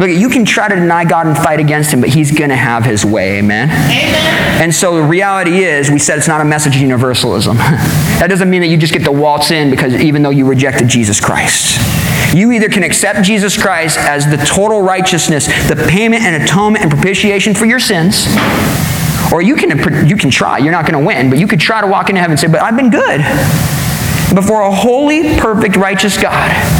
Look, 0.00 0.08
you 0.08 0.30
can 0.30 0.46
try 0.46 0.66
to 0.66 0.74
deny 0.74 1.04
God 1.04 1.26
and 1.26 1.36
fight 1.36 1.60
against 1.60 1.92
him, 1.92 2.00
but 2.00 2.08
he's 2.08 2.32
going 2.32 2.48
to 2.48 2.56
have 2.56 2.86
his 2.86 3.04
way. 3.04 3.38
Amen? 3.38 3.68
Amen? 3.68 4.62
And 4.62 4.74
so 4.74 4.96
the 4.96 5.02
reality 5.02 5.58
is, 5.58 5.90
we 5.90 5.98
said 5.98 6.16
it's 6.16 6.26
not 6.26 6.40
a 6.40 6.44
message 6.44 6.76
of 6.76 6.80
universalism. 6.80 7.56
that 7.58 8.28
doesn't 8.30 8.48
mean 8.48 8.62
that 8.62 8.68
you 8.68 8.78
just 8.78 8.94
get 8.94 9.04
to 9.04 9.12
waltz 9.12 9.50
in 9.50 9.70
because 9.70 9.94
even 9.94 10.22
though 10.22 10.30
you 10.30 10.46
rejected 10.46 10.88
Jesus 10.88 11.20
Christ. 11.20 11.78
You 12.34 12.50
either 12.52 12.70
can 12.70 12.82
accept 12.82 13.22
Jesus 13.22 13.60
Christ 13.60 13.98
as 13.98 14.24
the 14.24 14.38
total 14.38 14.80
righteousness, 14.80 15.46
the 15.68 15.76
payment 15.90 16.22
and 16.22 16.42
atonement 16.42 16.82
and 16.82 16.90
propitiation 16.90 17.54
for 17.54 17.66
your 17.66 17.80
sins, 17.80 18.24
or 19.32 19.42
you 19.42 19.56
can, 19.56 20.06
you 20.08 20.16
can 20.16 20.30
try. 20.30 20.58
You're 20.58 20.72
not 20.72 20.86
going 20.86 21.00
to 21.00 21.06
win, 21.06 21.30
but 21.30 21.38
you 21.38 21.46
could 21.46 21.60
try 21.60 21.80
to 21.80 21.86
walk 21.86 22.08
into 22.08 22.20
heaven 22.20 22.32
and 22.32 22.40
say, 22.40 22.48
But 22.48 22.62
I've 22.62 22.76
been 22.76 22.90
good 22.90 23.20
before 24.34 24.62
a 24.62 24.70
holy, 24.70 25.38
perfect, 25.38 25.76
righteous 25.76 26.16
God. 26.20 26.79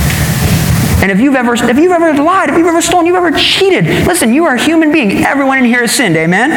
And 1.02 1.10
if 1.10 1.18
you've 1.18 1.34
ever 1.34 1.54
if 1.54 1.78
you've 1.78 1.92
ever 1.92 2.12
lied, 2.22 2.50
if 2.50 2.56
you've 2.56 2.66
ever 2.66 2.82
stolen, 2.82 3.06
you've 3.06 3.16
ever 3.16 3.30
cheated, 3.30 3.84
listen, 4.06 4.34
you 4.34 4.44
are 4.44 4.54
a 4.54 4.60
human 4.60 4.92
being. 4.92 5.24
Everyone 5.24 5.58
in 5.58 5.64
here 5.64 5.80
has 5.80 5.92
sinned, 5.92 6.16
amen? 6.16 6.50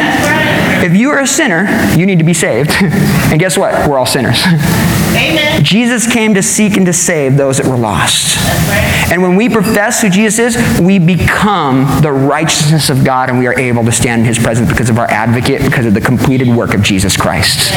If 0.83 0.95
you 0.95 1.11
are 1.11 1.19
a 1.19 1.27
sinner, 1.27 1.65
you 1.97 2.05
need 2.05 2.19
to 2.19 2.25
be 2.25 2.33
saved. 2.33 2.71
and 2.81 3.39
guess 3.39 3.57
what? 3.57 3.87
We're 3.87 3.97
all 3.97 4.05
sinners. 4.05 4.43
Amen. 4.43 5.63
Jesus 5.63 6.11
came 6.11 6.33
to 6.33 6.43
seek 6.43 6.75
and 6.75 6.85
to 6.85 6.93
save 6.93 7.37
those 7.37 7.57
that 7.57 7.67
were 7.67 7.77
lost. 7.77 8.35
Right. 8.67 9.07
And 9.11 9.21
when 9.21 9.37
we 9.37 9.47
profess 9.47 10.01
who 10.01 10.09
Jesus 10.09 10.55
is, 10.55 10.81
we 10.81 10.99
become 10.99 11.85
the 12.01 12.11
righteousness 12.11 12.89
of 12.89 13.05
God 13.05 13.29
and 13.29 13.39
we 13.39 13.47
are 13.47 13.57
able 13.57 13.85
to 13.85 13.91
stand 13.91 14.21
in 14.21 14.27
his 14.27 14.39
presence 14.39 14.69
because 14.69 14.89
of 14.89 14.99
our 14.99 15.09
advocate, 15.09 15.63
because 15.63 15.85
of 15.85 15.93
the 15.93 16.01
completed 16.01 16.49
work 16.49 16.73
of 16.73 16.81
Jesus 16.81 17.15
Christ. 17.15 17.71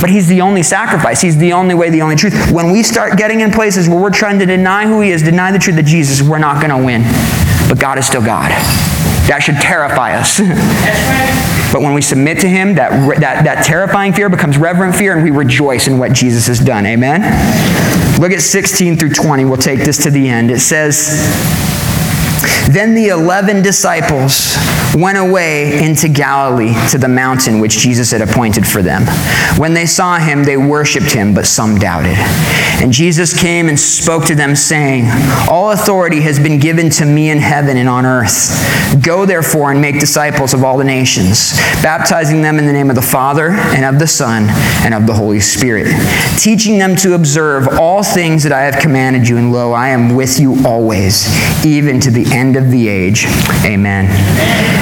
But 0.00 0.10
he's 0.10 0.28
the 0.28 0.40
only 0.40 0.62
sacrifice. 0.62 1.20
He's 1.20 1.36
the 1.36 1.52
only 1.52 1.74
way, 1.74 1.90
the 1.90 2.02
only 2.02 2.16
truth. 2.16 2.50
When 2.50 2.72
we 2.72 2.82
start 2.82 3.18
getting 3.18 3.40
in 3.40 3.50
places 3.50 3.88
where 3.88 4.00
we're 4.00 4.10
trying 4.10 4.38
to 4.38 4.46
deny 4.46 4.86
who 4.86 5.00
he 5.00 5.10
is, 5.10 5.22
deny 5.22 5.52
the 5.52 5.58
truth 5.58 5.78
of 5.78 5.84
Jesus, 5.84 6.26
we're 6.26 6.38
not 6.38 6.62
going 6.62 6.76
to 6.76 6.84
win. 6.84 7.02
But 7.68 7.78
God 7.78 7.98
is 7.98 8.06
still 8.06 8.24
God. 8.24 8.50
That 9.28 9.40
should 9.42 9.56
terrify 9.56 10.16
us. 10.16 10.40
but 11.72 11.82
when 11.82 11.94
we 11.94 12.00
submit 12.02 12.40
to 12.40 12.48
him, 12.48 12.74
that, 12.74 12.90
that, 13.20 13.44
that 13.44 13.64
terrifying 13.64 14.12
fear 14.12 14.28
becomes 14.28 14.58
reverent 14.58 14.96
fear, 14.96 15.14
and 15.14 15.22
we 15.22 15.30
rejoice 15.30 15.86
in 15.86 15.98
what 15.98 16.12
Jesus 16.12 16.46
has 16.48 16.58
done. 16.58 16.86
Amen? 16.86 17.20
Look 18.20 18.32
at 18.32 18.40
16 18.40 18.96
through 18.96 19.10
20. 19.10 19.44
We'll 19.44 19.56
take 19.56 19.80
this 19.80 20.02
to 20.02 20.10
the 20.10 20.28
end. 20.28 20.50
It 20.50 20.60
says, 20.60 21.20
Then 22.70 22.94
the 22.94 23.08
eleven 23.08 23.62
disciples 23.62 24.56
went 24.94 25.18
away 25.18 25.82
into 25.84 26.08
Galilee 26.08 26.74
to 26.90 26.98
the 26.98 27.08
mountain 27.08 27.60
which 27.60 27.78
Jesus 27.78 28.10
had 28.10 28.22
appointed 28.22 28.66
for 28.66 28.82
them. 28.82 29.02
When 29.58 29.74
they 29.74 29.86
saw 29.86 30.18
him, 30.18 30.44
they 30.44 30.56
worshipped 30.56 31.12
him, 31.12 31.34
but 31.34 31.46
some 31.46 31.78
doubted. 31.78 32.16
And 32.82 32.92
Jesus 32.92 33.38
came 33.38 33.68
and 33.68 33.78
spoke 33.78 34.24
to 34.26 34.34
them, 34.34 34.56
saying, 34.56 35.06
All 35.48 35.72
authority 35.72 36.20
has 36.22 36.38
been 36.38 36.58
given 36.58 36.90
to 36.90 37.04
me 37.04 37.30
in 37.30 37.38
heaven 37.38 37.76
and 37.76 37.88
on 37.88 38.06
earth. 38.06 38.50
Go 39.02 39.26
therefore 39.26 39.70
and 39.70 39.80
make 39.80 40.00
disciples 40.00 40.54
of 40.54 40.64
all 40.64 40.78
the 40.78 40.84
nations, 40.84 41.56
baptizing 41.82 42.42
them 42.42 42.58
in 42.58 42.66
the 42.66 42.72
name 42.72 42.88
of 42.90 42.96
the 42.96 43.02
Father, 43.02 43.50
and 43.50 43.84
of 43.84 43.98
the 43.98 44.06
Son, 44.06 44.46
and 44.84 44.94
of 44.94 45.06
the 45.06 45.14
Holy 45.14 45.40
Spirit, 45.40 45.88
teaching 46.38 46.78
them 46.78 46.96
to 46.96 47.14
observe 47.14 47.68
all 47.78 48.02
things 48.02 48.42
that 48.42 48.52
I 48.52 48.62
have 48.62 48.80
commanded 48.80 49.28
you, 49.28 49.36
and 49.36 49.52
lo, 49.52 49.72
I 49.72 49.88
am 49.90 50.14
with 50.14 50.40
you 50.40 50.56
always, 50.64 51.26
even 51.64 52.00
to 52.00 52.10
the 52.10 52.24
end 52.30 52.56
of 52.56 52.70
the 52.70 52.88
age. 52.88 53.26
Amen. 53.64 54.06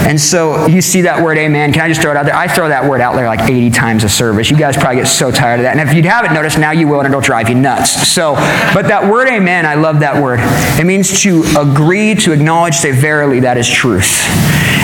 And 0.08 0.20
so 0.20 0.66
you 0.66 0.80
see 0.80 1.02
that 1.02 1.22
word 1.22 1.38
amen. 1.38 1.72
Can 1.72 1.82
I 1.82 1.88
just 1.88 2.00
throw 2.00 2.10
it 2.10 2.16
out 2.16 2.24
there? 2.24 2.34
I 2.34 2.48
throw 2.48 2.68
that 2.68 2.88
word 2.88 3.00
out 3.00 3.14
there 3.14 3.26
like 3.26 3.40
80 3.40 3.70
times 3.70 4.04
a 4.04 4.08
service. 4.08 4.50
You 4.50 4.56
guys 4.56 4.76
probably 4.76 4.96
get 4.96 5.08
so 5.08 5.30
tired 5.30 5.60
of 5.60 5.64
that. 5.64 5.76
And 5.76 5.88
if 5.88 5.94
you 5.94 6.02
haven't 6.02 6.32
noticed, 6.34 6.58
now 6.58 6.70
you 6.70 6.88
will, 6.88 7.00
and 7.00 7.08
it'll 7.08 7.20
drive 7.20 7.48
you 7.48 7.54
nuts. 7.54 7.90
So, 8.08 8.34
but 8.74 8.88
that 8.88 9.10
word 9.10 9.28
amen, 9.28 9.66
I 9.66 9.74
love 9.74 10.00
that 10.00 10.22
word. 10.22 10.40
It 10.80 10.86
means 10.86 11.20
to 11.22 11.44
agree, 11.58 12.14
to 12.16 12.32
acknowledge, 12.32 12.74
say, 12.74 12.92
verily, 12.92 13.40
that 13.40 13.58
is 13.58 13.68
truth. 13.68 14.24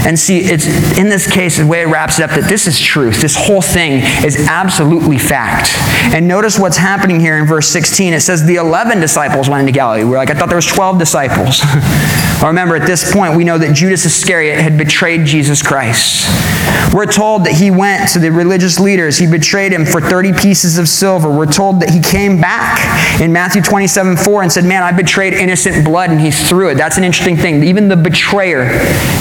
And 0.05 0.18
see, 0.18 0.40
it's 0.40 0.66
in 0.98 1.09
this 1.09 1.30
case, 1.30 1.57
the 1.57 1.66
way 1.66 1.82
it 1.82 1.86
wraps 1.86 2.18
it 2.18 2.22
up, 2.22 2.30
that 2.30 2.48
this 2.48 2.66
is 2.66 2.78
truth. 2.78 3.22
This 3.22 3.34
whole 3.36 3.62
thing 3.62 4.02
is 4.24 4.46
absolutely 4.48 5.18
fact. 5.18 5.70
And 6.14 6.28
notice 6.28 6.59
what's 6.59 6.76
happening 6.76 7.20
here 7.20 7.38
in 7.38 7.46
verse 7.46 7.68
16. 7.68 8.12
It 8.12 8.20
says 8.20 8.44
the 8.44 8.57
11 8.57 9.00
disciples 9.00 9.48
went 9.48 9.61
into 9.61 9.72
Galilee. 9.72 10.05
We're 10.05 10.18
like, 10.18 10.30
I 10.30 10.34
thought 10.34 10.48
there 10.48 10.57
was 10.57 10.66
12 10.66 10.98
disciples. 10.98 11.61
well, 11.64 12.48
remember, 12.48 12.76
at 12.76 12.86
this 12.86 13.12
point, 13.12 13.34
we 13.36 13.44
know 13.44 13.57
that 13.57 13.74
Judas 13.74 14.05
Iscariot 14.05 14.61
had 14.61 14.76
betrayed 14.76 15.24
Jesus 15.24 15.62
Christ. 15.62 16.28
We're 16.92 17.11
told 17.11 17.44
that 17.46 17.55
he 17.55 17.70
went 17.70 18.11
to 18.11 18.18
the 18.18 18.30
religious 18.30 18.78
leaders. 18.78 19.18
He 19.18 19.26
betrayed 19.26 19.72
him 19.72 19.84
for 19.84 20.00
30 20.00 20.32
pieces 20.34 20.78
of 20.78 20.88
silver. 20.88 21.30
We're 21.30 21.50
told 21.50 21.80
that 21.80 21.90
he 21.90 22.00
came 22.00 22.40
back 22.40 23.20
in 23.20 23.32
Matthew 23.32 23.62
27, 23.62 24.16
4 24.16 24.42
and 24.42 24.52
said, 24.52 24.64
man, 24.64 24.82
I 24.82 24.92
betrayed 24.92 25.32
innocent 25.32 25.84
blood, 25.84 26.11
and 26.11 26.20
he 26.20 26.30
threw 26.30 26.68
it. 26.68 26.74
That's 26.74 26.98
an 26.98 27.05
interesting 27.05 27.36
thing. 27.36 27.64
Even 27.64 27.88
the 27.88 27.96
betrayer 27.96 28.68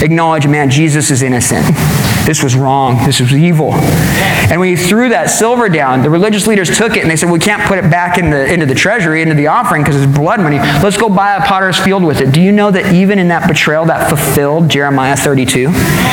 acknowledged, 0.03 0.49
man, 0.49 0.69
Jesus 0.73 1.11
is 1.11 1.21
innocent. 1.21 2.22
This 2.25 2.41
was 2.41 2.55
wrong. 2.55 3.05
This 3.05 3.19
was 3.19 3.33
evil. 3.33 3.73
And 3.73 4.59
when 4.59 4.69
he 4.69 4.75
threw 4.75 5.09
that 5.09 5.29
silver 5.29 5.67
down, 5.67 6.03
the 6.03 6.09
religious 6.09 6.47
leaders 6.47 6.77
took 6.77 6.95
it 6.95 7.01
and 7.01 7.09
they 7.09 7.15
said, 7.15 7.29
We 7.29 7.39
can't 7.39 7.63
put 7.63 7.77
it 7.79 7.89
back 7.89 8.17
in 8.17 8.29
the, 8.29 8.51
into 8.51 8.65
the 8.65 8.75
treasury, 8.75 9.21
into 9.21 9.35
the 9.35 9.47
offering, 9.47 9.83
because 9.83 10.01
it's 10.01 10.17
blood 10.17 10.39
money. 10.39 10.57
Let's 10.57 10.97
go 10.97 11.09
buy 11.09 11.35
a 11.35 11.41
potter's 11.41 11.77
field 11.77 12.03
with 12.03 12.21
it. 12.21 12.31
Do 12.31 12.41
you 12.41 12.51
know 12.51 12.71
that 12.71 12.93
even 12.93 13.19
in 13.19 13.27
that 13.27 13.47
betrayal, 13.47 13.85
that 13.85 14.07
fulfilled 14.09 14.69
Jeremiah 14.69 15.15
32? 15.15 15.69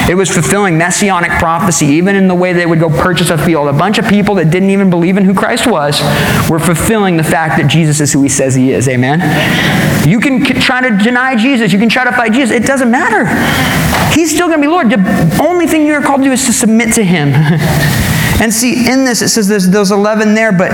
It 0.09 0.17
was 0.17 0.31
fulfilling 0.31 0.79
messianic 0.79 1.31
prophecy, 1.33 1.87
even 1.87 2.17
in 2.17 2.29
the 2.29 2.35
way 2.35 2.53
they 2.53 2.67
would 2.67 2.81
go 2.81 2.89
purchase 2.89 3.31
a 3.31 3.39
field. 3.39 3.69
A 3.69 3.73
bunch 3.73 3.99
of 3.99 4.07
people 4.09 4.35
that 4.37 4.51
didn't 4.51 4.71
even 4.71 4.91
believe 4.91 5.17
in 5.17 5.25
who 5.25 5.35
Christ 5.35 5.67
was 5.67 6.01
were 6.51 6.59
fulfilling 6.59 7.17
the 7.17 7.25
fact 7.25 7.61
that 7.61 7.69
Jesus 7.69 8.01
is 8.01 8.13
who 8.13 8.23
he 8.23 8.29
says 8.29 8.55
he 8.55 8.73
is. 8.73 8.89
Amen? 8.89 9.21
You 10.09 10.19
can 10.19 10.45
try 10.45 10.81
to 10.81 10.97
deny 11.03 11.37
Jesus, 11.37 11.73
you 11.73 11.79
can 11.79 11.89
try 11.89 12.05
to 12.05 12.13
fight 12.13 12.33
Jesus. 12.33 12.51
It 12.51 12.67
doesn't 12.67 12.91
matter. 12.91 13.27
He's 14.13 14.35
still 14.35 14.49
going 14.49 14.61
to 14.61 14.67
be 14.67 14.71
Lord. 14.71 14.91
The 14.91 15.39
only 15.41 15.67
thing 15.67 15.87
you're 15.87 16.00
called 16.01 16.21
to 16.21 16.27
do 16.27 16.33
is 16.33 16.47
to 16.47 16.53
submit 16.53 16.95
to 16.95 17.05
Him. 17.05 17.33
And 18.41 18.55
see, 18.55 18.91
in 18.91 19.05
this, 19.05 19.21
it 19.21 19.29
says 19.29 19.49
there's 19.49 19.69
those 19.69 19.91
11 19.91 20.35
there, 20.35 20.51
but 20.51 20.73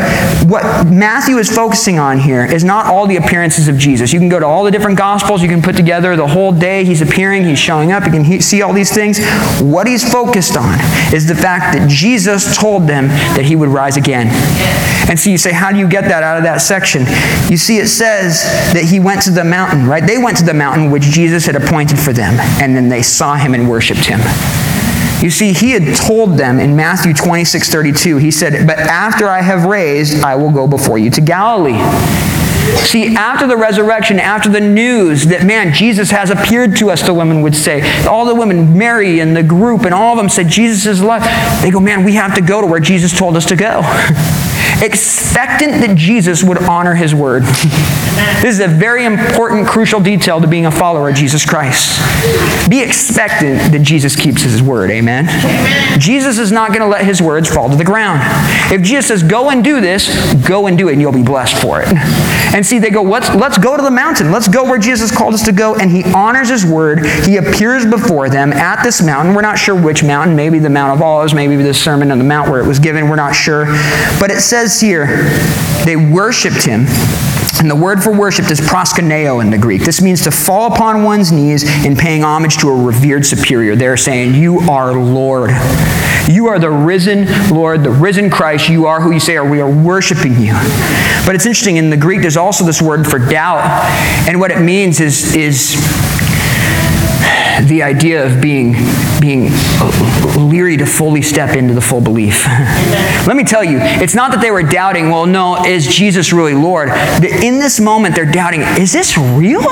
what 0.48 0.86
Matthew 0.86 1.36
is 1.38 1.50
focusing 1.50 1.98
on 1.98 2.20
here 2.20 2.44
is 2.44 2.62
not 2.62 2.86
all 2.86 3.08
the 3.08 3.16
appearances 3.16 3.66
of 3.66 3.76
Jesus. 3.76 4.12
You 4.12 4.20
can 4.20 4.28
go 4.28 4.38
to 4.38 4.46
all 4.46 4.62
the 4.62 4.70
different 4.70 4.96
Gospels, 4.96 5.42
you 5.42 5.48
can 5.48 5.60
put 5.60 5.74
together 5.74 6.14
the 6.14 6.28
whole 6.28 6.52
day, 6.52 6.84
he's 6.84 7.02
appearing, 7.02 7.44
he's 7.44 7.58
showing 7.58 7.90
up, 7.90 8.04
you 8.04 8.12
can 8.12 8.22
he- 8.22 8.40
see 8.40 8.62
all 8.62 8.72
these 8.72 8.92
things. 8.92 9.18
What 9.60 9.88
he's 9.88 10.08
focused 10.08 10.56
on 10.56 10.78
is 11.12 11.26
the 11.26 11.34
fact 11.34 11.76
that 11.76 11.88
Jesus 11.90 12.56
told 12.56 12.86
them 12.86 13.08
that 13.08 13.44
he 13.44 13.56
would 13.56 13.68
rise 13.68 13.96
again. 13.96 14.28
And 15.10 15.18
so 15.18 15.30
you 15.30 15.38
say, 15.38 15.52
how 15.52 15.72
do 15.72 15.78
you 15.78 15.88
get 15.88 16.04
that 16.04 16.22
out 16.22 16.36
of 16.36 16.44
that 16.44 16.58
section? 16.58 17.02
You 17.50 17.56
see, 17.56 17.78
it 17.78 17.88
says 17.88 18.44
that 18.74 18.84
he 18.84 19.00
went 19.00 19.22
to 19.22 19.30
the 19.30 19.44
mountain, 19.44 19.86
right? 19.86 20.06
They 20.06 20.18
went 20.18 20.36
to 20.38 20.44
the 20.44 20.54
mountain 20.54 20.92
which 20.92 21.02
Jesus 21.02 21.46
had 21.46 21.56
appointed 21.56 21.98
for 21.98 22.12
them, 22.12 22.34
and 22.62 22.76
then 22.76 22.88
they 22.88 23.02
saw 23.02 23.34
him 23.34 23.54
and 23.54 23.68
worshiped 23.68 24.04
him. 24.04 24.20
You 25.22 25.30
see, 25.30 25.52
he 25.54 25.70
had 25.70 25.96
told 25.96 26.36
them 26.36 26.60
in 26.60 26.76
Matthew 26.76 27.14
26 27.14 27.70
32, 27.70 28.16
he 28.18 28.30
said, 28.30 28.66
But 28.66 28.78
after 28.78 29.26
I 29.26 29.40
have 29.40 29.64
raised, 29.64 30.22
I 30.22 30.34
will 30.36 30.52
go 30.52 30.66
before 30.66 30.98
you 30.98 31.10
to 31.10 31.20
Galilee. 31.20 31.80
See, 32.86 33.14
after 33.14 33.46
the 33.46 33.56
resurrection, 33.56 34.18
after 34.18 34.48
the 34.48 34.60
news 34.60 35.26
that, 35.26 35.44
man, 35.44 35.72
Jesus 35.72 36.10
has 36.10 36.30
appeared 36.30 36.76
to 36.76 36.90
us, 36.90 37.02
the 37.02 37.14
women 37.14 37.42
would 37.42 37.54
say. 37.54 38.06
All 38.06 38.24
the 38.24 38.34
women, 38.34 38.76
Mary 38.76 39.20
and 39.20 39.36
the 39.36 39.42
group, 39.42 39.82
and 39.82 39.94
all 39.94 40.12
of 40.12 40.18
them 40.18 40.28
said, 40.28 40.48
Jesus 40.48 40.86
is 40.86 41.00
alive. 41.00 41.22
They 41.62 41.70
go, 41.70 41.80
man, 41.80 42.04
we 42.04 42.14
have 42.14 42.34
to 42.34 42.40
go 42.40 42.60
to 42.60 42.66
where 42.66 42.80
Jesus 42.80 43.16
told 43.16 43.36
us 43.36 43.46
to 43.46 43.56
go. 43.56 43.82
expectant 44.82 45.80
that 45.80 45.96
Jesus 45.96 46.42
would 46.42 46.58
honor 46.58 46.94
his 46.94 47.14
word. 47.14 47.42
this 48.42 48.44
is 48.44 48.60
a 48.60 48.68
very 48.68 49.04
important, 49.04 49.66
crucial 49.66 50.00
detail 50.00 50.40
to 50.40 50.46
being 50.46 50.66
a 50.66 50.70
follower 50.70 51.08
of 51.08 51.14
Jesus 51.14 51.46
Christ. 51.46 51.98
Be 52.68 52.82
expectant 52.82 53.72
that 53.72 53.82
Jesus 53.82 54.16
keeps 54.16 54.42
his 54.42 54.62
word. 54.62 54.90
Amen? 54.90 55.28
Amen. 55.28 56.00
Jesus 56.00 56.38
is 56.38 56.52
not 56.52 56.68
going 56.68 56.80
to 56.80 56.86
let 56.86 57.04
his 57.04 57.22
words 57.22 57.48
fall 57.48 57.70
to 57.70 57.76
the 57.76 57.84
ground. 57.84 58.20
If 58.72 58.82
Jesus 58.82 59.06
says, 59.06 59.22
go 59.22 59.50
and 59.50 59.64
do 59.64 59.80
this, 59.80 60.34
go 60.46 60.66
and 60.66 60.76
do 60.76 60.88
it, 60.88 60.92
and 60.92 61.00
you'll 61.00 61.12
be 61.12 61.22
blessed 61.22 61.60
for 61.60 61.80
it. 61.82 61.88
And 62.56 62.64
see, 62.64 62.78
they 62.78 62.88
go, 62.88 63.02
let's, 63.02 63.28
let's 63.34 63.58
go 63.58 63.76
to 63.76 63.82
the 63.82 63.90
mountain. 63.90 64.32
Let's 64.32 64.48
go 64.48 64.64
where 64.64 64.78
Jesus 64.78 65.14
called 65.14 65.34
us 65.34 65.44
to 65.44 65.52
go. 65.52 65.76
And 65.76 65.90
he 65.90 66.04
honors 66.14 66.48
his 66.48 66.64
word. 66.64 67.04
He 67.04 67.36
appears 67.36 67.84
before 67.84 68.30
them 68.30 68.50
at 68.50 68.82
this 68.82 69.02
mountain. 69.02 69.34
We're 69.34 69.42
not 69.42 69.58
sure 69.58 69.78
which 69.78 70.02
mountain. 70.02 70.34
Maybe 70.34 70.58
the 70.58 70.70
Mount 70.70 70.94
of 70.94 71.02
Olives, 71.02 71.34
maybe 71.34 71.56
the 71.56 71.74
Sermon 71.74 72.10
on 72.10 72.16
the 72.16 72.24
Mount 72.24 72.48
where 72.48 72.64
it 72.64 72.66
was 72.66 72.78
given. 72.78 73.10
We're 73.10 73.16
not 73.16 73.34
sure. 73.34 73.66
But 74.18 74.30
it 74.30 74.40
says 74.40 74.80
here, 74.80 75.04
they 75.84 75.96
worshiped 75.96 76.64
him. 76.64 76.86
And 77.58 77.70
the 77.70 77.76
word 77.76 78.02
for 78.02 78.12
worship 78.12 78.50
is 78.50 78.60
proskuneo 78.60 79.40
in 79.40 79.50
the 79.50 79.56
Greek. 79.56 79.82
This 79.82 80.02
means 80.02 80.22
to 80.22 80.30
fall 80.30 80.72
upon 80.72 81.04
one's 81.04 81.32
knees 81.32 81.64
in 81.84 81.96
paying 81.96 82.22
homage 82.22 82.58
to 82.58 82.68
a 82.68 82.84
revered 82.84 83.24
superior. 83.24 83.74
They're 83.74 83.96
saying, 83.96 84.34
You 84.34 84.60
are 84.60 84.92
Lord. 84.92 85.50
You 86.28 86.48
are 86.48 86.58
the 86.58 86.70
risen 86.70 87.26
Lord, 87.54 87.82
the 87.82 87.90
risen 87.90 88.30
Christ. 88.30 88.68
You 88.68 88.86
are 88.86 89.00
who 89.00 89.12
you 89.12 89.20
say 89.20 89.36
are. 89.36 89.48
We 89.48 89.60
are 89.60 89.70
worshiping 89.70 90.38
you. 90.38 90.52
But 91.24 91.34
it's 91.34 91.46
interesting, 91.46 91.76
in 91.76 91.88
the 91.88 91.96
Greek, 91.96 92.20
there's 92.20 92.36
also 92.36 92.64
this 92.64 92.82
word 92.82 93.06
for 93.06 93.18
doubt. 93.18 93.64
And 94.28 94.38
what 94.40 94.50
it 94.50 94.60
means 94.60 95.00
is, 95.00 95.34
is 95.34 95.76
the 97.62 97.82
idea 97.82 98.24
of 98.24 98.40
being, 98.40 98.74
being 99.20 99.50
leery 100.36 100.76
to 100.76 100.86
fully 100.86 101.22
step 101.22 101.56
into 101.56 101.74
the 101.74 101.80
full 101.80 102.00
belief. 102.00 102.46
Let 103.26 103.36
me 103.36 103.44
tell 103.44 103.64
you, 103.64 103.78
it's 103.80 104.14
not 104.14 104.30
that 104.32 104.40
they 104.40 104.50
were 104.50 104.62
doubting, 104.62 105.10
well, 105.10 105.26
no, 105.26 105.64
is 105.64 105.86
Jesus 105.86 106.32
really 106.32 106.54
Lord? 106.54 106.88
In 106.88 107.58
this 107.58 107.80
moment, 107.80 108.14
they're 108.14 108.30
doubting, 108.30 108.60
is 108.60 108.92
this 108.92 109.16
real? 109.16 109.62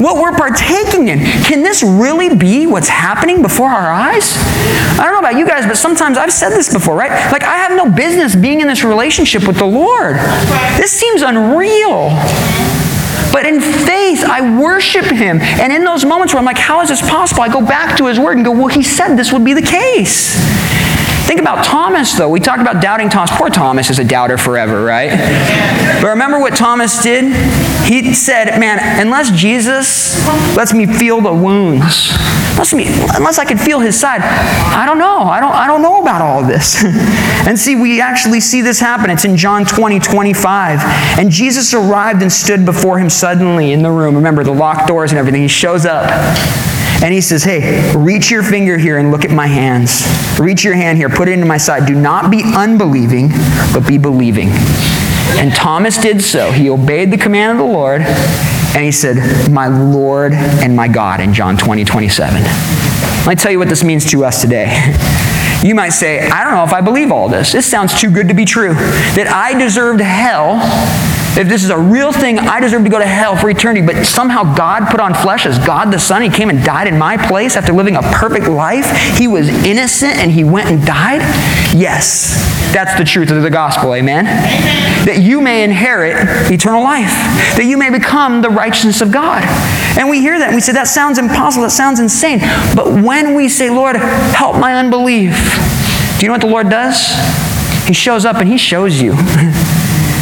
what 0.00 0.16
we're 0.16 0.36
partaking 0.36 1.08
in. 1.08 1.20
Can 1.44 1.62
this 1.62 1.82
really 1.82 2.34
be 2.34 2.66
what's 2.66 2.88
happening 2.88 3.42
before 3.42 3.70
our 3.70 3.92
eyes? 3.92 4.36
I 4.36 5.04
don't 5.04 5.12
know 5.12 5.20
about 5.20 5.38
you 5.38 5.46
guys, 5.46 5.66
but 5.66 5.76
sometimes 5.76 6.18
I've 6.18 6.32
said 6.32 6.50
this 6.50 6.72
before, 6.72 6.96
right? 6.96 7.10
Like, 7.32 7.44
I 7.44 7.56
have 7.56 7.72
no 7.72 7.90
business 7.90 8.34
being 8.34 8.60
in 8.60 8.68
this 8.68 8.84
relationship 8.84 9.46
with 9.46 9.58
the 9.58 9.66
Lord. 9.66 10.16
This 10.76 10.92
seems 10.92 11.22
unreal. 11.22 12.10
But 13.34 13.46
in 13.46 13.60
faith, 13.60 14.22
I 14.22 14.60
worship 14.60 15.06
him. 15.06 15.40
And 15.40 15.72
in 15.72 15.82
those 15.82 16.04
moments 16.04 16.32
where 16.32 16.38
I'm 16.38 16.44
like, 16.44 16.56
how 16.56 16.82
is 16.82 16.88
this 16.88 17.00
possible? 17.00 17.42
I 17.42 17.48
go 17.48 17.66
back 17.66 17.96
to 17.96 18.06
his 18.06 18.16
word 18.16 18.36
and 18.36 18.46
go, 18.46 18.52
well, 18.52 18.68
he 18.68 18.84
said 18.84 19.16
this 19.16 19.32
would 19.32 19.44
be 19.44 19.54
the 19.54 19.60
case. 19.60 20.38
Think 21.24 21.40
about 21.40 21.64
Thomas, 21.64 22.12
though. 22.12 22.28
We 22.28 22.38
talked 22.38 22.60
about 22.60 22.82
doubting 22.82 23.08
Thomas. 23.08 23.30
Poor 23.32 23.48
Thomas 23.48 23.88
is 23.88 23.98
a 23.98 24.04
doubter 24.04 24.36
forever, 24.36 24.84
right? 24.84 25.10
But 26.02 26.08
remember 26.08 26.38
what 26.38 26.54
Thomas 26.54 27.02
did? 27.02 27.24
He 27.86 28.12
said, 28.12 28.58
Man, 28.60 28.78
unless 29.00 29.30
Jesus 29.30 30.26
lets 30.54 30.74
me 30.74 30.84
feel 30.84 31.22
the 31.22 31.32
wounds, 31.32 32.10
unless, 32.52 32.74
me, 32.74 32.84
unless 33.16 33.38
I 33.38 33.46
can 33.46 33.56
feel 33.56 33.80
his 33.80 33.98
side, 33.98 34.20
I 34.20 34.84
don't 34.84 34.98
know. 34.98 35.20
I 35.20 35.40
don't, 35.40 35.52
I 35.52 35.66
don't 35.66 35.80
know 35.80 36.02
about 36.02 36.20
all 36.20 36.40
of 36.42 36.46
this. 36.46 36.84
and 37.46 37.58
see, 37.58 37.74
we 37.74 38.02
actually 38.02 38.40
see 38.40 38.60
this 38.60 38.78
happen. 38.78 39.08
It's 39.08 39.24
in 39.24 39.38
John 39.38 39.64
20, 39.64 40.00
25. 40.00 40.80
And 41.18 41.30
Jesus 41.30 41.72
arrived 41.72 42.20
and 42.20 42.30
stood 42.30 42.66
before 42.66 42.98
him 42.98 43.08
suddenly 43.08 43.72
in 43.72 43.82
the 43.82 43.90
room. 43.90 44.14
Remember, 44.14 44.44
the 44.44 44.52
locked 44.52 44.88
doors 44.88 45.10
and 45.10 45.18
everything. 45.18 45.40
He 45.40 45.48
shows 45.48 45.86
up. 45.86 46.04
And 47.02 47.12
he 47.12 47.20
says, 47.20 47.44
Hey, 47.44 47.94
reach 47.96 48.30
your 48.30 48.42
finger 48.42 48.78
here 48.78 48.98
and 48.98 49.10
look 49.10 49.24
at 49.24 49.30
my 49.30 49.46
hands. 49.46 50.02
Reach 50.38 50.64
your 50.64 50.74
hand 50.74 50.98
here, 50.98 51.08
put 51.08 51.28
it 51.28 51.32
into 51.32 51.46
my 51.46 51.58
side. 51.58 51.86
Do 51.86 51.94
not 51.94 52.30
be 52.30 52.42
unbelieving, 52.44 53.28
but 53.72 53.86
be 53.86 53.98
believing. 53.98 54.48
And 55.36 55.52
Thomas 55.52 55.98
did 55.98 56.22
so. 56.22 56.52
He 56.52 56.70
obeyed 56.70 57.10
the 57.10 57.18
command 57.18 57.58
of 57.58 57.66
the 57.66 57.72
Lord, 57.72 58.02
and 58.02 58.84
he 58.84 58.92
said, 58.92 59.50
My 59.50 59.66
Lord 59.66 60.32
and 60.32 60.76
my 60.76 60.88
God 60.88 61.20
in 61.20 61.34
John 61.34 61.56
20, 61.56 61.84
27. 61.84 62.42
Let 62.42 63.26
me 63.26 63.34
tell 63.34 63.50
you 63.50 63.58
what 63.58 63.68
this 63.68 63.82
means 63.82 64.10
to 64.10 64.24
us 64.24 64.40
today. 64.40 64.94
You 65.64 65.74
might 65.74 65.90
say, 65.90 66.28
I 66.28 66.44
don't 66.44 66.52
know 66.52 66.64
if 66.64 66.74
I 66.74 66.82
believe 66.82 67.10
all 67.10 67.30
this. 67.30 67.50
This 67.50 67.64
sounds 67.64 67.98
too 67.98 68.10
good 68.10 68.28
to 68.28 68.34
be 68.34 68.44
true. 68.44 68.74
That 68.74 69.28
I 69.28 69.58
deserved 69.58 70.02
hell 70.02 70.60
If 71.36 71.48
this 71.48 71.64
is 71.64 71.70
a 71.70 71.78
real 71.78 72.12
thing, 72.12 72.38
I 72.38 72.60
deserve 72.60 72.84
to 72.84 72.90
go 72.90 73.00
to 73.00 73.06
hell 73.06 73.34
for 73.34 73.50
eternity. 73.50 73.84
But 73.84 74.04
somehow 74.06 74.54
God 74.54 74.88
put 74.88 75.00
on 75.00 75.14
flesh 75.14 75.46
as 75.46 75.58
God 75.58 75.92
the 75.92 75.98
Son. 75.98 76.22
He 76.22 76.30
came 76.30 76.48
and 76.48 76.62
died 76.64 76.86
in 76.86 76.96
my 76.96 77.16
place 77.16 77.56
after 77.56 77.72
living 77.72 77.96
a 77.96 78.02
perfect 78.02 78.46
life. 78.46 78.88
He 79.18 79.26
was 79.26 79.48
innocent 79.64 80.14
and 80.16 80.30
he 80.30 80.44
went 80.44 80.70
and 80.70 80.86
died. 80.86 81.22
Yes, 81.74 82.36
that's 82.72 82.96
the 82.96 83.04
truth 83.04 83.32
of 83.32 83.42
the 83.42 83.50
gospel. 83.50 83.94
Amen. 83.94 84.26
Amen. 84.26 85.06
That 85.06 85.18
you 85.22 85.40
may 85.40 85.64
inherit 85.64 86.16
eternal 86.52 86.84
life, 86.84 87.10
that 87.56 87.64
you 87.64 87.76
may 87.76 87.90
become 87.90 88.40
the 88.40 88.50
righteousness 88.50 89.00
of 89.00 89.10
God. 89.10 89.42
And 89.98 90.08
we 90.08 90.20
hear 90.20 90.38
that 90.38 90.48
and 90.48 90.54
we 90.54 90.60
say, 90.60 90.72
that 90.72 90.86
sounds 90.86 91.18
impossible, 91.18 91.64
that 91.64 91.70
sounds 91.70 91.98
insane. 91.98 92.38
But 92.76 93.02
when 93.02 93.34
we 93.34 93.48
say, 93.48 93.70
Lord, 93.70 93.96
help 93.96 94.56
my 94.56 94.76
unbelief, 94.76 95.34
do 96.18 96.26
you 96.26 96.28
know 96.28 96.34
what 96.34 96.42
the 96.42 96.46
Lord 96.46 96.70
does? 96.70 97.10
He 97.88 97.92
shows 97.92 98.24
up 98.24 98.36
and 98.36 98.48
He 98.48 98.56
shows 98.56 99.02
you. 99.02 99.14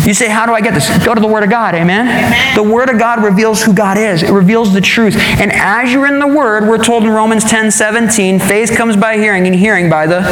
You 0.07 0.15
say, 0.15 0.29
How 0.29 0.47
do 0.47 0.53
I 0.53 0.61
get 0.61 0.75
this? 0.75 0.89
Go 1.05 1.15
to 1.15 1.21
the 1.21 1.27
Word 1.27 1.45
of 1.45 1.51
God, 1.51 1.75
amen? 1.75 2.09
amen? 2.09 2.57
The 2.57 2.63
Word 2.63 2.91
of 2.91 2.99
God 2.99 3.23
reveals 3.23 3.63
who 3.63 3.73
God 3.73 3.97
is, 3.97 4.23
it 4.23 4.33
reveals 4.33 4.73
the 4.73 4.81
truth. 4.81 5.17
And 5.17 5.53
as 5.53 5.93
you're 5.93 6.07
in 6.07 6.19
the 6.19 6.27
Word, 6.27 6.69
we're 6.69 6.83
told 6.83 7.05
in 7.05 7.11
Romans 7.11 7.45
10 7.45 7.71
17, 7.71 8.41
faith 8.41 8.73
comes 8.77 8.97
by 8.97 9.17
hearing, 9.17 9.47
and 9.47 9.55
hearing 9.55 9.89
by 9.89 10.07
the. 10.07 10.23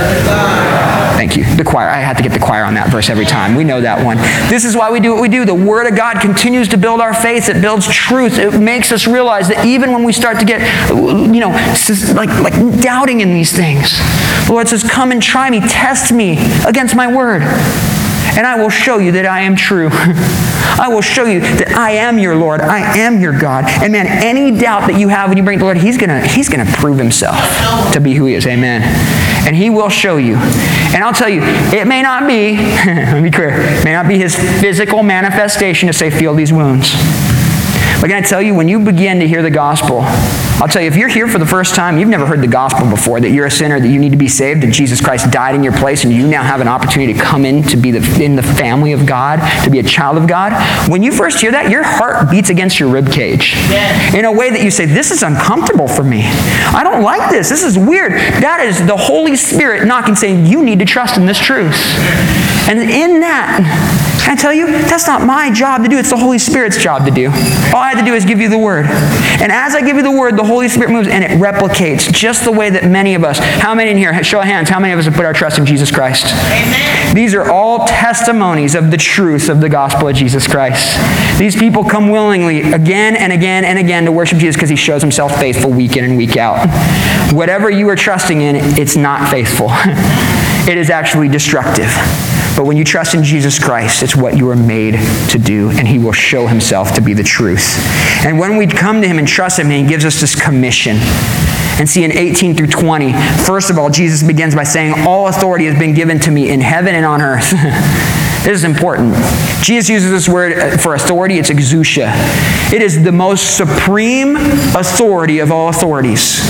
Thank 1.20 1.36
you. 1.36 1.44
The 1.54 1.64
choir. 1.64 1.88
I 1.88 1.98
had 1.98 2.16
to 2.16 2.22
get 2.22 2.32
the 2.32 2.38
choir 2.38 2.64
on 2.64 2.74
that 2.74 2.88
verse 2.88 3.10
every 3.10 3.26
time. 3.26 3.54
We 3.54 3.62
know 3.62 3.80
that 3.80 4.04
one. 4.04 4.16
This 4.48 4.64
is 4.64 4.74
why 4.74 4.90
we 4.90 5.00
do 5.00 5.12
what 5.12 5.20
we 5.20 5.28
do. 5.28 5.44
The 5.44 5.54
Word 5.54 5.86
of 5.86 5.94
God 5.94 6.20
continues 6.20 6.68
to 6.68 6.76
build 6.76 7.00
our 7.00 7.14
faith, 7.14 7.48
it 7.48 7.60
builds 7.60 7.86
truth. 7.86 8.38
It 8.38 8.58
makes 8.58 8.90
us 8.90 9.06
realize 9.06 9.48
that 9.48 9.64
even 9.64 9.92
when 9.92 10.02
we 10.02 10.12
start 10.12 10.38
to 10.40 10.44
get, 10.44 10.60
you 10.90 11.40
know, 11.40 11.50
like, 12.14 12.30
like 12.40 12.82
doubting 12.82 13.20
in 13.20 13.32
these 13.34 13.52
things, 13.52 13.98
the 14.46 14.52
Lord 14.52 14.68
says, 14.68 14.82
Come 14.82 15.12
and 15.12 15.22
try 15.22 15.48
me, 15.48 15.60
test 15.60 16.10
me 16.10 16.38
against 16.66 16.96
my 16.96 17.06
Word 17.14 17.42
and 18.36 18.46
I 18.46 18.60
will 18.60 18.70
show 18.70 18.98
you 18.98 19.12
that 19.12 19.26
I 19.26 19.40
am 19.40 19.56
true. 19.56 19.88
I 19.92 20.88
will 20.88 21.02
show 21.02 21.24
you 21.24 21.40
that 21.40 21.72
I 21.76 21.92
am 21.92 22.18
your 22.18 22.36
Lord. 22.36 22.60
I 22.60 22.98
am 22.98 23.20
your 23.20 23.38
God. 23.38 23.64
And 23.66 23.92
man, 23.92 24.06
any 24.06 24.56
doubt 24.56 24.88
that 24.88 24.98
you 24.98 25.08
have 25.08 25.28
when 25.28 25.36
you 25.36 25.42
bring 25.44 25.58
the 25.58 25.64
Lord, 25.64 25.76
He's 25.76 25.98
gonna 25.98 26.26
He's 26.26 26.48
gonna 26.48 26.70
prove 26.76 26.98
Himself 26.98 27.36
to 27.92 28.00
be 28.00 28.14
who 28.14 28.26
He 28.26 28.34
is. 28.34 28.46
Amen. 28.46 28.82
And 29.46 29.56
He 29.56 29.70
will 29.70 29.88
show 29.88 30.16
you. 30.16 30.36
And 30.94 31.04
I'll 31.04 31.12
tell 31.12 31.28
you, 31.28 31.42
it 31.42 31.86
may 31.86 32.02
not 32.02 32.26
be. 32.26 32.56
let 32.86 33.22
me 33.22 33.30
be 33.30 33.34
clear. 33.34 33.50
It 33.50 33.84
may 33.84 33.92
not 33.92 34.08
be 34.08 34.18
His 34.18 34.36
physical 34.36 35.02
manifestation 35.02 35.86
to 35.88 35.92
say, 35.92 36.10
"Feel 36.10 36.34
these 36.34 36.52
wounds." 36.52 36.92
But 38.00 38.08
can 38.08 38.22
I 38.22 38.26
tell 38.26 38.40
you, 38.40 38.54
when 38.54 38.68
you 38.68 38.82
begin 38.82 39.20
to 39.20 39.28
hear 39.28 39.42
the 39.42 39.50
gospel, 39.50 40.00
I'll 40.60 40.68
tell 40.68 40.82
you, 40.82 40.88
if 40.88 40.96
you're 40.96 41.08
here 41.08 41.26
for 41.26 41.38
the 41.38 41.46
first 41.46 41.74
time, 41.74 41.96
you've 41.96 42.10
never 42.10 42.26
heard 42.26 42.42
the 42.42 42.46
gospel 42.46 42.86
before, 42.90 43.18
that 43.18 43.30
you're 43.30 43.46
a 43.46 43.50
sinner, 43.50 43.80
that 43.80 43.88
you 43.88 43.98
need 43.98 44.10
to 44.10 44.18
be 44.18 44.28
saved, 44.28 44.62
that 44.62 44.72
Jesus 44.72 45.00
Christ 45.00 45.30
died 45.30 45.54
in 45.54 45.64
your 45.64 45.72
place, 45.72 46.04
and 46.04 46.12
you 46.12 46.28
now 46.28 46.42
have 46.42 46.60
an 46.60 46.68
opportunity 46.68 47.14
to 47.14 47.18
come 47.18 47.46
in 47.46 47.62
to 47.62 47.78
be 47.78 47.90
the, 47.90 48.22
in 48.22 48.36
the 48.36 48.42
family 48.42 48.92
of 48.92 49.06
God, 49.06 49.40
to 49.64 49.70
be 49.70 49.78
a 49.78 49.82
child 49.82 50.18
of 50.18 50.28
God. 50.28 50.52
When 50.90 51.02
you 51.02 51.12
first 51.12 51.40
hear 51.40 51.50
that, 51.52 51.70
your 51.70 51.82
heart 51.82 52.30
beats 52.30 52.50
against 52.50 52.78
your 52.78 52.90
rib 52.90 53.10
cage 53.10 53.54
in 54.14 54.26
a 54.26 54.32
way 54.32 54.50
that 54.50 54.62
you 54.62 54.70
say, 54.70 54.84
This 54.84 55.10
is 55.10 55.22
uncomfortable 55.22 55.88
for 55.88 56.04
me. 56.04 56.24
I 56.24 56.82
don't 56.84 57.02
like 57.02 57.30
this. 57.30 57.48
This 57.48 57.62
is 57.62 57.78
weird. 57.78 58.12
That 58.12 58.60
is 58.60 58.86
the 58.86 58.98
Holy 58.98 59.36
Spirit 59.36 59.86
knocking, 59.86 60.14
saying, 60.14 60.44
You 60.44 60.62
need 60.62 60.80
to 60.80 60.84
trust 60.84 61.16
in 61.16 61.24
this 61.24 61.38
truth. 61.38 61.96
And 62.68 62.78
in 62.78 63.20
that, 63.20 63.64
can 64.20 64.36
I 64.36 64.40
tell 64.40 64.52
you? 64.52 64.66
That's 64.66 65.06
not 65.06 65.24
my 65.26 65.50
job 65.52 65.82
to 65.82 65.88
do. 65.88 65.98
It's 65.98 66.10
the 66.10 66.16
Holy 66.16 66.38
Spirit's 66.38 66.76
job 66.76 67.04
to 67.06 67.10
do. 67.10 67.28
All 67.28 67.82
I 67.82 67.90
have 67.90 67.98
to 67.98 68.04
do 68.04 68.14
is 68.14 68.24
give 68.24 68.38
you 68.38 68.48
the 68.48 68.58
Word. 68.58 68.86
And 68.86 69.50
as 69.50 69.74
I 69.74 69.80
give 69.80 69.96
you 69.96 70.02
the 70.02 70.10
Word, 70.10 70.36
the 70.36 70.44
Holy 70.44 70.68
Spirit 70.68 70.90
moves 70.90 71.08
and 71.08 71.24
it 71.24 71.30
replicates 71.40 72.12
just 72.12 72.44
the 72.44 72.52
way 72.52 72.70
that 72.70 72.84
many 72.84 73.14
of 73.14 73.24
us, 73.24 73.38
how 73.38 73.74
many 73.74 73.90
in 73.90 73.96
here, 73.96 74.22
show 74.22 74.40
of 74.40 74.44
hands, 74.44 74.68
how 74.68 74.78
many 74.78 74.92
of 74.92 74.98
us 74.98 75.06
have 75.06 75.14
put 75.14 75.24
our 75.24 75.32
trust 75.32 75.58
in 75.58 75.66
Jesus 75.66 75.90
Christ? 75.90 76.26
Amen. 76.26 77.14
These 77.14 77.34
are 77.34 77.50
all 77.50 77.86
testimonies 77.86 78.74
of 78.74 78.90
the 78.90 78.96
truth 78.96 79.48
of 79.48 79.60
the 79.60 79.68
gospel 79.68 80.08
of 80.08 80.14
Jesus 80.14 80.46
Christ. 80.46 80.98
These 81.38 81.56
people 81.56 81.84
come 81.84 82.10
willingly 82.10 82.60
again 82.72 83.16
and 83.16 83.32
again 83.32 83.64
and 83.64 83.78
again 83.78 84.04
to 84.04 84.12
worship 84.12 84.38
Jesus 84.38 84.56
because 84.56 84.70
he 84.70 84.76
shows 84.76 85.02
himself 85.02 85.34
faithful 85.36 85.70
week 85.70 85.96
in 85.96 86.04
and 86.04 86.16
week 86.16 86.36
out. 86.36 86.68
Whatever 87.34 87.70
you 87.70 87.88
are 87.88 87.96
trusting 87.96 88.40
in, 88.40 88.56
it's 88.78 88.96
not 88.96 89.28
faithful. 89.30 89.68
it 90.70 90.78
is 90.78 90.90
actually 90.90 91.28
destructive. 91.28 91.90
But 92.60 92.66
when 92.66 92.76
you 92.76 92.84
trust 92.84 93.14
in 93.14 93.24
Jesus 93.24 93.58
Christ, 93.58 94.02
it's 94.02 94.14
what 94.14 94.36
you 94.36 94.50
are 94.50 94.54
made 94.54 94.96
to 95.30 95.38
do, 95.38 95.70
and 95.70 95.88
He 95.88 95.98
will 95.98 96.12
show 96.12 96.46
Himself 96.46 96.92
to 96.92 97.00
be 97.00 97.14
the 97.14 97.22
truth. 97.22 97.78
And 98.26 98.38
when 98.38 98.58
we 98.58 98.66
come 98.66 99.00
to 99.00 99.08
Him 99.08 99.18
and 99.18 99.26
trust 99.26 99.58
Him, 99.58 99.70
He 99.70 99.82
gives 99.82 100.04
us 100.04 100.20
this 100.20 100.38
commission. 100.38 100.98
And 101.78 101.88
see, 101.88 102.04
in 102.04 102.12
18 102.12 102.54
through 102.56 102.66
20, 102.66 103.14
first 103.46 103.70
of 103.70 103.78
all, 103.78 103.88
Jesus 103.88 104.22
begins 104.22 104.54
by 104.54 104.64
saying, 104.64 104.92
All 105.06 105.28
authority 105.28 105.64
has 105.64 105.78
been 105.78 105.94
given 105.94 106.20
to 106.20 106.30
me 106.30 106.50
in 106.50 106.60
heaven 106.60 106.94
and 106.94 107.06
on 107.06 107.22
earth. 107.22 107.50
this 108.44 108.48
is 108.48 108.64
important. 108.64 109.14
Jesus 109.64 109.88
uses 109.88 110.10
this 110.10 110.28
word 110.28 110.82
for 110.82 110.94
authority, 110.94 111.38
it's 111.38 111.48
exousia. 111.48 112.12
It 112.74 112.82
is 112.82 113.02
the 113.02 113.10
most 113.10 113.56
supreme 113.56 114.36
authority 114.36 115.38
of 115.38 115.50
all 115.50 115.70
authorities. 115.70 116.42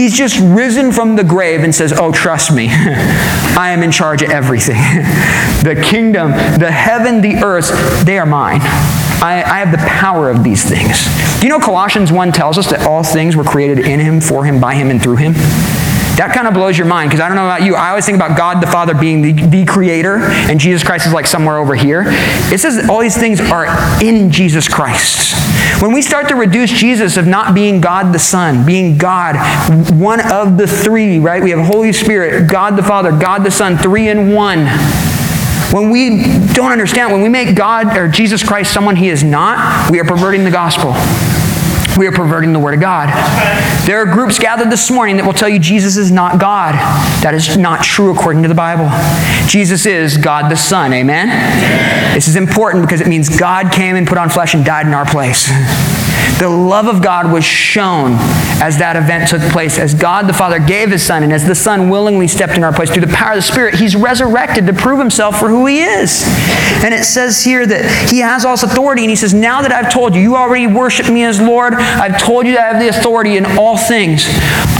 He's 0.00 0.16
just 0.16 0.40
risen 0.40 0.92
from 0.92 1.14
the 1.14 1.22
grave 1.22 1.62
and 1.62 1.74
says, 1.74 1.92
Oh, 1.92 2.10
trust 2.10 2.54
me, 2.54 2.68
I 2.70 3.68
am 3.76 3.82
in 3.82 3.92
charge 3.92 4.22
of 4.22 4.30
everything. 4.30 4.76
the 5.62 5.78
kingdom, 5.84 6.30
the 6.58 6.70
heaven, 6.70 7.20
the 7.20 7.44
earth, 7.44 7.68
they 8.06 8.18
are 8.18 8.24
mine. 8.24 8.60
I, 8.62 9.44
I, 9.46 9.58
have 9.58 9.70
the 9.70 9.86
power 9.86 10.30
of 10.30 10.42
these 10.42 10.64
things. 10.64 11.04
Do 11.40 11.46
you 11.46 11.50
know 11.50 11.60
Colossians 11.60 12.10
1 12.10 12.32
tells 12.32 12.56
us 12.56 12.70
that 12.70 12.86
all 12.86 13.02
things 13.02 13.36
were 13.36 13.44
created 13.44 13.80
in 13.80 14.00
him, 14.00 14.22
for 14.22 14.42
him, 14.46 14.58
by 14.58 14.74
him, 14.74 14.88
and 14.88 15.02
through 15.02 15.16
him? 15.16 15.34
That 16.16 16.32
kind 16.34 16.46
of 16.46 16.54
blows 16.54 16.76
your 16.76 16.86
mind 16.86 17.10
because 17.10 17.20
I 17.20 17.28
don't 17.28 17.36
know 17.36 17.46
about 17.46 17.62
you. 17.62 17.74
I 17.74 17.90
always 17.90 18.04
think 18.04 18.16
about 18.16 18.36
God 18.36 18.62
the 18.62 18.66
Father 18.66 18.94
being 18.94 19.22
the, 19.22 19.32
the 19.32 19.64
creator 19.64 20.18
and 20.18 20.60
Jesus 20.60 20.84
Christ 20.84 21.06
is 21.06 21.12
like 21.12 21.26
somewhere 21.26 21.58
over 21.58 21.74
here. 21.74 22.04
It 22.06 22.60
says 22.60 22.88
all 22.88 23.00
these 23.00 23.16
things 23.16 23.40
are 23.40 23.66
in 24.02 24.30
Jesus 24.30 24.68
Christ. 24.68 25.34
When 25.82 25.92
we 25.92 26.02
start 26.02 26.28
to 26.28 26.34
reduce 26.34 26.70
Jesus 26.70 27.16
of 27.16 27.26
not 27.26 27.54
being 27.54 27.80
God 27.80 28.12
the 28.12 28.18
Son, 28.18 28.66
being 28.66 28.98
God, 28.98 29.36
one 29.92 30.20
of 30.30 30.58
the 30.58 30.66
three, 30.66 31.18
right? 31.18 31.42
We 31.42 31.50
have 31.50 31.66
Holy 31.66 31.92
Spirit, 31.92 32.50
God 32.50 32.76
the 32.76 32.82
Father, 32.82 33.10
God 33.10 33.44
the 33.44 33.50
Son, 33.50 33.78
three 33.78 34.08
in 34.08 34.34
one. 34.34 34.66
When 35.72 35.90
we 35.90 36.24
don't 36.52 36.72
understand, 36.72 37.12
when 37.12 37.22
we 37.22 37.28
make 37.28 37.56
God 37.56 37.96
or 37.96 38.08
Jesus 38.08 38.42
Christ 38.42 38.74
someone 38.74 38.96
he 38.96 39.08
is 39.08 39.22
not, 39.22 39.90
we 39.90 40.00
are 40.00 40.04
perverting 40.04 40.44
the 40.44 40.50
gospel 40.50 40.92
we 42.00 42.06
are 42.06 42.12
perverting 42.12 42.52
the 42.52 42.58
Word 42.58 42.74
of 42.74 42.80
God. 42.80 43.10
There 43.90 44.00
are 44.00 44.06
groups 44.06 44.38
gathered 44.38 44.70
this 44.70 44.88
morning 44.88 45.16
that 45.16 45.26
will 45.26 45.32
tell 45.32 45.48
you 45.48 45.58
Jesus 45.58 45.96
is 45.96 46.12
not 46.12 46.38
God. 46.38 46.76
That 47.24 47.34
is 47.34 47.56
not 47.56 47.82
true 47.82 48.14
according 48.14 48.42
to 48.42 48.48
the 48.48 48.54
Bible. 48.54 48.88
Jesus 49.48 49.84
is 49.84 50.16
God 50.16 50.48
the 50.48 50.54
Son. 50.54 50.92
Amen? 50.92 51.26
This 52.14 52.28
is 52.28 52.36
important 52.36 52.84
because 52.84 53.00
it 53.00 53.08
means 53.08 53.28
God 53.28 53.72
came 53.72 53.96
and 53.96 54.06
put 54.06 54.16
on 54.16 54.28
flesh 54.30 54.54
and 54.54 54.64
died 54.64 54.86
in 54.86 54.94
our 54.94 55.06
place. 55.06 55.50
The 56.38 56.48
love 56.48 56.86
of 56.86 57.02
God 57.02 57.30
was 57.30 57.44
shown 57.44 58.12
as 58.62 58.78
that 58.78 58.96
event 58.96 59.28
took 59.28 59.42
place, 59.52 59.78
as 59.78 59.92
God 59.92 60.26
the 60.26 60.32
Father 60.32 60.58
gave 60.58 60.90
his 60.90 61.02
Son, 61.02 61.22
and 61.22 61.32
as 61.32 61.46
the 61.46 61.54
Son 61.54 61.90
willingly 61.90 62.28
stepped 62.28 62.54
in 62.54 62.64
our 62.64 62.72
place 62.72 62.90
through 62.90 63.04
the 63.04 63.12
power 63.12 63.32
of 63.32 63.36
the 63.36 63.42
Spirit, 63.42 63.74
he's 63.74 63.94
resurrected 63.96 64.66
to 64.66 64.72
prove 64.72 64.98
himself 64.98 65.38
for 65.38 65.48
who 65.48 65.66
he 65.66 65.80
is. 65.80 66.24
And 66.82 66.94
it 66.94 67.04
says 67.04 67.44
here 67.44 67.66
that 67.66 68.08
he 68.08 68.20
has 68.20 68.46
all 68.46 68.54
authority, 68.54 69.02
and 69.02 69.10
he 69.10 69.16
says, 69.16 69.34
Now 69.34 69.60
that 69.60 69.72
I've 69.72 69.92
told 69.92 70.14
you, 70.14 70.22
you 70.22 70.36
already 70.36 70.66
worship 70.66 71.10
me 71.10 71.24
as 71.24 71.40
Lord, 71.40 71.74
I've 71.74 72.18
told 72.18 72.46
you 72.46 72.52
that 72.52 72.60
I 72.60 72.78
have 72.78 72.80
the 72.80 72.98
authority 72.98 73.36
in 73.36 73.44
all 73.44 73.76
things. 73.88 74.26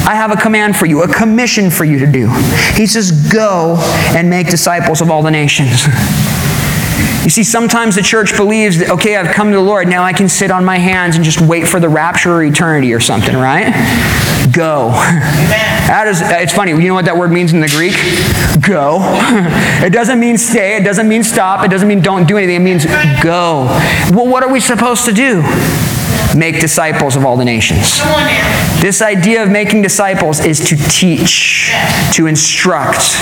I 0.06 0.14
have 0.14 0.32
a 0.32 0.36
command 0.36 0.76
for 0.76 0.86
you, 0.86 1.02
a 1.02 1.08
commission 1.08 1.70
for 1.70 1.84
you 1.84 1.98
to 1.98 2.10
do. 2.10 2.28
He 2.74 2.86
says, 2.86 3.30
Go 3.32 3.76
and 4.14 4.30
make 4.30 4.48
disciples 4.48 5.00
of 5.00 5.10
all 5.10 5.22
the 5.22 5.30
nations. 5.30 5.86
You 7.22 7.28
see, 7.28 7.44
sometimes 7.44 7.96
the 7.96 8.02
church 8.02 8.34
believes 8.34 8.78
that, 8.78 8.88
okay, 8.90 9.16
I've 9.16 9.34
come 9.34 9.50
to 9.50 9.56
the 9.56 9.62
Lord, 9.62 9.86
now 9.88 10.02
I 10.02 10.14
can 10.14 10.26
sit 10.26 10.50
on 10.50 10.64
my 10.64 10.78
hands 10.78 11.16
and 11.16 11.24
just 11.24 11.38
wait 11.40 11.68
for 11.68 11.78
the 11.78 11.88
rapture 11.88 12.32
or 12.32 12.42
eternity 12.42 12.94
or 12.94 13.00
something, 13.00 13.36
right? 13.36 13.72
Go. 14.52 14.90
That 15.90 16.06
is, 16.06 16.20
it's 16.22 16.52
funny. 16.52 16.70
You 16.70 16.86
know 16.86 16.94
what 16.94 17.06
that 17.06 17.16
word 17.16 17.32
means 17.32 17.52
in 17.52 17.60
the 17.60 17.68
Greek? 17.68 17.94
Go. 18.66 18.98
It 19.84 19.92
doesn't 19.92 20.20
mean 20.20 20.38
stay. 20.38 20.76
It 20.76 20.84
doesn't 20.84 21.08
mean 21.08 21.24
stop. 21.24 21.64
It 21.64 21.70
doesn't 21.70 21.88
mean 21.88 22.00
don't 22.00 22.28
do 22.28 22.36
anything. 22.36 22.56
It 22.56 22.60
means 22.60 22.84
go. 23.22 23.64
Well, 24.14 24.28
what 24.28 24.44
are 24.44 24.52
we 24.52 24.60
supposed 24.60 25.04
to 25.06 25.12
do? 25.12 25.42
Make 26.36 26.60
disciples 26.60 27.16
of 27.16 27.24
all 27.24 27.36
the 27.36 27.44
nations. 27.44 28.00
This 28.80 29.02
idea 29.02 29.42
of 29.42 29.50
making 29.50 29.82
disciples 29.82 30.40
is 30.40 30.60
to 30.68 30.76
teach, 30.76 31.70
to 32.14 32.26
instruct. 32.26 33.16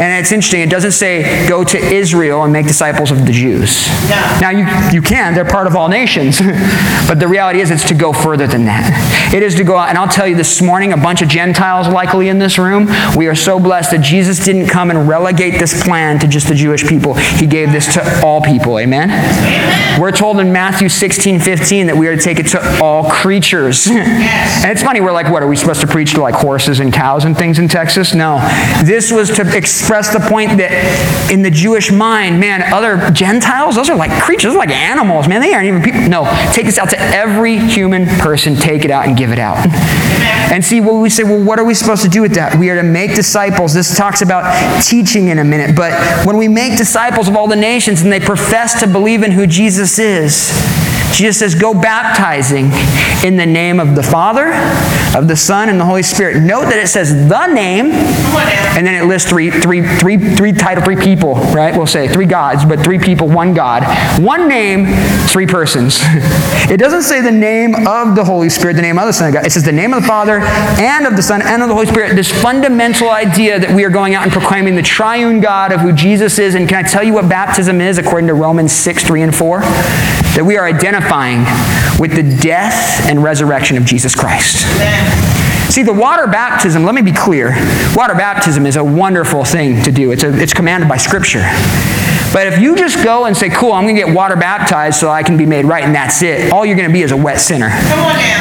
And 0.00 0.20
it's 0.20 0.32
interesting, 0.32 0.60
it 0.60 0.70
doesn't 0.70 0.92
say 0.92 1.46
go 1.48 1.64
to 1.64 1.78
Israel 1.78 2.44
and 2.44 2.52
make 2.52 2.66
disciples 2.66 3.10
of 3.10 3.26
the 3.26 3.32
Jews. 3.32 3.88
Now, 4.40 4.50
you, 4.50 4.66
you 4.92 5.02
can, 5.02 5.34
they're 5.34 5.44
part 5.44 5.66
of 5.66 5.76
all 5.76 5.88
nations. 5.88 6.38
but 7.08 7.20
the 7.20 7.28
reality 7.28 7.60
is, 7.60 7.70
it's 7.70 7.86
to 7.88 7.94
go 7.94 8.12
further 8.12 8.46
than 8.46 8.64
that. 8.64 9.32
It 9.34 9.42
is 9.42 9.54
to 9.56 9.64
go 9.64 9.76
out, 9.76 9.88
and 9.88 9.98
I'll 9.98 10.08
tell 10.08 10.26
you 10.26 10.36
this 10.36 10.62
morning, 10.62 10.92
a 10.92 10.96
bunch 10.96 11.22
of 11.22 11.28
Gentiles 11.28 11.88
likely 11.88 12.28
in 12.28 12.38
this 12.38 12.58
room, 12.58 12.88
we 13.16 13.26
are 13.26 13.34
so 13.34 13.60
blessed 13.60 13.90
that 13.92 14.02
Jesus 14.02 14.44
didn't 14.44 14.68
come 14.68 14.90
and 14.90 15.08
relegate 15.08 15.58
this 15.58 15.82
plan 15.82 16.18
to 16.20 16.28
just 16.28 16.48
the 16.48 16.54
Jewish 16.54 16.86
people. 16.86 17.14
He 17.14 17.46
gave 17.46 17.72
this 17.72 17.94
to 17.94 18.20
all 18.24 18.40
people. 18.40 18.78
Amen? 18.78 19.10
Amen. 19.10 20.00
We're 20.00 20.12
told 20.12 20.40
in 20.40 20.52
Matthew 20.52 20.88
16 20.88 21.40
15 21.40 21.86
that 21.86 21.96
we 21.96 22.08
are 22.08 22.16
to 22.16 22.22
take 22.22 22.43
to 22.48 22.80
all 22.82 23.10
creatures. 23.10 23.86
and 23.90 24.70
it's 24.70 24.82
funny, 24.82 25.00
we're 25.00 25.12
like, 25.12 25.30
what, 25.30 25.42
are 25.42 25.46
we 25.46 25.56
supposed 25.56 25.80
to 25.80 25.86
preach 25.86 26.14
to 26.14 26.20
like 26.20 26.34
horses 26.34 26.80
and 26.80 26.92
cows 26.92 27.24
and 27.24 27.36
things 27.36 27.58
in 27.58 27.68
Texas? 27.68 28.14
No. 28.14 28.38
This 28.84 29.10
was 29.12 29.30
to 29.36 29.56
express 29.56 30.12
the 30.12 30.20
point 30.20 30.58
that 30.58 31.30
in 31.30 31.42
the 31.42 31.50
Jewish 31.50 31.90
mind, 31.90 32.40
man, 32.40 32.62
other 32.72 33.10
Gentiles, 33.10 33.74
those 33.74 33.90
are 33.90 33.96
like 33.96 34.10
creatures, 34.22 34.44
those 34.44 34.54
are 34.54 34.58
like 34.58 34.70
animals, 34.70 35.28
man. 35.28 35.40
They 35.40 35.54
aren't 35.54 35.66
even 35.66 35.82
people. 35.82 36.00
No, 36.08 36.24
take 36.52 36.66
this 36.66 36.78
out 36.78 36.90
to 36.90 36.98
every 36.98 37.58
human 37.58 38.06
person, 38.18 38.56
take 38.56 38.84
it 38.84 38.90
out 38.90 39.06
and 39.06 39.16
give 39.16 39.32
it 39.32 39.38
out. 39.38 39.58
And 40.52 40.64
see, 40.64 40.80
what 40.80 40.94
we 40.94 41.10
say, 41.10 41.24
well, 41.24 41.42
what 41.42 41.58
are 41.58 41.64
we 41.64 41.74
supposed 41.74 42.02
to 42.02 42.08
do 42.08 42.22
with 42.22 42.34
that? 42.34 42.56
We 42.56 42.70
are 42.70 42.76
to 42.76 42.82
make 42.82 43.14
disciples. 43.14 43.74
This 43.74 43.96
talks 43.96 44.22
about 44.22 44.82
teaching 44.82 45.28
in 45.28 45.38
a 45.38 45.44
minute. 45.44 45.74
But 45.74 46.26
when 46.26 46.36
we 46.36 46.48
make 46.48 46.76
disciples 46.76 47.28
of 47.28 47.36
all 47.36 47.48
the 47.48 47.56
nations 47.56 48.02
and 48.02 48.12
they 48.12 48.20
profess 48.20 48.80
to 48.80 48.86
believe 48.86 49.22
in 49.22 49.32
who 49.32 49.46
Jesus 49.46 49.98
is, 49.98 50.52
Jesus 51.14 51.38
says, 51.38 51.54
Go 51.54 51.74
baptizing 51.74 52.70
in 53.24 53.36
the 53.36 53.46
name 53.46 53.78
of 53.80 53.94
the 53.94 54.02
Father, 54.02 54.52
of 55.16 55.28
the 55.28 55.36
Son, 55.36 55.68
and 55.68 55.78
the 55.78 55.84
Holy 55.84 56.02
Spirit. 56.02 56.42
Note 56.42 56.64
that 56.64 56.78
it 56.78 56.88
says 56.88 57.28
the 57.28 57.46
name, 57.46 57.92
and 57.92 58.86
then 58.86 58.94
it 58.94 59.06
lists 59.06 59.28
three, 59.28 59.50
three, 59.50 59.86
three, 59.98 60.16
three 60.34 60.52
title, 60.52 60.82
three 60.82 60.96
people, 60.96 61.34
right? 61.54 61.74
We'll 61.74 61.86
say 61.86 62.08
three 62.08 62.26
gods, 62.26 62.64
but 62.64 62.80
three 62.80 62.98
people, 62.98 63.28
one 63.28 63.54
God. 63.54 63.84
One 64.22 64.48
name, 64.48 64.86
three 65.28 65.46
persons. 65.46 66.00
It 66.64 66.78
doesn't 66.78 67.02
say 67.02 67.20
the 67.20 67.30
name 67.30 67.74
of 67.86 68.16
the 68.16 68.24
Holy 68.24 68.48
Spirit, 68.48 68.74
the 68.74 68.82
name 68.82 68.98
of 68.98 69.06
the 69.06 69.12
Son 69.12 69.28
of 69.28 69.34
God. 69.34 69.46
It 69.46 69.52
says 69.52 69.64
the 69.64 69.72
name 69.72 69.92
of 69.92 70.02
the 70.02 70.08
Father, 70.08 70.38
and 70.38 71.06
of 71.06 71.14
the 71.14 71.22
Son, 71.22 71.42
and 71.42 71.62
of 71.62 71.68
the 71.68 71.74
Holy 71.74 71.86
Spirit. 71.86 72.16
This 72.16 72.32
fundamental 72.42 73.10
idea 73.10 73.58
that 73.58 73.70
we 73.70 73.84
are 73.84 73.90
going 73.90 74.14
out 74.14 74.22
and 74.22 74.32
proclaiming 74.32 74.74
the 74.74 74.82
triune 74.82 75.40
God 75.40 75.72
of 75.72 75.80
who 75.80 75.92
Jesus 75.92 76.38
is. 76.38 76.54
And 76.54 76.68
can 76.68 76.84
I 76.84 76.88
tell 76.88 77.04
you 77.04 77.12
what 77.12 77.28
baptism 77.28 77.80
is 77.80 77.98
according 77.98 78.28
to 78.28 78.34
Romans 78.34 78.72
6, 78.72 79.04
3, 79.04 79.22
and 79.22 79.34
4? 79.34 79.60
That 80.34 80.44
we 80.44 80.56
are 80.56 80.66
identifying 80.66 81.44
with 81.98 82.14
the 82.16 82.22
death 82.42 83.08
and 83.08 83.22
resurrection 83.22 83.76
of 83.76 83.84
Jesus 83.84 84.14
Christ. 84.14 84.66
See, 85.72 85.82
the 85.82 85.92
water 85.92 86.26
baptism, 86.26 86.84
let 86.84 86.94
me 86.94 87.02
be 87.02 87.12
clear. 87.12 87.50
Water 87.96 88.14
baptism 88.14 88.66
is 88.66 88.76
a 88.76 88.84
wonderful 88.84 89.44
thing 89.44 89.82
to 89.82 89.92
do, 89.92 90.12
it's, 90.12 90.22
a, 90.22 90.36
it's 90.40 90.52
commanded 90.52 90.88
by 90.88 90.96
Scripture. 90.96 91.42
But 92.34 92.48
if 92.48 92.58
you 92.58 92.74
just 92.74 93.02
go 93.04 93.26
and 93.26 93.36
say, 93.36 93.48
cool, 93.48 93.70
I'm 93.70 93.84
going 93.84 93.94
to 93.94 94.02
get 94.02 94.12
water 94.12 94.34
baptized 94.34 94.98
so 94.98 95.08
I 95.08 95.22
can 95.22 95.36
be 95.36 95.46
made 95.46 95.66
right, 95.66 95.84
and 95.84 95.94
that's 95.94 96.20
it, 96.20 96.50
all 96.50 96.66
you're 96.66 96.76
going 96.76 96.88
to 96.88 96.92
be 96.92 97.02
is 97.02 97.12
a 97.12 97.16
wet 97.16 97.40
sinner. 97.40 97.70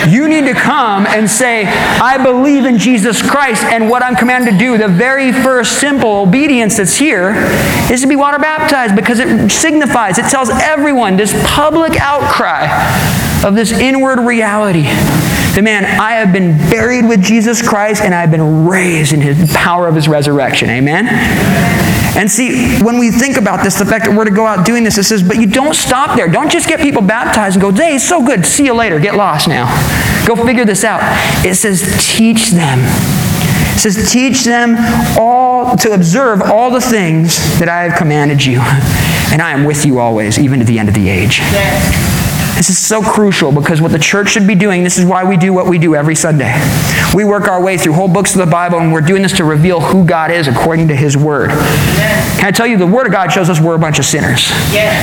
You 0.10 0.28
need 0.28 0.46
to 0.48 0.56
come 0.56 1.06
and 1.06 1.30
say, 1.30 1.68
I 1.68 2.18
believe 2.18 2.66
in 2.66 2.80
Jesus 2.80 3.22
Christ, 3.22 3.64
and 3.66 3.91
what 3.91 4.02
I'm 4.02 4.16
commanded 4.16 4.54
to 4.54 4.58
do, 4.58 4.80
the 4.80 4.88
very 4.88 5.32
first 5.32 5.80
simple 5.80 6.22
obedience 6.22 6.78
that's 6.78 6.98
here, 6.98 7.36
is 7.91 8.02
to 8.02 8.08
be 8.08 8.16
water 8.16 8.39
baptized 8.39 8.96
because 8.96 9.20
it 9.20 9.52
signifies, 9.52 10.18
it 10.18 10.26
tells 10.26 10.50
everyone 10.50 11.16
this 11.16 11.32
public 11.46 11.96
outcry 12.00 12.66
of 13.46 13.54
this 13.54 13.72
inward 13.72 14.18
reality. 14.18 14.88
The 15.54 15.62
man, 15.62 15.86
I 15.86 16.14
have 16.14 16.34
been 16.34 16.58
buried 16.72 17.08
with 17.08 17.22
Jesus 17.22 17.62
Christ 17.62 18.02
and 18.02 18.16
I've 18.16 18.32
been 18.32 18.66
raised 18.66 19.14
in 19.14 19.22
his 19.22 19.54
power 19.54 19.88
of 19.88 19.94
his 19.94 20.08
resurrection. 20.08 20.72
Amen? 20.72 22.03
And 22.16 22.30
see, 22.30 22.80
when 22.84 22.99
we 22.99 23.09
think 23.09 23.38
about 23.38 23.64
this, 23.64 23.80
the 23.80 23.86
fact 23.86 24.05
that 24.05 24.16
we're 24.16 24.26
to 24.26 24.32
go 24.32 24.45
out 24.45 24.66
doing 24.66 24.84
this, 24.84 24.97
it 24.97 25.03
says, 25.03 25.24
but 25.24 25.38
you 25.38 25.47
don't 25.47 25.74
stop 25.74 26.16
there. 26.16 26.28
Don't 26.28 26.51
just 26.51 26.68
get 26.68 26.80
people 26.80 27.01
baptized 27.01 27.55
and 27.55 27.61
go, 27.61 27.72
hey, 27.72 27.95
it's 27.95 28.07
so 28.07 28.24
good. 28.24 28.45
See 28.45 28.66
you 28.66 28.74
later. 28.74 28.99
Get 28.99 29.16
lost 29.16 29.47
now. 29.47 29.66
Go 30.28 30.36
figure 30.36 30.66
this 30.66 30.84
out. 30.84 31.01
It 31.45 31.55
says, 31.55 31.82
teach 32.16 32.51
them. 32.51 32.80
It 33.76 33.80
says, 33.80 34.11
teach 34.11 34.43
them 34.45 34.76
all 35.20 35.76
to 35.78 35.93
observe 35.93 36.41
all 36.43 36.70
the 36.70 36.82
things 36.82 37.38
that 37.59 37.68
I 37.68 37.84
have 37.84 37.97
commanded 37.97 38.45
you. 38.45 38.59
And 39.32 39.41
I 39.41 39.51
am 39.51 39.66
with 39.66 39.84
you 39.84 39.97
always, 39.99 40.38
even 40.38 40.59
to 40.59 40.66
the 40.66 40.78
end 40.78 40.89
of 40.89 40.95
the 40.95 41.09
age. 41.09 41.41
This 42.56 42.70
is 42.70 42.78
so 42.78 43.01
crucial 43.01 43.51
because 43.51 43.82
what 43.82 43.91
the 43.91 43.99
church 43.99 44.30
should 44.30 44.47
be 44.47 44.56
doing, 44.56 44.84
this 44.84 44.97
is 44.97 45.06
why 45.06 45.24
we 45.24 45.38
do 45.38 45.51
what 45.51 45.68
we 45.68 45.80
do 45.80 45.95
every 45.95 46.16
Sunday. 46.16 46.54
We 47.14 47.24
work 47.26 47.47
our 47.47 47.62
way 47.62 47.78
through 47.78 47.93
whole 47.93 48.08
books 48.08 48.36
of 48.36 48.39
the 48.39 48.49
Bible, 48.49 48.80
and 48.80 48.93
we're 48.93 49.01
doing 49.01 49.22
this 49.24 49.36
to 49.38 49.43
reveal 49.43 49.82
who 49.82 50.06
God 50.06 50.32
is 50.32 50.47
according 50.47 50.88
to 50.89 50.95
His 50.95 51.18
Word. 51.18 51.49
Can 51.49 52.45
I 52.45 52.51
tell 52.51 52.68
you, 52.68 52.78
the 52.78 52.88
Word 52.88 53.08
of 53.08 53.12
God 53.12 53.32
shows 53.32 53.49
us 53.49 53.60
we're 53.60 53.76
a 53.76 53.80
bunch 53.80 53.99
of 53.99 54.06
sinners. 54.06 54.49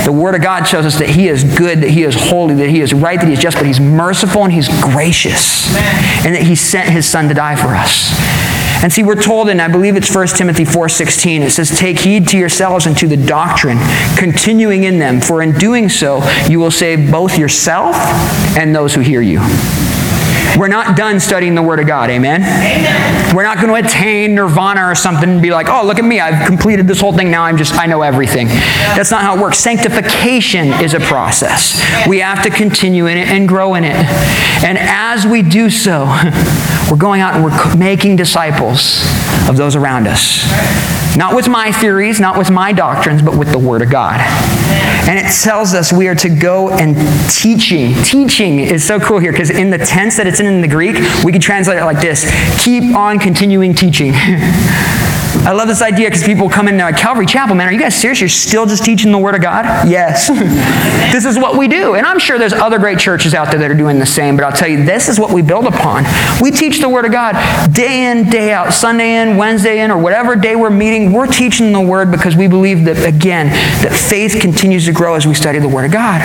The 0.06 0.12
Word 0.12 0.34
of 0.36 0.42
God 0.42 0.64
shows 0.64 0.86
us 0.86 0.98
that 1.00 1.10
He 1.10 1.28
is 1.28 1.42
good, 1.42 1.80
that 1.80 1.90
He 1.90 2.04
is 2.04 2.14
holy, 2.14 2.54
that 2.54 2.70
He 2.70 2.80
is 2.80 2.94
right, 2.94 3.18
that 3.18 3.26
He 3.26 3.34
is 3.34 3.40
just, 3.40 3.56
but 3.56 3.66
He's 3.66 3.80
merciful 3.80 4.44
and 4.44 4.52
He's 4.52 4.68
gracious, 4.82 5.74
and 6.24 6.34
that 6.34 6.42
He 6.42 6.54
sent 6.54 6.88
His 6.88 7.06
Son 7.06 7.28
to 7.28 7.34
die 7.34 7.56
for 7.56 7.68
us. 7.74 8.10
And 8.82 8.90
see, 8.90 9.02
we're 9.02 9.20
told 9.20 9.50
in, 9.50 9.60
I 9.60 9.68
believe 9.68 9.96
it's 9.96 10.14
1 10.14 10.28
Timothy 10.28 10.64
4.16, 10.64 11.40
it 11.40 11.50
says, 11.50 11.78
Take 11.78 11.98
heed 11.98 12.28
to 12.28 12.38
yourselves 12.38 12.86
and 12.86 12.96
to 12.96 13.06
the 13.06 13.16
doctrine, 13.16 13.78
continuing 14.16 14.84
in 14.84 14.98
them, 14.98 15.20
for 15.20 15.42
in 15.42 15.52
doing 15.58 15.88
so 15.88 16.22
you 16.48 16.58
will 16.58 16.70
save 16.70 17.10
both 17.10 17.38
yourself 17.38 17.94
and 18.56 18.74
those 18.74 18.94
who 18.94 19.00
hear 19.02 19.20
you. 19.20 19.40
We're 20.58 20.68
not 20.68 20.96
done 20.96 21.20
studying 21.20 21.54
the 21.54 21.62
Word 21.62 21.80
of 21.80 21.86
God. 21.86 22.10
Amen? 22.10 22.42
Amen. 22.42 23.34
We're 23.34 23.44
not 23.44 23.58
going 23.58 23.68
to 23.68 23.88
attain 23.88 24.34
nirvana 24.34 24.82
or 24.82 24.94
something 24.94 25.28
and 25.28 25.42
be 25.42 25.50
like, 25.50 25.68
oh, 25.68 25.86
look 25.86 25.98
at 25.98 26.04
me. 26.04 26.20
I've 26.20 26.46
completed 26.46 26.86
this 26.86 27.00
whole 27.00 27.12
thing. 27.12 27.30
Now 27.30 27.44
I'm 27.44 27.56
just, 27.56 27.74
I 27.74 27.86
know 27.86 28.02
everything. 28.02 28.48
That's 28.48 29.10
not 29.10 29.22
how 29.22 29.36
it 29.36 29.40
works. 29.40 29.58
Sanctification 29.58 30.68
is 30.82 30.94
a 30.94 31.00
process. 31.00 31.80
We 32.08 32.18
have 32.18 32.42
to 32.42 32.50
continue 32.50 33.06
in 33.06 33.16
it 33.16 33.28
and 33.28 33.48
grow 33.48 33.74
in 33.74 33.84
it. 33.84 33.94
And 34.64 34.76
as 34.78 35.26
we 35.26 35.42
do 35.42 35.70
so, 35.70 36.06
we're 36.90 36.96
going 36.96 37.20
out 37.20 37.34
and 37.34 37.44
we're 37.44 37.76
making 37.76 38.16
disciples 38.16 39.04
of 39.48 39.56
those 39.56 39.76
around 39.76 40.08
us. 40.08 40.44
Not 41.20 41.36
with 41.36 41.50
my 41.50 41.70
theories, 41.70 42.18
not 42.18 42.38
with 42.38 42.50
my 42.50 42.72
doctrines, 42.72 43.20
but 43.20 43.36
with 43.36 43.52
the 43.52 43.58
Word 43.58 43.82
of 43.82 43.90
God. 43.90 44.20
And 45.06 45.18
it 45.18 45.30
tells 45.30 45.74
us 45.74 45.92
we 45.92 46.08
are 46.08 46.14
to 46.14 46.30
go 46.30 46.70
and 46.70 46.96
teaching. 47.30 47.92
Teaching 48.04 48.58
is 48.58 48.82
so 48.82 48.98
cool 48.98 49.18
here 49.18 49.30
because 49.30 49.50
in 49.50 49.68
the 49.68 49.76
tense 49.76 50.16
that 50.16 50.26
it's 50.26 50.40
in 50.40 50.46
in 50.46 50.62
the 50.62 50.66
Greek, 50.66 50.96
we 51.22 51.30
could 51.30 51.42
translate 51.42 51.76
it 51.76 51.84
like 51.84 52.00
this 52.00 52.24
keep 52.64 52.96
on 52.96 53.18
continuing 53.18 53.74
teaching. 53.74 54.14
I 55.32 55.52
love 55.52 55.68
this 55.68 55.80
idea 55.80 56.08
because 56.08 56.24
people 56.24 56.50
come 56.50 56.66
into 56.66 56.90
Calvary 56.92 57.24
Chapel, 57.24 57.54
man, 57.54 57.68
are 57.68 57.72
you 57.72 57.78
guys 57.78 57.94
serious? 57.94 58.20
You're 58.20 58.28
still 58.28 58.66
just 58.66 58.84
teaching 58.84 59.12
the 59.12 59.18
Word 59.18 59.36
of 59.36 59.40
God? 59.40 59.88
Yes. 59.88 60.28
this 61.12 61.24
is 61.24 61.38
what 61.38 61.56
we 61.56 61.68
do. 61.68 61.94
And 61.94 62.04
I'm 62.04 62.18
sure 62.18 62.36
there's 62.36 62.52
other 62.52 62.78
great 62.78 62.98
churches 62.98 63.32
out 63.32 63.50
there 63.50 63.60
that 63.60 63.70
are 63.70 63.76
doing 63.76 64.00
the 64.00 64.06
same, 64.06 64.36
but 64.36 64.44
I'll 64.44 64.52
tell 64.52 64.68
you, 64.68 64.84
this 64.84 65.08
is 65.08 65.20
what 65.20 65.32
we 65.32 65.40
build 65.40 65.66
upon. 65.66 66.04
We 66.42 66.50
teach 66.50 66.80
the 66.80 66.88
Word 66.88 67.04
of 67.04 67.12
God 67.12 67.34
day 67.72 68.10
in, 68.10 68.28
day 68.28 68.52
out, 68.52 68.72
Sunday 68.72 69.22
in, 69.22 69.36
Wednesday 69.36 69.80
in, 69.80 69.90
or 69.90 69.98
whatever 69.98 70.34
day 70.34 70.56
we're 70.56 70.68
meeting. 70.68 71.12
We're 71.12 71.28
teaching 71.28 71.72
the 71.72 71.80
Word 71.80 72.10
because 72.10 72.34
we 72.34 72.48
believe 72.48 72.84
that, 72.86 73.06
again, 73.06 73.46
that 73.82 73.92
faith 73.92 74.40
continues 74.40 74.86
to 74.86 74.92
grow 74.92 75.14
as 75.14 75.26
we 75.26 75.34
study 75.34 75.58
the 75.60 75.68
Word 75.68 75.84
of 75.84 75.92
God. 75.92 76.22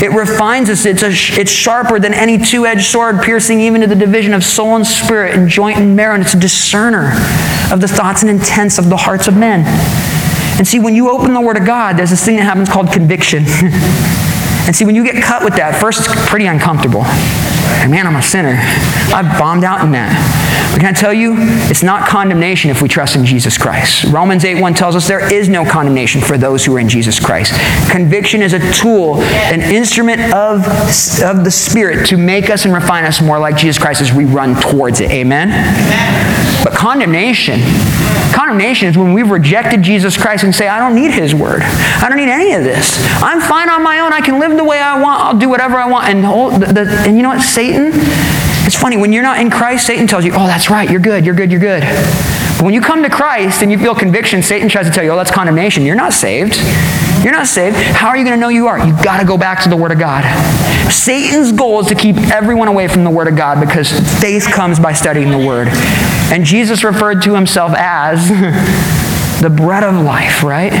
It 0.00 0.12
refines 0.12 0.70
us. 0.70 0.86
It's, 0.86 1.02
a, 1.02 1.10
it's 1.10 1.50
sharper 1.50 1.98
than 1.98 2.14
any 2.14 2.38
two-edged 2.38 2.84
sword, 2.84 3.20
piercing 3.20 3.60
even 3.60 3.80
to 3.80 3.88
the 3.88 3.96
division 3.96 4.32
of 4.32 4.44
soul 4.44 4.76
and 4.76 4.86
spirit 4.86 5.34
and 5.34 5.48
joint 5.48 5.78
and 5.78 5.96
marrow. 5.96 6.14
And 6.14 6.22
it's 6.22 6.34
a 6.34 6.40
discerner 6.40 7.12
of 7.70 7.80
the 7.80 7.88
thoughts 7.88 8.22
and 8.22 8.27
intents 8.28 8.78
of 8.78 8.88
the 8.88 8.96
hearts 8.96 9.28
of 9.28 9.36
men. 9.36 9.64
And 10.58 10.66
see, 10.66 10.80
when 10.80 10.94
you 10.94 11.10
open 11.10 11.34
the 11.34 11.40
Word 11.40 11.56
of 11.56 11.64
God, 11.64 11.96
there's 11.96 12.10
this 12.10 12.24
thing 12.24 12.36
that 12.36 12.42
happens 12.42 12.68
called 12.68 12.90
conviction. 12.90 13.44
and 14.66 14.74
see, 14.74 14.84
when 14.84 14.96
you 14.96 15.04
get 15.04 15.22
cut 15.22 15.44
with 15.44 15.54
that, 15.56 15.80
first 15.80 16.00
it's 16.00 16.28
pretty 16.28 16.46
uncomfortable. 16.46 17.02
And 17.78 17.90
man, 17.92 18.06
I'm 18.06 18.16
a 18.16 18.22
sinner. 18.22 18.56
I've 19.14 19.38
bombed 19.38 19.62
out 19.62 19.84
in 19.84 19.92
that. 19.92 20.10
But 20.72 20.80
can 20.80 20.88
I 20.88 20.92
tell 20.92 21.14
you, 21.14 21.34
it's 21.70 21.82
not 21.82 22.08
condemnation 22.08 22.70
if 22.70 22.82
we 22.82 22.88
trust 22.88 23.14
in 23.14 23.24
Jesus 23.24 23.56
Christ. 23.56 24.04
Romans 24.04 24.44
8 24.44 24.60
1 24.60 24.74
tells 24.74 24.96
us 24.96 25.06
there 25.06 25.32
is 25.32 25.48
no 25.48 25.64
condemnation 25.64 26.20
for 26.20 26.36
those 26.36 26.64
who 26.64 26.74
are 26.76 26.80
in 26.80 26.88
Jesus 26.88 27.20
Christ. 27.20 27.52
Conviction 27.90 28.42
is 28.42 28.52
a 28.52 28.72
tool, 28.72 29.20
an 29.22 29.60
instrument 29.62 30.20
of, 30.34 30.66
of 31.22 31.44
the 31.44 31.50
Spirit 31.50 32.06
to 32.06 32.16
make 32.16 32.50
us 32.50 32.64
and 32.64 32.74
refine 32.74 33.04
us 33.04 33.22
more 33.22 33.38
like 33.38 33.56
Jesus 33.56 33.78
Christ 33.78 34.00
as 34.00 34.12
we 34.12 34.24
run 34.24 34.60
towards 34.60 35.00
it. 35.00 35.10
Amen? 35.10 35.50
Amen. 35.50 36.37
But 36.64 36.72
condemnation, 36.72 37.60
condemnation 38.34 38.88
is 38.88 38.98
when 38.98 39.12
we've 39.12 39.30
rejected 39.30 39.82
Jesus 39.82 40.16
Christ 40.16 40.44
and 40.44 40.54
say, 40.54 40.68
I 40.68 40.78
don't 40.78 40.94
need 40.94 41.12
his 41.12 41.34
word. 41.34 41.62
I 41.62 42.08
don't 42.08 42.18
need 42.18 42.28
any 42.28 42.52
of 42.52 42.64
this. 42.64 42.98
I'm 43.22 43.40
fine 43.40 43.70
on 43.70 43.82
my 43.82 44.00
own. 44.00 44.12
I 44.12 44.20
can 44.20 44.40
live 44.40 44.56
the 44.56 44.64
way 44.64 44.80
I 44.80 45.00
want. 45.00 45.20
I'll 45.20 45.38
do 45.38 45.48
whatever 45.48 45.76
I 45.76 45.88
want. 45.88 46.08
And, 46.08 46.24
the, 46.24 46.72
the, 46.72 46.90
and 47.06 47.16
you 47.16 47.22
know 47.22 47.30
what? 47.30 47.42
Satan, 47.42 47.90
it's 48.66 48.74
funny. 48.74 48.96
When 48.96 49.12
you're 49.12 49.22
not 49.22 49.40
in 49.40 49.50
Christ, 49.50 49.86
Satan 49.86 50.06
tells 50.06 50.24
you, 50.24 50.32
oh, 50.32 50.46
that's 50.46 50.68
right. 50.68 50.90
You're 50.90 51.00
good. 51.00 51.24
You're 51.24 51.34
good. 51.34 51.50
You're 51.50 51.60
good. 51.60 51.82
But 51.82 52.62
when 52.62 52.74
you 52.74 52.80
come 52.80 53.04
to 53.04 53.10
Christ 53.10 53.62
and 53.62 53.70
you 53.70 53.78
feel 53.78 53.94
conviction, 53.94 54.42
Satan 54.42 54.68
tries 54.68 54.86
to 54.86 54.92
tell 54.92 55.04
you, 55.04 55.10
oh, 55.10 55.16
that's 55.16 55.30
condemnation. 55.30 55.84
You're 55.84 55.94
not 55.94 56.12
saved. 56.12 56.58
You're 57.22 57.32
not 57.32 57.46
saved. 57.46 57.76
How 57.76 58.08
are 58.08 58.16
you 58.16 58.24
going 58.24 58.36
to 58.36 58.40
know 58.40 58.48
you 58.48 58.68
are? 58.68 58.78
You've 58.84 59.02
got 59.02 59.20
to 59.20 59.26
go 59.26 59.36
back 59.36 59.62
to 59.64 59.68
the 59.68 59.76
Word 59.76 59.92
of 59.92 59.98
God. 59.98 60.24
Satan's 60.90 61.52
goal 61.52 61.80
is 61.80 61.88
to 61.88 61.94
keep 61.94 62.16
everyone 62.16 62.68
away 62.68 62.88
from 62.88 63.04
the 63.04 63.10
Word 63.10 63.28
of 63.28 63.36
God 63.36 63.60
because 63.60 63.90
faith 64.20 64.46
comes 64.46 64.78
by 64.78 64.92
studying 64.92 65.30
the 65.30 65.46
Word. 65.46 65.68
And 66.32 66.44
Jesus 66.44 66.84
referred 66.84 67.22
to 67.22 67.34
himself 67.34 67.72
as 67.76 68.28
the 69.42 69.50
bread 69.50 69.82
of 69.82 69.94
life, 70.04 70.42
right? 70.42 70.72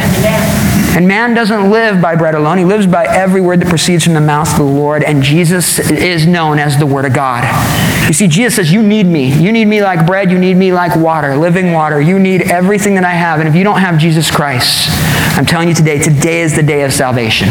And 0.96 1.06
man 1.06 1.34
doesn't 1.34 1.70
live 1.70 2.00
by 2.00 2.16
bread 2.16 2.34
alone, 2.34 2.58
he 2.58 2.64
lives 2.64 2.86
by 2.86 3.04
every 3.06 3.40
word 3.40 3.60
that 3.60 3.68
proceeds 3.68 4.04
from 4.04 4.14
the 4.14 4.20
mouth 4.20 4.50
of 4.50 4.58
the 4.58 4.64
Lord. 4.64 5.04
And 5.04 5.22
Jesus 5.22 5.78
is 5.78 6.26
known 6.26 6.58
as 6.58 6.78
the 6.78 6.86
Word 6.86 7.04
of 7.04 7.12
God. 7.12 7.44
You 8.08 8.14
see, 8.14 8.26
Jesus 8.26 8.56
says, 8.56 8.72
You 8.72 8.82
need 8.82 9.06
me. 9.06 9.32
You 9.32 9.52
need 9.52 9.66
me 9.66 9.82
like 9.82 10.06
bread, 10.06 10.30
you 10.30 10.38
need 10.38 10.56
me 10.56 10.72
like 10.72 10.96
water, 10.96 11.36
living 11.36 11.72
water. 11.72 12.00
You 12.00 12.18
need 12.18 12.42
everything 12.42 12.94
that 12.96 13.04
I 13.04 13.12
have. 13.12 13.38
And 13.38 13.48
if 13.48 13.54
you 13.54 13.64
don't 13.64 13.80
have 13.80 13.98
Jesus 13.98 14.30
Christ, 14.30 14.88
I'm 15.36 15.46
telling 15.46 15.68
you 15.68 15.74
today, 15.74 15.98
today 15.98 16.40
is 16.40 16.56
the 16.56 16.62
day 16.62 16.82
of 16.82 16.92
salvation. 16.92 17.48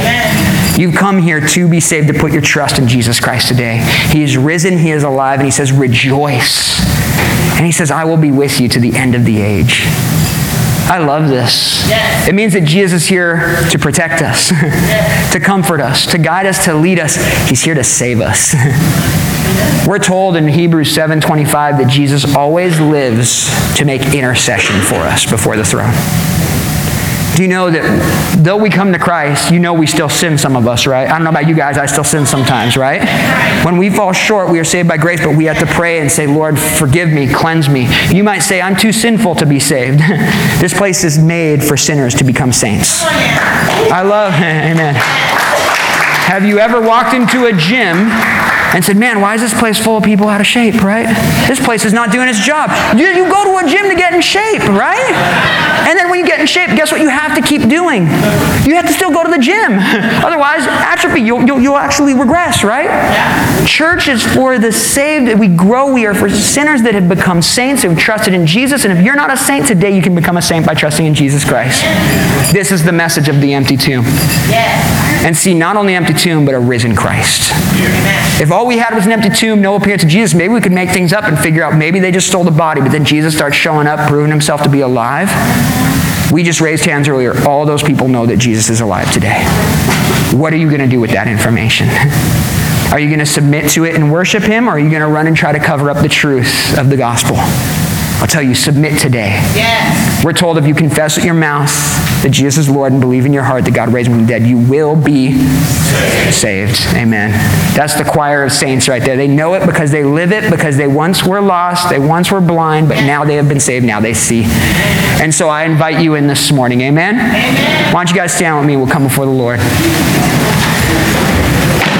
You've 0.78 0.96
come 0.96 1.18
here 1.18 1.40
to 1.40 1.70
be 1.70 1.80
saved, 1.80 2.08
to 2.08 2.14
put 2.14 2.32
your 2.32 2.42
trust 2.42 2.80
in 2.80 2.88
Jesus 2.88 3.20
Christ 3.20 3.48
today. 3.48 3.78
He 4.10 4.24
is 4.24 4.38
risen, 4.38 4.78
He 4.78 4.92
is 4.92 5.04
alive, 5.04 5.40
and 5.40 5.48
He 5.48 5.52
says, 5.52 5.72
Rejoice. 5.72 6.82
And 7.56 7.66
He 7.66 7.72
says, 7.72 7.92
I 7.92 8.04
will 8.04 8.18
be 8.18 8.32
with 8.32 8.60
you 8.60 8.68
to 8.70 8.80
the 8.80 8.96
end 8.96 9.16
of 9.16 9.26
the 9.26 9.42
age. 9.42 9.86
I 10.90 11.00
love 11.00 11.28
this. 11.28 11.86
Yes. 11.88 12.30
It 12.30 12.34
means 12.34 12.54
that 12.54 12.64
Jesus 12.64 13.04
is 13.04 13.10
here 13.10 13.58
to 13.72 13.78
protect 13.78 14.22
us, 14.22 14.52
yes. 14.52 15.32
to 15.34 15.40
comfort 15.40 15.82
us, 15.82 16.06
to 16.08 16.18
guide 16.18 16.46
us, 16.46 16.64
to 16.66 16.74
lead 16.74 17.00
us. 17.00 17.16
He's 17.50 17.62
here 17.62 17.76
to 17.76 17.84
save 17.84 18.22
us. 18.22 18.56
We're 19.88 20.00
told 20.00 20.36
in 20.36 20.48
Hebrews 20.48 20.96
7:25 20.96 21.78
that 21.78 21.88
Jesus 21.90 22.36
always 22.36 22.80
lives 22.80 23.50
to 23.78 23.86
make 23.86 24.14
intercession 24.14 24.80
for 24.82 24.96
us 24.96 25.26
before 25.26 25.58
the 25.58 25.66
throne. 25.66 25.94
Do 27.38 27.44
you 27.44 27.50
know 27.50 27.70
that 27.70 27.86
though 28.44 28.58
we 28.58 28.72
come 28.72 28.92
to 28.94 28.98
Christ, 28.98 29.52
you 29.52 29.60
know 29.60 29.72
we 29.72 29.86
still 29.86 30.10
sin, 30.10 30.40
some 30.40 30.56
of 30.56 30.68
us, 30.68 30.88
right? 30.88 31.08
I 31.08 31.12
don't 31.12 31.24
know 31.24 31.30
about 31.30 31.48
you 31.48 31.54
guys, 31.54 31.78
I 31.78 31.86
still 31.86 32.04
sin 32.04 32.26
sometimes, 32.26 32.76
right? 32.76 33.08
When 33.64 33.78
we 33.78 33.92
fall 33.92 34.12
short, 34.12 34.50
we 34.50 34.58
are 34.58 34.64
saved 34.64 34.88
by 34.88 34.98
grace, 34.98 35.24
but 35.24 35.36
we 35.36 35.46
have 35.46 35.60
to 35.60 35.68
pray 35.68 36.00
and 36.00 36.12
say, 36.12 36.26
Lord, 36.26 36.58
forgive 36.58 37.10
me, 37.10 37.32
cleanse 37.32 37.70
me. 37.70 37.90
You 38.10 38.24
might 38.24 38.40
say, 38.40 38.60
I'm 38.60 38.76
too 38.76 38.92
sinful 38.92 39.36
to 39.36 39.46
be 39.46 39.60
saved. 39.60 40.00
this 40.60 40.74
place 40.74 41.04
is 41.04 41.20
made 41.20 41.64
for 41.64 41.78
sinners 41.78 42.16
to 42.16 42.24
become 42.24 42.52
saints. 42.52 43.04
I 43.04 44.02
love, 44.02 44.34
amen. 44.34 44.96
Have 44.96 46.44
you 46.44 46.58
ever 46.58 46.82
walked 46.82 47.14
into 47.14 47.46
a 47.46 47.54
gym 47.54 48.10
and 48.74 48.84
said, 48.84 48.98
Man, 48.98 49.22
why 49.22 49.36
is 49.36 49.42
this 49.42 49.54
place 49.54 49.78
full 49.78 49.98
of 49.98 50.04
people 50.04 50.28
out 50.28 50.42
of 50.42 50.48
shape, 50.48 50.84
right? 50.84 51.08
This 51.48 51.64
place 51.64 51.86
is 51.86 51.94
not 51.94 52.12
doing 52.12 52.28
its 52.28 52.40
job. 52.40 52.70
You, 52.98 53.08
you 53.08 53.30
go 53.30 53.44
to 53.44 53.66
a 53.66 53.70
gym 53.70 53.90
to 53.90 53.96
get 53.96 54.14
in 54.14 54.22
shape, 54.22 54.64
right? 54.70 55.14
And 55.88 55.98
then 55.98 56.10
when 56.10 56.20
you 56.20 56.26
get 56.26 56.40
in 56.40 56.48
shape, 56.48 56.70
guess 56.76 56.92
what 56.92 57.02
you 57.02 57.10
have 57.10 57.36
to 57.36 57.42
keep 57.42 57.70
doing? 57.70 58.04
You 58.68 58.76
have 58.76 58.88
to 58.88 58.94
still 58.94 59.12
go 59.12 59.24
to 59.24 59.30
the 59.30 59.40
gym. 59.40 59.74
Otherwise, 60.28 60.66
atrophy, 60.68 61.22
you'll, 61.22 61.44
you'll, 61.44 61.62
you'll 61.62 61.78
actually 61.78 62.14
regress, 62.14 62.64
right? 62.64 62.88
Church 63.66 64.08
is 64.08 64.24
for 64.24 64.58
the 64.60 64.72
saved. 64.72 65.28
That 65.28 65.40
we 65.40 65.48
grow. 65.48 65.94
We 65.94 66.06
are 66.06 66.14
for 66.14 66.30
sinners 66.30 66.82
that 66.84 66.94
have 66.94 67.10
become 67.10 67.42
saints 67.42 67.84
who 67.84 67.90
have 67.90 67.98
trusted 67.98 68.34
in 68.34 68.46
Jesus. 68.46 68.86
And 68.86 68.98
if 68.98 69.04
you're 69.04 69.16
not 69.16 69.32
a 69.32 69.38
saint 69.38 69.68
today, 69.68 69.96
you 69.96 70.02
can 70.02 70.16
become 70.16 70.38
a 70.38 70.42
saint 70.42 70.66
by 70.66 70.74
trusting 70.74 71.06
in 71.06 71.14
Jesus 71.14 71.44
Christ. 71.44 71.82
This 72.54 72.72
is 72.72 72.84
the 72.84 72.92
message 72.92 73.30
of 73.30 73.42
the 73.42 73.54
empty 73.54 73.78
tomb. 73.78 74.04
And 75.26 75.36
see 75.36 75.54
not 75.54 75.76
only 75.76 75.96
empty 75.96 76.14
tomb, 76.14 76.46
but 76.46 76.54
a 76.54 76.60
risen 76.60 76.96
Christ. 76.96 77.52
If 78.40 78.52
all 78.58 78.66
we 78.66 78.80
had 78.80 78.96
was 78.96 79.06
an 79.06 79.12
empty 79.12 79.30
tomb, 79.30 79.62
no 79.62 79.76
appearance 79.76 80.02
of 80.02 80.10
Jesus, 80.10 80.34
maybe 80.34 80.52
we 80.52 80.62
could 80.62 80.72
make 80.72 80.90
things 80.90 81.14
up 81.14 81.26
and 81.26 81.38
figure 81.38 81.62
out 81.62 81.78
maybe 81.78 82.00
they 82.00 82.12
just 82.12 82.26
stole 82.26 82.44
the 82.44 82.50
body, 82.50 82.82
but 82.82 82.90
then 82.90 83.06
Jesus 83.06 83.36
starts 83.36 83.56
showing 83.56 83.86
up, 83.86 84.10
proving 84.10 84.32
himself 84.32 84.64
to 84.64 84.70
be 84.70 84.80
alive. 84.80 85.30
We 86.32 86.42
just 86.42 86.60
raised 86.60 86.84
hands 86.84 87.08
earlier. 87.08 87.40
All 87.48 87.68
those 87.68 87.84
people 87.84 88.08
know 88.08 88.26
that 88.26 88.38
Jesus 88.38 88.72
is 88.72 88.82
alive 88.82 89.14
today. 89.14 89.44
What 90.36 90.54
are 90.54 90.58
you 90.58 90.70
going 90.70 90.82
to 90.82 90.88
do 90.88 91.00
with 91.00 91.12
that 91.12 91.28
information? 91.28 91.88
Are 92.92 93.00
you 93.00 93.10
going 93.10 93.20
to 93.20 93.26
submit 93.26 93.70
to 93.72 93.84
it 93.84 93.96
and 93.96 94.12
worship 94.12 94.44
him, 94.44 94.70
or 94.70 94.72
are 94.72 94.80
you 94.80 94.90
going 94.90 95.02
to 95.02 95.10
run 95.10 95.28
and 95.28 95.36
try 95.36 95.52
to 95.52 95.60
cover 95.60 95.92
up 95.92 96.02
the 96.02 96.08
truth 96.08 96.78
of 96.80 96.90
the 96.90 96.96
gospel? 96.96 97.36
I'll 98.20 98.28
tell 98.28 98.42
you, 98.42 98.56
submit 98.56 99.00
today. 99.00 99.30
Yes. 99.54 100.26
We're 100.26 100.34
told 100.34 100.58
if 100.58 100.66
you 100.66 100.74
confess 100.74 101.16
with 101.18 101.26
your 101.26 101.36
mouth 101.36 101.72
that 102.24 102.32
Jesus 102.32 102.58
is 102.58 102.70
Lord 102.70 102.92
and 102.92 103.00
believe 103.00 103.28
in 103.28 103.34
your 103.34 103.44
heart 103.44 103.64
that 103.66 103.76
God 103.76 103.94
raised 103.94 104.10
him 104.10 104.16
from 104.16 104.26
the 104.26 104.28
dead, 104.28 104.48
you 104.48 104.58
will 104.58 104.96
be 104.96 105.38
saved. 106.32 106.80
Amen. 106.96 107.30
That's 107.76 107.94
the 107.94 108.04
choir 108.04 108.44
of 108.44 108.52
saints 108.52 108.88
right 108.90 109.04
there. 109.04 109.18
They 109.18 109.28
know 109.28 109.54
it 109.54 109.68
because 109.68 109.92
they 109.92 110.04
live 110.04 110.32
it, 110.32 110.50
because 110.50 110.78
they 110.78 110.88
once 110.88 111.24
were 111.24 111.42
lost, 111.42 111.92
they 111.92 112.00
once 112.00 112.32
were 112.32 112.42
blind, 112.42 112.88
but 112.88 112.96
now 112.96 113.24
they 113.24 113.36
have 113.36 113.48
been 113.48 113.60
saved, 113.60 113.86
now 113.86 114.00
they 114.00 114.16
see. 114.16 114.44
And 115.22 115.34
so 115.34 115.50
I 115.50 115.66
invite 115.66 116.02
you 116.02 116.16
in 116.16 116.26
this 116.26 116.52
morning. 116.52 116.82
Amen? 116.82 117.16
Amen. 117.16 117.94
Why 117.94 118.04
don't 118.04 118.10
you 118.10 118.20
guys 118.20 118.34
stand 118.34 118.58
with 118.58 118.66
me? 118.66 118.78
We'll 118.78 118.88
come 118.88 119.04
before 119.04 119.26
the 119.26 119.32
Lord. 119.32 119.60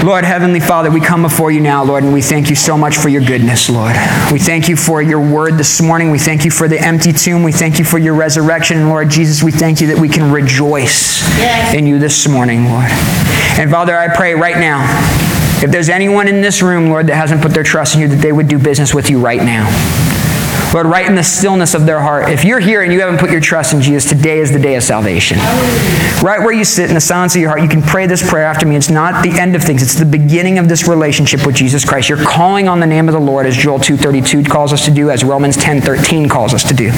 Lord, 0.04 0.26
Heavenly 0.26 0.60
Father, 0.60 0.92
we 0.92 1.02
come 1.02 1.24
before 1.24 1.52
you 1.52 1.60
now, 1.60 1.84
Lord, 1.84 2.04
and 2.04 2.14
we 2.14 2.22
thank 2.22 2.50
you 2.50 2.56
so 2.56 2.78
much 2.78 2.98
for 2.98 3.10
your 3.10 3.22
goodness, 3.22 3.68
Lord. 3.68 3.96
We 4.32 4.38
thank 4.38 4.70
you 4.70 4.76
for 4.76 5.02
your 5.02 5.20
word 5.20 5.56
this 5.56 5.82
morning. 5.82 6.12
We 6.12 6.20
thank 6.20 6.46
you 6.46 6.52
for 6.52 6.68
the 6.68 6.80
empty 6.80 7.12
tomb. 7.12 7.42
We 7.42 7.52
thank 7.52 7.80
you 7.80 7.84
for 7.84 7.98
your 7.98 8.14
resurrection. 8.14 8.78
And 8.78 8.90
Lord 8.90 9.10
Jesus, 9.10 9.42
we 9.42 9.52
thank 9.52 9.82
you 9.82 9.88
that 9.88 9.98
we 9.98 10.08
can 10.08 10.32
rejoice 10.32 11.22
yes. 11.40 11.74
in 11.74 11.88
you 11.88 11.98
this 11.98 12.28
morning, 12.28 12.66
Lord. 12.66 12.86
And 13.60 13.72
Father, 13.72 13.98
I 13.98 14.16
pray 14.16 14.36
right 14.36 14.58
now, 14.58 14.86
if 15.64 15.72
there's 15.72 15.90
anyone 15.90 16.28
in 16.28 16.42
this 16.42 16.62
room, 16.62 16.90
Lord, 16.90 17.08
that 17.08 17.16
hasn't 17.16 17.42
put 17.42 17.54
their 17.54 17.64
trust 17.64 17.96
in 17.96 18.02
you, 18.02 18.08
that 18.10 18.22
they 18.22 18.32
would 18.32 18.48
do 18.48 18.60
business 18.60 18.94
with 18.94 19.10
you 19.10 19.20
right 19.20 19.42
now. 19.42 19.66
Lord, 20.74 20.88
right 20.88 21.06
in 21.06 21.16
the 21.16 21.24
stillness 21.24 21.74
of 21.74 21.86
their 21.86 22.00
heart. 22.00 22.30
If 22.30 22.44
you're 22.44 22.60
here 22.60 22.82
and 22.84 22.92
you 22.92 23.00
haven't 23.00 23.20
put 23.20 23.32
your 23.32 23.40
trust 23.40 23.74
in 23.74 23.82
Jesus, 23.82 24.10
today 24.10 24.40
is 24.40 24.52
the 24.52 24.60
day 24.60 24.76
of 24.76 24.84
salvation. 24.84 25.38
Right 26.22 26.40
where 26.40 26.52
you 26.52 26.66
sit 26.66 26.90
in 26.90 26.94
the 26.94 27.02
silence 27.02 27.36
of 27.36 27.42
your 27.42 27.50
heart, 27.50 27.62
you 27.62 27.70
can 27.70 27.82
pray 27.82 28.06
this 28.06 28.28
prayer 28.28 28.46
after 28.46 28.66
me. 28.66 28.76
It's 28.76 28.90
not 28.90 29.24
the 29.24 29.32
end 29.40 29.56
of 29.56 29.64
things, 29.64 29.82
it's 29.82 29.96
the 29.96 30.06
beginning 30.06 30.60
of 30.60 30.68
this 30.68 30.88
relationship 30.88 31.46
with 31.46 31.56
Jesus 31.56 31.86
Christ. 31.86 32.10
You're 32.10 32.24
calling 32.24 32.68
on 32.68 32.80
the 32.80 32.86
name 32.86 33.08
of 33.08 33.14
the 33.14 33.20
Lord 33.20 33.46
as 33.46 33.56
Joel 33.56 33.80
2.32 33.80 34.48
calls 34.48 34.74
us 34.74 34.84
to 34.86 34.92
do, 34.92 35.10
as 35.10 35.24
Romans 35.24 35.58
10.13 35.58 36.30
calls 36.30 36.54
us 36.54 36.64
to 36.68 36.74
do. 36.74 36.92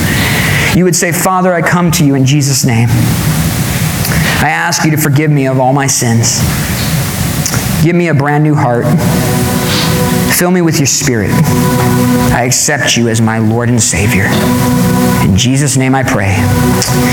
You 0.77 0.83
would 0.83 0.95
say, 0.95 1.11
Father, 1.11 1.53
I 1.53 1.61
come 1.61 1.91
to 1.91 2.05
you 2.05 2.15
in 2.15 2.25
Jesus' 2.25 2.65
name. 2.65 2.89
I 4.41 4.49
ask 4.49 4.83
you 4.83 4.91
to 4.91 4.97
forgive 4.97 5.29
me 5.29 5.47
of 5.47 5.59
all 5.59 5.73
my 5.73 5.87
sins. 5.87 6.39
Give 7.83 7.95
me 7.95 8.07
a 8.07 8.13
brand 8.13 8.43
new 8.43 8.55
heart. 8.55 8.85
Fill 10.37 10.51
me 10.51 10.61
with 10.61 10.79
your 10.79 10.87
spirit. 10.87 11.31
I 12.31 12.43
accept 12.45 12.95
you 12.95 13.09
as 13.09 13.19
my 13.19 13.39
Lord 13.39 13.69
and 13.69 13.81
Savior. 13.81 14.25
In 15.23 15.35
Jesus' 15.35 15.75
name 15.75 15.95
I 15.95 16.03
pray. 16.03 16.35